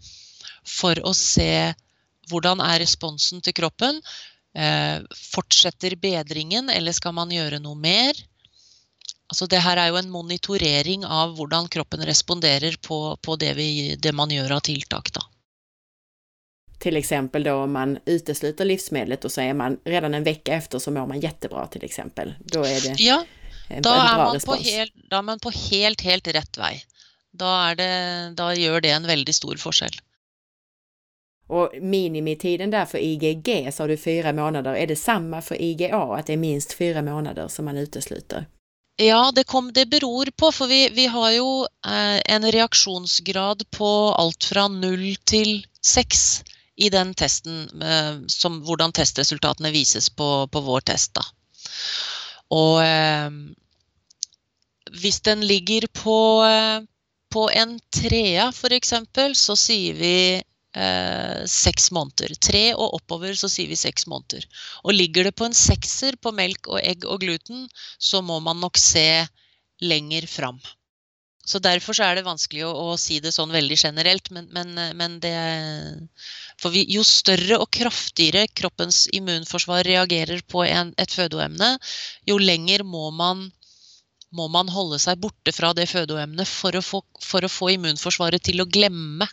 for 0.69 0.99
å 1.03 1.15
se 1.17 1.73
hvordan 2.31 2.63
er 2.63 2.83
responsen 2.85 3.43
til 3.43 3.57
kroppen. 3.57 3.99
Eh, 4.55 5.01
fortsetter 5.33 5.97
bedringen, 5.97 6.69
eller 6.71 6.95
skal 6.95 7.17
man 7.17 7.33
gjøre 7.33 7.59
noe 7.65 7.79
mer? 7.81 8.13
Altså 9.33 9.47
det 9.49 9.63
her 9.65 9.79
er 9.81 9.89
jo 9.89 9.97
en 9.97 10.11
monitorering 10.13 11.07
av 11.09 11.31
hvordan 11.39 11.71
kroppen 11.73 12.03
responderer 12.05 12.75
på, 12.85 12.99
på 13.17 13.37
det, 13.41 13.55
vi, 13.57 13.69
det 13.97 14.13
man 14.13 14.31
gjør 14.35 14.59
av 14.59 14.61
tiltak. 14.67 15.09
Da. 15.17 15.23
Till 16.83 16.97
exempel 17.01 17.45
då 17.47 17.55
om 17.63 17.73
man 17.73 17.99
utesluter 18.07 18.65
livsmedlet 18.65 19.25
och 19.25 19.33
så 19.33 19.41
är 19.41 19.55
man 19.55 19.79
redan 19.85 20.15
en 20.15 20.25
vecka 20.25 20.53
efter 20.55 20.79
så 20.79 20.91
mår 20.91 21.07
man 21.07 21.21
jättebra 21.21 21.67
till 21.67 21.85
exempel. 21.85 22.35
Då 22.45 22.65
är 22.65 22.81
det 22.81 22.95
Ja, 23.01 23.25
en, 23.69 23.83
da 23.83 23.95
en 23.95 24.01
er, 24.01 24.15
bra 24.15 24.17
man 24.17 24.27
på 24.27 24.35
respons. 24.35 24.67
helt, 24.67 24.95
da 25.11 25.19
er 25.19 25.23
man 25.23 25.39
på 25.39 25.51
helt, 25.51 26.01
helt 26.01 26.29
rett 26.29 26.59
vei. 26.59 26.75
Da, 27.33 27.71
er 27.71 27.77
det, 27.81 27.93
da 28.37 28.53
gjør 28.55 28.81
det 28.85 28.91
en 28.93 29.07
veldig 29.09 29.35
stor 29.35 29.57
forskjell. 29.57 29.97
Och 31.47 31.73
minimitiden 31.81 32.71
där 32.71 32.85
för 32.85 32.99
IgG 32.99 33.73
sa 33.73 33.87
du 33.87 33.97
fyra 33.97 34.33
månader, 34.33 34.75
är 34.75 34.87
det 34.87 34.97
samma 34.97 35.43
för 35.43 35.63
IgA, 35.63 35.97
att 35.97 36.27
det 36.27 36.33
är 36.33 36.37
minst 36.37 36.73
fyra 36.73 37.03
månader 37.03 37.49
som 37.49 37.65
man 37.65 37.77
utesluter? 37.77 38.47
Ja, 38.97 39.33
det, 39.33 39.45
kom, 39.45 39.73
det 39.73 39.87
beror 39.87 40.29
på, 40.37 40.53
for 40.53 40.69
vi, 40.69 40.89
vi 40.93 41.07
har 41.07 41.31
jo 41.33 41.65
eh, 41.87 42.19
en 42.35 42.45
reaksjonsgrad 42.53 43.65
på 43.71 43.91
alt 44.13 44.45
fra 44.45 44.67
null 44.69 45.15
til 45.25 45.63
seks 45.81 46.43
i 46.77 46.91
den 46.93 47.15
testen, 47.15 47.65
eh, 47.83 48.21
som, 48.29 48.61
hvordan 48.67 48.93
testresultatene 48.93 49.73
vises 49.73 50.11
på, 50.11 50.47
på 50.53 50.61
vår 50.61 50.85
test. 50.93 51.17
Da. 51.17 51.25
Og 52.53 52.83
eh, 52.85 53.31
hvis 55.01 55.21
den 55.25 55.45
ligger 55.49 55.89
på, 55.97 56.19
eh, 56.45 56.85
på 57.33 57.49
en 57.49 57.79
trea 57.97 58.51
f.eks., 58.53 58.95
så 59.41 59.57
sier 59.57 59.97
vi 59.97 60.17
eh, 60.77 61.45
seks 61.49 61.91
måneder. 61.95 62.35
Tre 62.41 62.65
og 62.75 62.99
oppover 62.99 63.37
så 63.39 63.51
sier 63.53 63.71
vi 63.71 63.79
seks 63.79 64.07
måneder. 64.11 64.47
Og 64.85 64.97
ligger 64.97 65.29
det 65.29 65.37
på 65.39 65.49
en 65.49 65.57
sekser 65.57 66.19
på 66.21 66.35
melk 66.37 66.71
og 66.73 66.81
egg 66.83 67.09
og 67.09 67.23
gluten, 67.25 67.67
så 67.99 68.23
må 68.25 68.41
man 68.41 68.61
nok 68.63 68.81
se 68.81 69.25
lenger 69.83 70.29
fram. 70.31 70.61
Så 71.45 71.59
derfor 71.59 71.97
så 71.97 72.07
er 72.07 72.17
det 72.17 72.27
vanskelig 72.27 72.63
å, 72.69 72.71
å 72.71 72.99
si 73.01 73.17
det 73.23 73.33
sånn 73.35 73.51
veldig 73.51 73.79
generelt, 73.81 74.31
men, 74.31 74.47
men, 74.55 74.77
men 74.95 75.17
det 75.23 75.35
For 76.63 76.71
vi, 76.71 76.85
jo 76.95 77.03
større 77.03 77.59
og 77.59 77.67
kraftigere 77.75 78.47
kroppens 78.55 79.09
immunforsvar 79.11 79.83
reagerer 79.89 80.45
på 80.47 80.63
en, 80.69 80.93
et 81.03 81.11
fødeemne, 81.11 81.75
jo 82.31 82.39
lenger 82.39 82.85
må 82.87 83.11
man, 83.11 83.49
må 84.31 84.47
man 84.55 84.71
holde 84.71 85.01
seg 85.03 85.19
borte 85.25 85.51
fra 85.57 85.73
det 85.75 85.89
fødeemnet 85.91 86.47
for, 86.47 86.79
for 86.79 87.43
å 87.43 87.51
få 87.51 87.73
immunforsvaret 87.75 88.47
til 88.47 88.63
å 88.63 88.71
glemme 88.71 89.27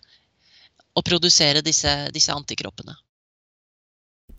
å 1.00 1.06
produsere 1.06 1.64
disse, 1.66 1.93
disse 2.16 2.34
antikroppene. 2.36 2.95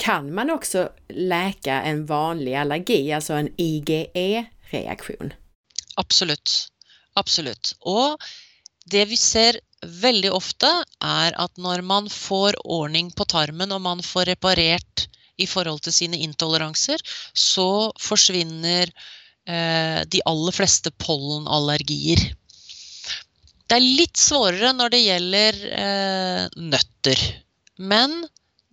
Kan 0.01 0.31
man 0.33 0.53
også 0.55 0.87
leke 1.13 1.75
en 1.91 2.07
vanlig 2.09 2.55
allergi, 2.57 3.03
altså 3.13 3.37
en 3.37 3.51
IGE-reaksjon? 3.61 5.35
Absolutt. 6.01 6.55
Absolutt. 7.21 7.75
Og 7.85 8.17
det 8.91 9.05
vi 9.11 9.19
ser 9.19 9.59
veldig 9.81 10.33
ofte, 10.33 10.69
er 11.05 11.37
at 11.41 11.57
når 11.61 11.83
man 11.87 12.09
får 12.13 12.59
ordning 12.65 13.11
på 13.17 13.27
tarmen 13.29 13.73
og 13.73 13.83
man 13.85 14.03
får 14.05 14.31
reparert 14.35 15.07
i 15.41 15.47
forhold 15.49 15.81
til 15.85 15.95
sine 15.97 16.21
intoleranser, 16.21 17.01
så 17.33 17.91
forsvinner 18.01 18.91
eh, 19.49 20.01
de 20.05 20.21
aller 20.29 20.57
fleste 20.57 20.93
pollenallergier. 21.01 22.29
Det 23.71 23.77
er 23.79 23.87
litt 23.87 24.19
svårere 24.19 24.73
når 24.75 24.91
det 24.91 24.99
gjelder 25.05 25.59
eh, 25.79 26.47
nøtter, 26.59 27.21
men 27.79 28.17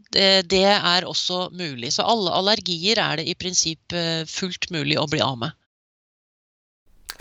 det, 0.10 0.48
det 0.50 0.64
er 0.74 1.06
også 1.06 1.52
mulig. 1.54 1.92
Så 1.94 2.06
alle 2.08 2.34
allergier 2.34 2.98
er 3.04 3.20
det 3.20 3.28
i 3.30 3.36
prinsipp 3.38 3.94
eh, 3.94 4.24
fullt 4.26 4.72
mulig 4.74 4.98
å 4.98 5.06
bli 5.12 5.22
av 5.22 5.38
med. 5.44 5.54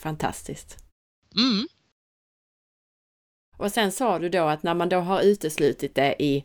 Fantastisk. 0.00 0.78
Mm. 1.36 1.66
Och 3.58 3.72
sen 3.72 3.92
sa 3.92 4.18
du 4.18 4.28
då 4.28 4.48
att 4.48 4.62
när 4.62 4.74
man 4.74 4.88
då 4.88 5.00
har 5.00 5.20
uteslutit 5.20 5.94
det 5.94 6.22
i 6.22 6.44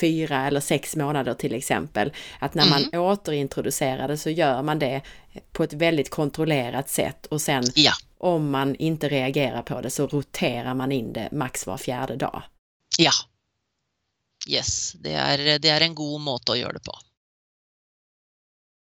fyra 0.00 0.46
eller 0.46 0.60
sex 0.60 0.96
månader 0.96 1.34
till 1.34 1.54
exempel, 1.54 2.12
att 2.38 2.54
när 2.54 2.70
man 2.70 3.00
återintroducerar 3.00 4.08
det 4.08 4.18
så 4.18 4.30
gör 4.30 4.62
man 4.62 4.78
det 4.78 5.02
på 5.52 5.64
ett 5.64 5.72
väldigt 5.72 6.10
kontrollerat 6.10 6.88
sätt 6.88 7.26
och 7.26 7.40
sen 7.40 7.64
Ja. 7.74 7.92
Om 8.20 8.50
man 8.50 8.74
inte 8.74 9.08
reagerar 9.08 9.62
på 9.62 9.80
det 9.80 9.90
så 9.90 10.06
roterar 10.06 10.74
man 10.74 10.92
in 10.92 11.12
det 11.12 11.28
max 11.32 11.66
var 11.66 11.76
fjärde 11.76 12.16
dag. 12.16 12.42
Ja. 12.98 13.12
Yes, 14.48 14.92
det 14.92 15.12
er, 15.12 15.58
det 15.58 15.68
är 15.68 15.80
en 15.80 15.94
god 15.94 16.20
måte 16.20 16.52
å 16.52 16.56
gjøre 16.56 16.72
det 16.78 16.84
på. 16.84 16.98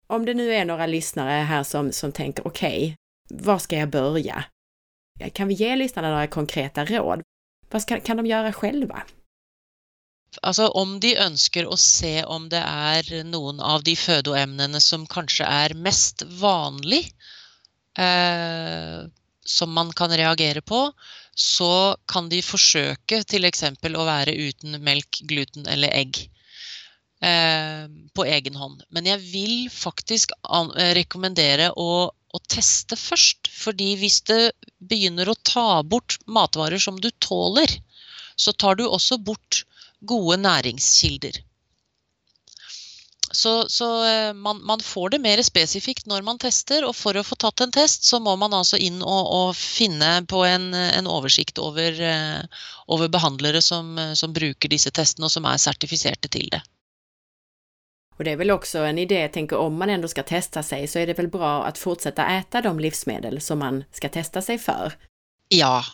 Om 0.07 0.25
det 0.25 0.33
nu 0.33 0.53
är 0.53 0.65
några 0.65 0.85
lyssnare 0.85 1.31
här 1.31 1.63
som, 1.63 1.91
som 1.91 2.11
tänker 2.11 2.47
okej, 2.47 2.95
var 3.29 3.59
ska 3.59 3.77
jag 3.77 3.89
börja? 3.89 4.43
Kan 5.33 5.47
vi 5.47 5.53
ge 5.53 5.75
lyssnarna 5.75 6.09
några 6.09 6.27
konkreta 6.27 6.85
råd? 6.85 7.21
Vad 7.69 7.81
ska, 7.81 7.99
kan 7.99 8.17
de 8.17 8.25
göra 8.25 8.53
själva? 8.53 9.03
Altså 10.41 10.67
om 10.67 10.99
de 10.99 11.15
ønsker 11.17 11.67
å 11.67 11.77
se 11.77 12.23
om 12.23 12.49
det 12.49 12.61
er 12.61 13.23
noen 13.25 13.59
av 13.59 13.83
de 13.83 13.95
fødoemnene 13.97 14.81
som 14.81 15.07
kanskje 15.09 15.45
er 15.45 15.73
mest 15.73 16.21
vanlig, 16.41 17.09
eh, 17.97 19.09
som 19.49 19.71
man 19.73 19.91
kan 19.97 20.13
reagere 20.13 20.61
på, 20.61 20.83
så 21.35 21.95
kan 22.11 22.29
de 22.29 22.41
forsøke 22.45 23.23
f.eks. 23.23 23.63
å 23.89 24.05
være 24.05 24.35
uten 24.35 24.77
melk, 24.85 25.21
gluten 25.29 25.67
eller 25.71 25.93
egg. 25.95 26.27
Eh, 27.19 27.87
på 28.15 28.23
egen 28.25 28.55
hånd. 28.55 28.83
Men 28.95 29.07
jeg 29.09 29.19
vil 29.33 29.55
faktisk 29.73 30.31
eh, 30.39 30.93
rekommendere 30.95 31.67
å, 31.75 31.89
å 32.07 32.39
teste 32.47 32.95
først. 32.95 33.49
Fordi 33.51 33.89
hvis 33.99 34.21
det 34.29 34.53
begynner 34.79 35.27
å 35.27 35.39
ta 35.43 35.81
bort 35.83 36.15
matvarer 36.27 36.79
som 36.79 36.99
du 37.01 37.09
tåler, 37.19 37.73
så 38.39 38.53
tar 38.55 38.79
du 38.79 38.85
også 38.87 39.19
bort 39.19 39.65
gode 40.07 40.39
næringskilder. 40.45 41.41
Så, 43.31 43.69
så 43.69 43.87
eh, 44.05 44.33
man, 44.33 44.65
man 44.65 44.79
får 44.79 45.09
det 45.09 45.19
mer 45.21 45.41
spesifikt 45.45 46.07
når 46.09 46.25
man 46.25 46.39
tester, 46.41 46.85
og 46.87 46.95
for 46.97 47.17
å 47.17 47.23
få 47.25 47.37
tatt 47.37 47.61
en 47.61 47.73
test, 47.73 48.07
så 48.07 48.19
må 48.23 48.33
man 48.41 48.55
altså 48.57 48.79
inn 48.81 49.03
og, 49.03 49.29
og 49.29 49.51
finne 49.57 50.23
på 50.29 50.41
en, 50.47 50.71
en 50.73 51.09
oversikt 51.09 51.61
over, 51.61 52.01
eh, 52.01 52.65
over 52.89 53.11
behandlere 53.13 53.61
som, 53.61 53.93
eh, 54.01 54.15
som 54.17 54.33
bruker 54.33 54.73
disse 54.73 54.91
testene, 54.91 55.29
og 55.29 55.33
som 55.35 55.45
er 55.45 55.61
sertifiserte 55.61 56.31
til 56.33 56.49
det. 56.55 56.63
Og 58.17 58.25
det 58.25 58.33
er 58.33 58.41
vel 58.41 58.51
også 58.51 58.81
en 58.83 58.97
idé, 58.99 59.21
jeg 59.21 59.31
tenker 59.37 59.61
om 59.61 59.77
man 59.79 59.93
ändå 59.93 60.09
skal 60.11 60.25
testa 60.27 60.63
seg, 60.65 60.89
så 60.91 60.99
er 60.99 61.07
det 61.07 61.19
vel 61.21 61.29
bra 61.31 61.61
å 61.63 61.71
fortsette 61.77 62.25
å 62.25 62.39
äta 62.41 62.65
de 62.65 62.73
livsmedel 62.81 63.39
som 63.41 63.61
man 63.63 63.83
skal 63.95 64.11
testa 64.17 64.43
seg 64.43 64.59
for? 64.59 64.97
Ja. 65.53 65.85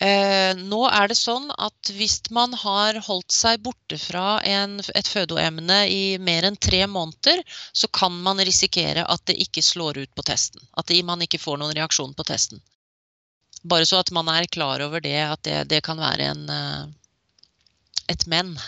Eh, 0.00 0.56
nå 0.56 0.78
er 0.88 1.10
det 1.10 1.16
sånn 1.20 1.50
at 1.60 1.90
hvis 1.92 2.22
man 2.32 2.54
har 2.56 2.96
holdt 3.04 3.34
seg 3.36 3.60
borte 3.60 3.98
fra 4.00 4.38
en, 4.48 4.78
et 4.96 5.10
fødeemne 5.12 5.82
i 5.92 6.16
mer 6.16 6.46
enn 6.48 6.56
tre 6.56 6.86
måneder, 6.88 7.42
så 7.72 7.90
kan 7.92 8.16
man 8.24 8.40
risikere 8.40 9.04
at 9.04 9.26
det 9.28 9.36
ikke 9.44 9.64
slår 9.64 10.00
ut 10.00 10.14
på 10.16 10.24
testen. 10.24 10.64
At 10.80 10.92
man 11.04 11.20
ikke 11.26 11.42
får 11.42 11.60
noen 11.60 11.76
reaksjon 11.76 12.16
på 12.16 12.24
testen. 12.32 12.62
Bare 13.62 13.84
så 13.84 14.00
at 14.00 14.10
man 14.16 14.30
er 14.32 14.48
klar 14.48 14.80
over 14.80 15.04
det, 15.04 15.18
at 15.20 15.42
det, 15.44 15.58
det 15.68 15.82
kan 15.84 16.00
være 16.00 16.30
en, 16.32 16.48
eh, 16.48 16.88
ett 18.10 18.26
men. 18.26 18.58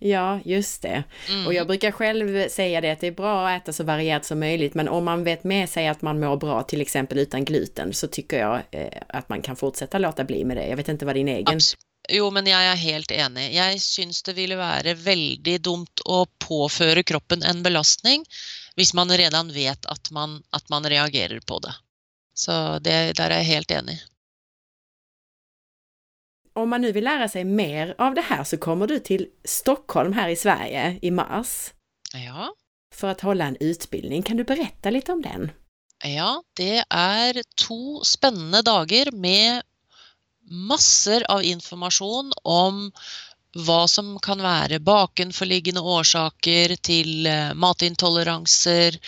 Ja, 0.00 0.40
just 0.44 0.82
det. 0.82 1.04
Mm. 1.28 1.46
Och 1.46 1.54
jag 1.54 1.66
brukar 1.66 1.90
själv 1.90 2.48
säga 2.48 2.80
det 2.80 2.90
att 2.90 3.00
det 3.00 3.06
är 3.06 3.12
bra 3.12 3.48
att 3.48 3.62
äta 3.62 3.72
så 3.72 3.84
varierat 3.84 4.24
som 4.24 4.40
möjligt, 4.40 4.74
men 4.74 4.88
om 4.88 5.04
man 5.04 5.24
vet 5.24 5.44
med 5.44 5.68
sig 5.68 5.88
att 5.88 6.02
man 6.02 6.20
mår 6.20 6.36
bra, 6.36 6.62
till 6.62 6.80
exempel 6.80 7.18
utan 7.18 7.44
gluten, 7.44 7.94
så 7.94 8.06
tycker 8.06 8.38
jag 8.38 8.62
eh, 8.70 9.02
att 9.08 9.28
man 9.28 9.42
kan 9.42 9.56
fortsätta 9.56 9.98
låta 9.98 10.24
bli 10.24 10.44
med 10.44 10.56
det. 10.56 10.66
Jag 10.66 10.76
vet 10.76 10.88
inte 10.88 11.04
vad 11.04 11.14
din 11.14 11.28
egen... 11.28 11.56
Abs 11.56 11.76
jo, 12.08 12.30
men 12.30 12.46
jeg 12.46 12.70
er 12.70 12.78
helt 12.78 13.12
enig. 13.12 13.46
Jeg 13.54 13.80
syns 13.82 14.22
det 14.26 14.36
ville 14.36 14.58
være 14.58 14.94
veldig 14.94 15.56
dumt 15.64 16.02
å 16.06 16.24
påføre 16.42 17.02
kroppen 17.06 17.42
en 17.42 17.64
belastning 17.66 18.24
hvis 18.76 18.92
man 18.94 19.10
redan 19.10 19.50
vet 19.52 19.86
at 19.88 20.10
man, 20.12 20.42
at 20.52 20.68
man 20.70 20.86
reagerer 20.86 21.40
på 21.40 21.58
det. 21.64 21.72
Så 22.36 22.78
det, 22.84 23.16
der 23.16 23.32
er 23.32 23.40
jeg 23.40 23.52
helt 23.54 23.72
enig. 23.72 23.96
Om 26.56 26.70
man 26.70 26.80
nu 26.80 26.92
vill 26.92 27.04
lära 27.04 27.28
sig 27.28 27.44
mer 27.44 27.94
av 27.98 28.14
det 28.14 28.20
här 28.20 28.44
så 28.44 28.56
kommer 28.56 28.86
du 28.86 28.98
till 28.98 29.26
Stockholm 29.44 30.12
här 30.12 30.28
i 30.28 30.36
Sverige 30.36 30.98
i 31.02 31.10
mars 31.10 31.72
Ja. 32.14 32.52
för 32.94 33.08
att 33.08 33.20
hålla 33.20 33.44
en 33.44 33.56
utbildning. 33.60 34.22
Kan 34.22 34.36
du 34.36 34.44
berätta 34.44 34.90
lite 34.90 35.12
om 35.12 35.22
den? 35.22 35.50
Ja, 36.04 36.42
det 36.56 36.84
er 36.90 37.42
to 37.56 38.04
spennende 38.04 38.62
dager 38.62 39.10
med 39.12 39.62
masser 40.50 41.24
av 41.30 41.42
informasjon 41.42 42.32
om 42.44 42.92
hva 43.56 43.86
som 43.88 44.18
kan 44.20 44.42
være 44.44 44.78
bakenforliggende 44.84 45.80
årsaker 45.80 46.74
til 46.84 47.26
eh, 47.26 47.54
matintoleranser, 47.56 48.98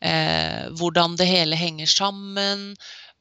eh, 0.00 0.68
hvordan 0.80 1.16
det 1.20 1.26
hele 1.28 1.56
henger 1.60 1.86
sammen, 1.86 2.72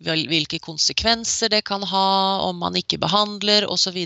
hvilke 0.04 0.60
konsekvenser 0.62 1.50
det 1.50 1.64
kan 1.66 1.84
ha 1.84 2.42
om 2.46 2.60
man 2.62 2.76
ikke 2.78 3.00
behandler 3.02 3.66
osv. 3.70 3.98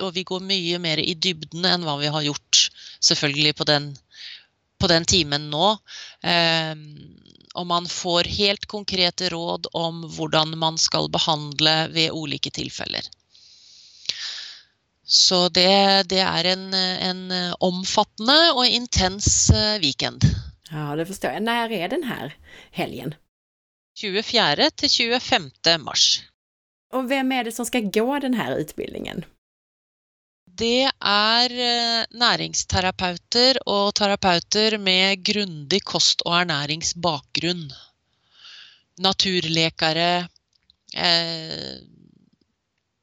Og 0.00 0.12
vi 0.14 0.24
går 0.24 0.44
mye 0.46 0.78
mer 0.78 1.02
i 1.02 1.14
dybden 1.14 1.66
enn 1.66 1.86
hva 1.86 1.96
vi 2.00 2.12
har 2.12 2.26
gjort 2.26 2.68
selvfølgelig 3.00 3.56
på 3.58 3.66
den, 3.70 3.90
på 4.78 4.90
den 4.90 5.04
timen 5.04 5.50
nå. 5.50 5.72
Eh, 6.22 6.74
og 7.58 7.66
man 7.66 7.88
får 7.90 8.30
helt 8.30 8.66
konkrete 8.70 9.32
råd 9.34 9.72
om 9.74 10.04
hvordan 10.14 10.54
man 10.58 10.78
skal 10.78 11.10
behandle 11.10 11.88
ved 11.90 12.14
ulike 12.14 12.52
tilfeller. 12.54 13.02
Så 15.10 15.48
det, 15.50 16.06
det 16.12 16.20
er 16.22 16.46
en, 16.52 16.68
en 16.74 17.24
omfattende 17.58 18.38
og 18.54 18.62
intens 18.68 19.50
eh, 19.50 19.80
weekend. 19.82 20.22
Ja, 20.70 20.94
det 20.94 21.08
forstår 21.08 21.34
jeg. 21.34 21.42
Når 21.42 21.74
er 21.74 21.90
den 21.90 22.06
her 22.06 22.36
helgen? 22.70 23.16
24. 24.00 24.70
til 24.80 24.90
25. 25.20 25.50
mars. 25.84 26.22
Og 26.96 27.04
hvem 27.10 27.32
er 27.36 27.46
det 27.46 27.52
som 27.54 27.66
skal 27.68 27.90
gå 27.92 28.18
denne 28.18 28.36
här 28.36 28.56
utbildningen? 28.58 29.24
Det 30.60 30.90
er 31.00 31.52
eh, 31.64 32.06
næringsterapeuter 32.20 33.60
og 33.66 33.94
terapeuter 33.94 34.76
med 34.78 35.22
grundig 35.24 35.80
kost- 35.84 36.24
og 36.26 36.34
ernæringsbakgrunn. 36.40 37.70
Naturlekere. 39.00 40.28
Eh, 40.94 41.76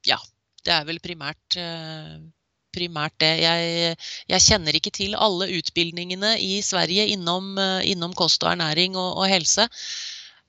ja, 0.06 0.18
det 0.64 0.74
er 0.76 0.84
vel 0.86 1.00
primært, 1.02 1.56
eh, 1.56 2.18
primært 2.74 3.16
det. 3.22 3.32
Jeg, 3.42 3.96
jeg 4.28 4.46
kjenner 4.50 4.78
ikke 4.78 4.94
til 4.94 5.16
alle 5.18 5.50
utbildningene 5.58 6.36
i 6.38 6.60
Sverige 6.62 7.08
innom, 7.14 7.56
eh, 7.58 7.90
innom 7.90 8.14
kost 8.14 8.44
og 8.44 8.52
ernæring 8.52 8.94
og, 8.96 9.16
og 9.16 9.26
helse. 9.32 9.66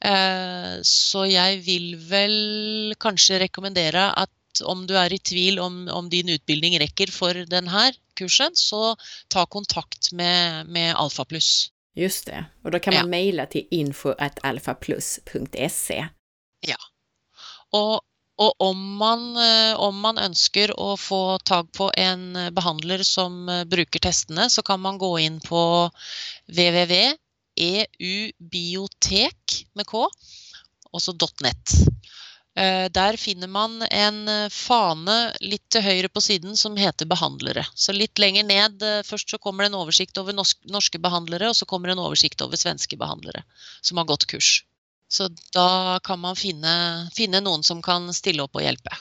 Eh, 0.05 0.79
så 0.87 1.25
jeg 1.27 1.61
vil 1.65 1.95
vel 2.09 2.93
kanskje 3.01 3.39
rekommendere 3.45 4.09
at 4.15 4.29
om 4.65 4.85
du 4.87 4.95
er 4.97 5.13
i 5.13 5.19
tvil 5.23 5.59
om, 5.61 5.87
om 5.93 6.09
din 6.11 6.29
utbildning 6.33 6.79
rekker 6.81 7.11
for 7.13 7.33
denne 7.47 7.91
kursen, 8.19 8.55
så 8.55 8.95
ta 9.31 9.45
kontakt 9.45 10.11
med, 10.11 10.67
med 10.67 10.95
Alfa 10.97 11.25
Pluss. 11.25 11.71
Just 11.95 12.25
det. 12.29 12.45
Og 12.63 12.71
da 12.71 12.79
kan 12.79 12.93
man 12.93 13.05
Ja. 13.05 13.09
maile 13.09 13.45
til 13.51 13.65
info.alfapluss.se. 13.71 16.09
info.alfaplus.se. 16.63 16.75
Og, 17.75 17.99
og 18.39 18.53
om, 18.65 18.77
man, 18.97 19.35
eh, 19.37 19.75
om 19.79 19.99
man 20.01 20.17
ønsker 20.17 20.71
å 20.79 20.95
få 20.97 21.37
tak 21.45 21.65
på 21.77 21.91
en 21.97 22.35
eh, 22.35 22.49
behandler 22.55 23.03
som 23.05 23.49
eh, 23.49 23.63
bruker 23.69 23.99
testene, 23.99 24.49
så 24.49 24.61
kan 24.65 24.79
man 24.81 24.97
gå 24.97 25.11
inn 25.21 25.39
på 25.43 25.61
www.eubiotek 27.57 29.65
med 29.75 29.87
k, 29.87 30.07
også 30.91 31.13
.net. 31.43 31.71
Eh, 32.55 32.89
Der 32.91 33.17
finner 33.17 33.47
man 33.47 33.81
en 33.91 34.27
eh, 34.27 34.49
fane 34.49 35.33
litt 35.41 35.69
til 35.69 35.81
høyre 35.81 36.09
på 36.09 36.21
siden 36.21 36.57
som 36.57 36.75
heter 36.75 37.05
behandlere. 37.05 37.65
Så 37.75 37.93
litt 37.93 38.19
lenger 38.19 38.43
ned, 38.43 38.81
eh, 38.81 39.03
først 39.03 39.29
så 39.29 39.37
kommer 39.37 39.63
det 39.63 39.67
en 39.71 39.81
oversikt 39.81 40.17
over 40.17 40.33
norske 40.33 40.99
behandlere, 40.99 41.49
og 41.49 41.55
så 41.55 41.65
kommer 41.65 41.87
det 41.87 41.97
en 41.97 42.05
oversikt 42.05 42.41
over 42.41 42.57
svenske 42.57 42.97
behandlere 42.97 43.43
som 43.81 43.97
har 43.97 44.05
gått 44.05 44.27
kurs. 44.27 44.65
Så 45.09 45.29
da 45.53 45.99
kan 46.03 46.19
man 46.19 46.35
finne, 46.35 47.09
finne 47.15 47.41
noen 47.41 47.63
som 47.63 47.81
kan 47.81 48.13
stille 48.13 48.43
opp 48.43 48.55
og 48.55 48.61
hjelpe. 48.65 48.97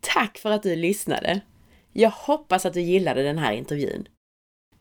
Takk 0.00 0.38
for 0.38 0.50
at 0.56 0.62
du 0.64 0.74
lyssnade! 0.74 1.40
Jeg 1.94 2.10
hoppas 2.10 2.64
at 2.66 2.74
du 2.74 2.80
gillade 2.80 3.22
denne 3.22 3.54
intervjuen. 3.56 3.58
intervjun. 3.58 4.06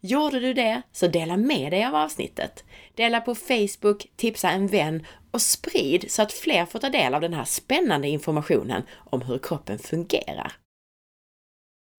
Gjorde 0.03 0.39
du 0.39 0.53
det, 0.53 0.81
så 0.91 1.07
dela 1.07 1.37
med 1.37 1.71
dig 1.71 1.85
av 1.85 1.95
avsnittet. 1.95 2.63
Dela 2.95 3.21
på 3.21 3.35
Facebook, 3.35 4.07
tipsa 4.15 4.49
en 4.49 4.67
vän 4.67 5.05
och 5.31 5.41
sprid 5.41 6.11
så 6.11 6.21
att 6.21 6.33
fler 6.33 6.65
får 6.65 6.79
ta 6.79 6.89
del 6.89 7.13
av 7.13 7.21
den 7.21 7.33
här 7.33 7.45
spännande 7.45 8.07
informationen 8.07 8.83
om 8.93 9.21
hur 9.21 9.37
kroppen 9.37 9.79
fungerar. 9.79 10.53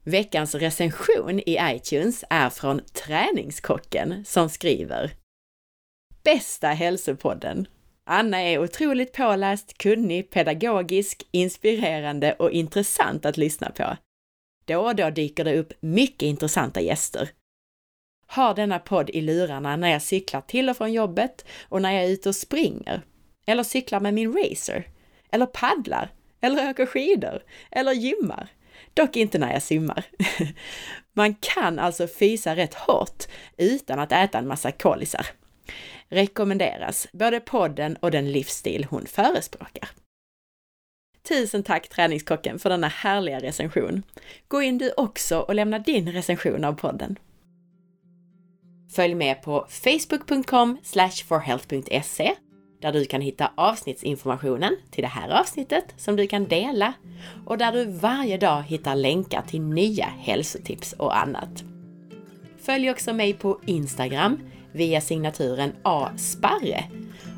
Veckans 0.04 0.54
recension 0.54 1.40
i 1.40 1.58
iTunes 1.62 2.24
är 2.30 2.50
från 2.50 2.80
Träningskocken 2.92 4.24
som 4.24 4.48
skriver 4.48 5.10
Bästa 6.24 6.68
hälsopodden! 6.68 7.66
Anna 8.04 8.40
är 8.40 8.58
otroligt 8.58 9.12
påläst, 9.12 9.78
kunnig, 9.78 10.30
pedagogisk, 10.30 11.26
inspirerande 11.30 12.32
och 12.32 12.50
intressant 12.50 13.26
att 13.26 13.36
lyssna 13.36 13.70
på. 13.70 13.96
Då 14.64 14.78
och 14.78 14.96
då 14.96 15.10
dyker 15.10 15.44
det 15.44 15.58
upp 15.58 15.72
mycket 15.80 16.22
intressanta 16.22 16.80
gäster. 16.80 17.30
Har 18.32 18.54
denna 18.54 18.78
podd 18.78 19.10
i 19.10 19.20
lurarna 19.20 19.76
när 19.76 19.88
jag 19.88 20.02
cyklar 20.02 20.40
till 20.40 20.70
och 20.70 20.76
från 20.76 20.92
jobbet 20.92 21.44
och 21.68 21.82
när 21.82 21.92
jag 21.92 22.04
är 22.04 22.08
ute 22.08 22.28
och 22.28 22.34
springer. 22.34 23.02
Eller 23.46 23.62
cyklar 23.62 24.00
med 24.00 24.14
min 24.14 24.32
racer. 24.32 24.86
Eller 25.30 25.46
paddlar. 25.46 26.12
Eller 26.40 26.70
åker 26.70 26.86
skidor. 26.86 27.42
Eller 27.70 27.92
gymmar. 27.92 28.48
Dock 28.94 29.16
inte 29.16 29.38
när 29.38 29.52
jag 29.52 29.62
simmar. 29.62 30.04
Man 31.12 31.34
kan 31.34 31.78
alltså 31.78 32.06
fisa 32.06 32.56
rätt 32.56 32.74
hårt 32.74 33.24
utan 33.56 33.98
att 33.98 34.12
äta 34.12 34.38
en 34.38 34.48
massa 34.48 34.72
kolisar. 34.72 35.26
Rekommenderas 36.08 37.08
både 37.12 37.40
podden 37.40 37.96
och 37.96 38.10
den 38.10 38.32
livsstil 38.32 38.86
hon 38.90 39.06
förespråkar. 39.06 39.88
Tusen 41.28 41.62
tack 41.62 41.88
Träningskocken 41.88 42.58
för 42.58 42.70
denna 42.70 42.88
härliga 42.88 43.40
recension. 43.40 44.02
Gå 44.48 44.62
in 44.62 44.78
du 44.78 44.92
också 44.96 45.38
och 45.38 45.54
lämna 45.54 45.78
din 45.78 46.12
recension 46.12 46.64
av 46.64 46.72
podden. 46.72 47.18
Följ 48.94 49.14
med 49.14 49.42
på 49.42 49.66
facebook.com 49.68 50.78
forhealth.se 51.28 52.34
där 52.82 52.92
du 52.92 53.04
kan 53.04 53.20
hitta 53.20 53.50
avsnittsinformationen 53.54 54.76
till 54.90 55.02
det 55.02 55.08
här 55.08 55.40
avsnittet 55.40 55.84
som 55.96 56.16
du 56.16 56.26
kan 56.26 56.44
dela 56.44 56.92
och 57.46 57.58
där 57.58 57.72
du 57.72 57.84
varje 57.84 58.38
dag 58.38 58.62
hittar 58.62 58.94
länkar 58.94 59.42
till 59.42 59.60
nya 59.60 60.06
hälsotips 60.06 60.92
och 60.92 61.18
annat. 61.18 61.64
Följ 62.62 62.90
också 62.90 63.12
mig 63.12 63.34
på 63.34 63.60
Instagram 63.66 64.38
via 64.72 65.00
signaturen 65.00 65.72
asparre 65.82 66.84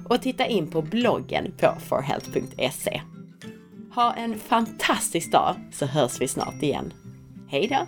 och 0.08 0.22
titta 0.22 0.46
in 0.46 0.70
på 0.70 0.82
bloggen 0.82 1.52
på 1.58 1.76
forhealth.se. 1.80 3.00
Ha 3.94 4.14
en 4.14 4.38
fantastisk 4.38 5.32
dag 5.32 5.54
så 5.72 5.86
hörs 5.86 6.20
vi 6.20 6.28
snart 6.28 6.62
igen. 6.62 6.92
Hej 7.48 7.68
då! 7.68 7.86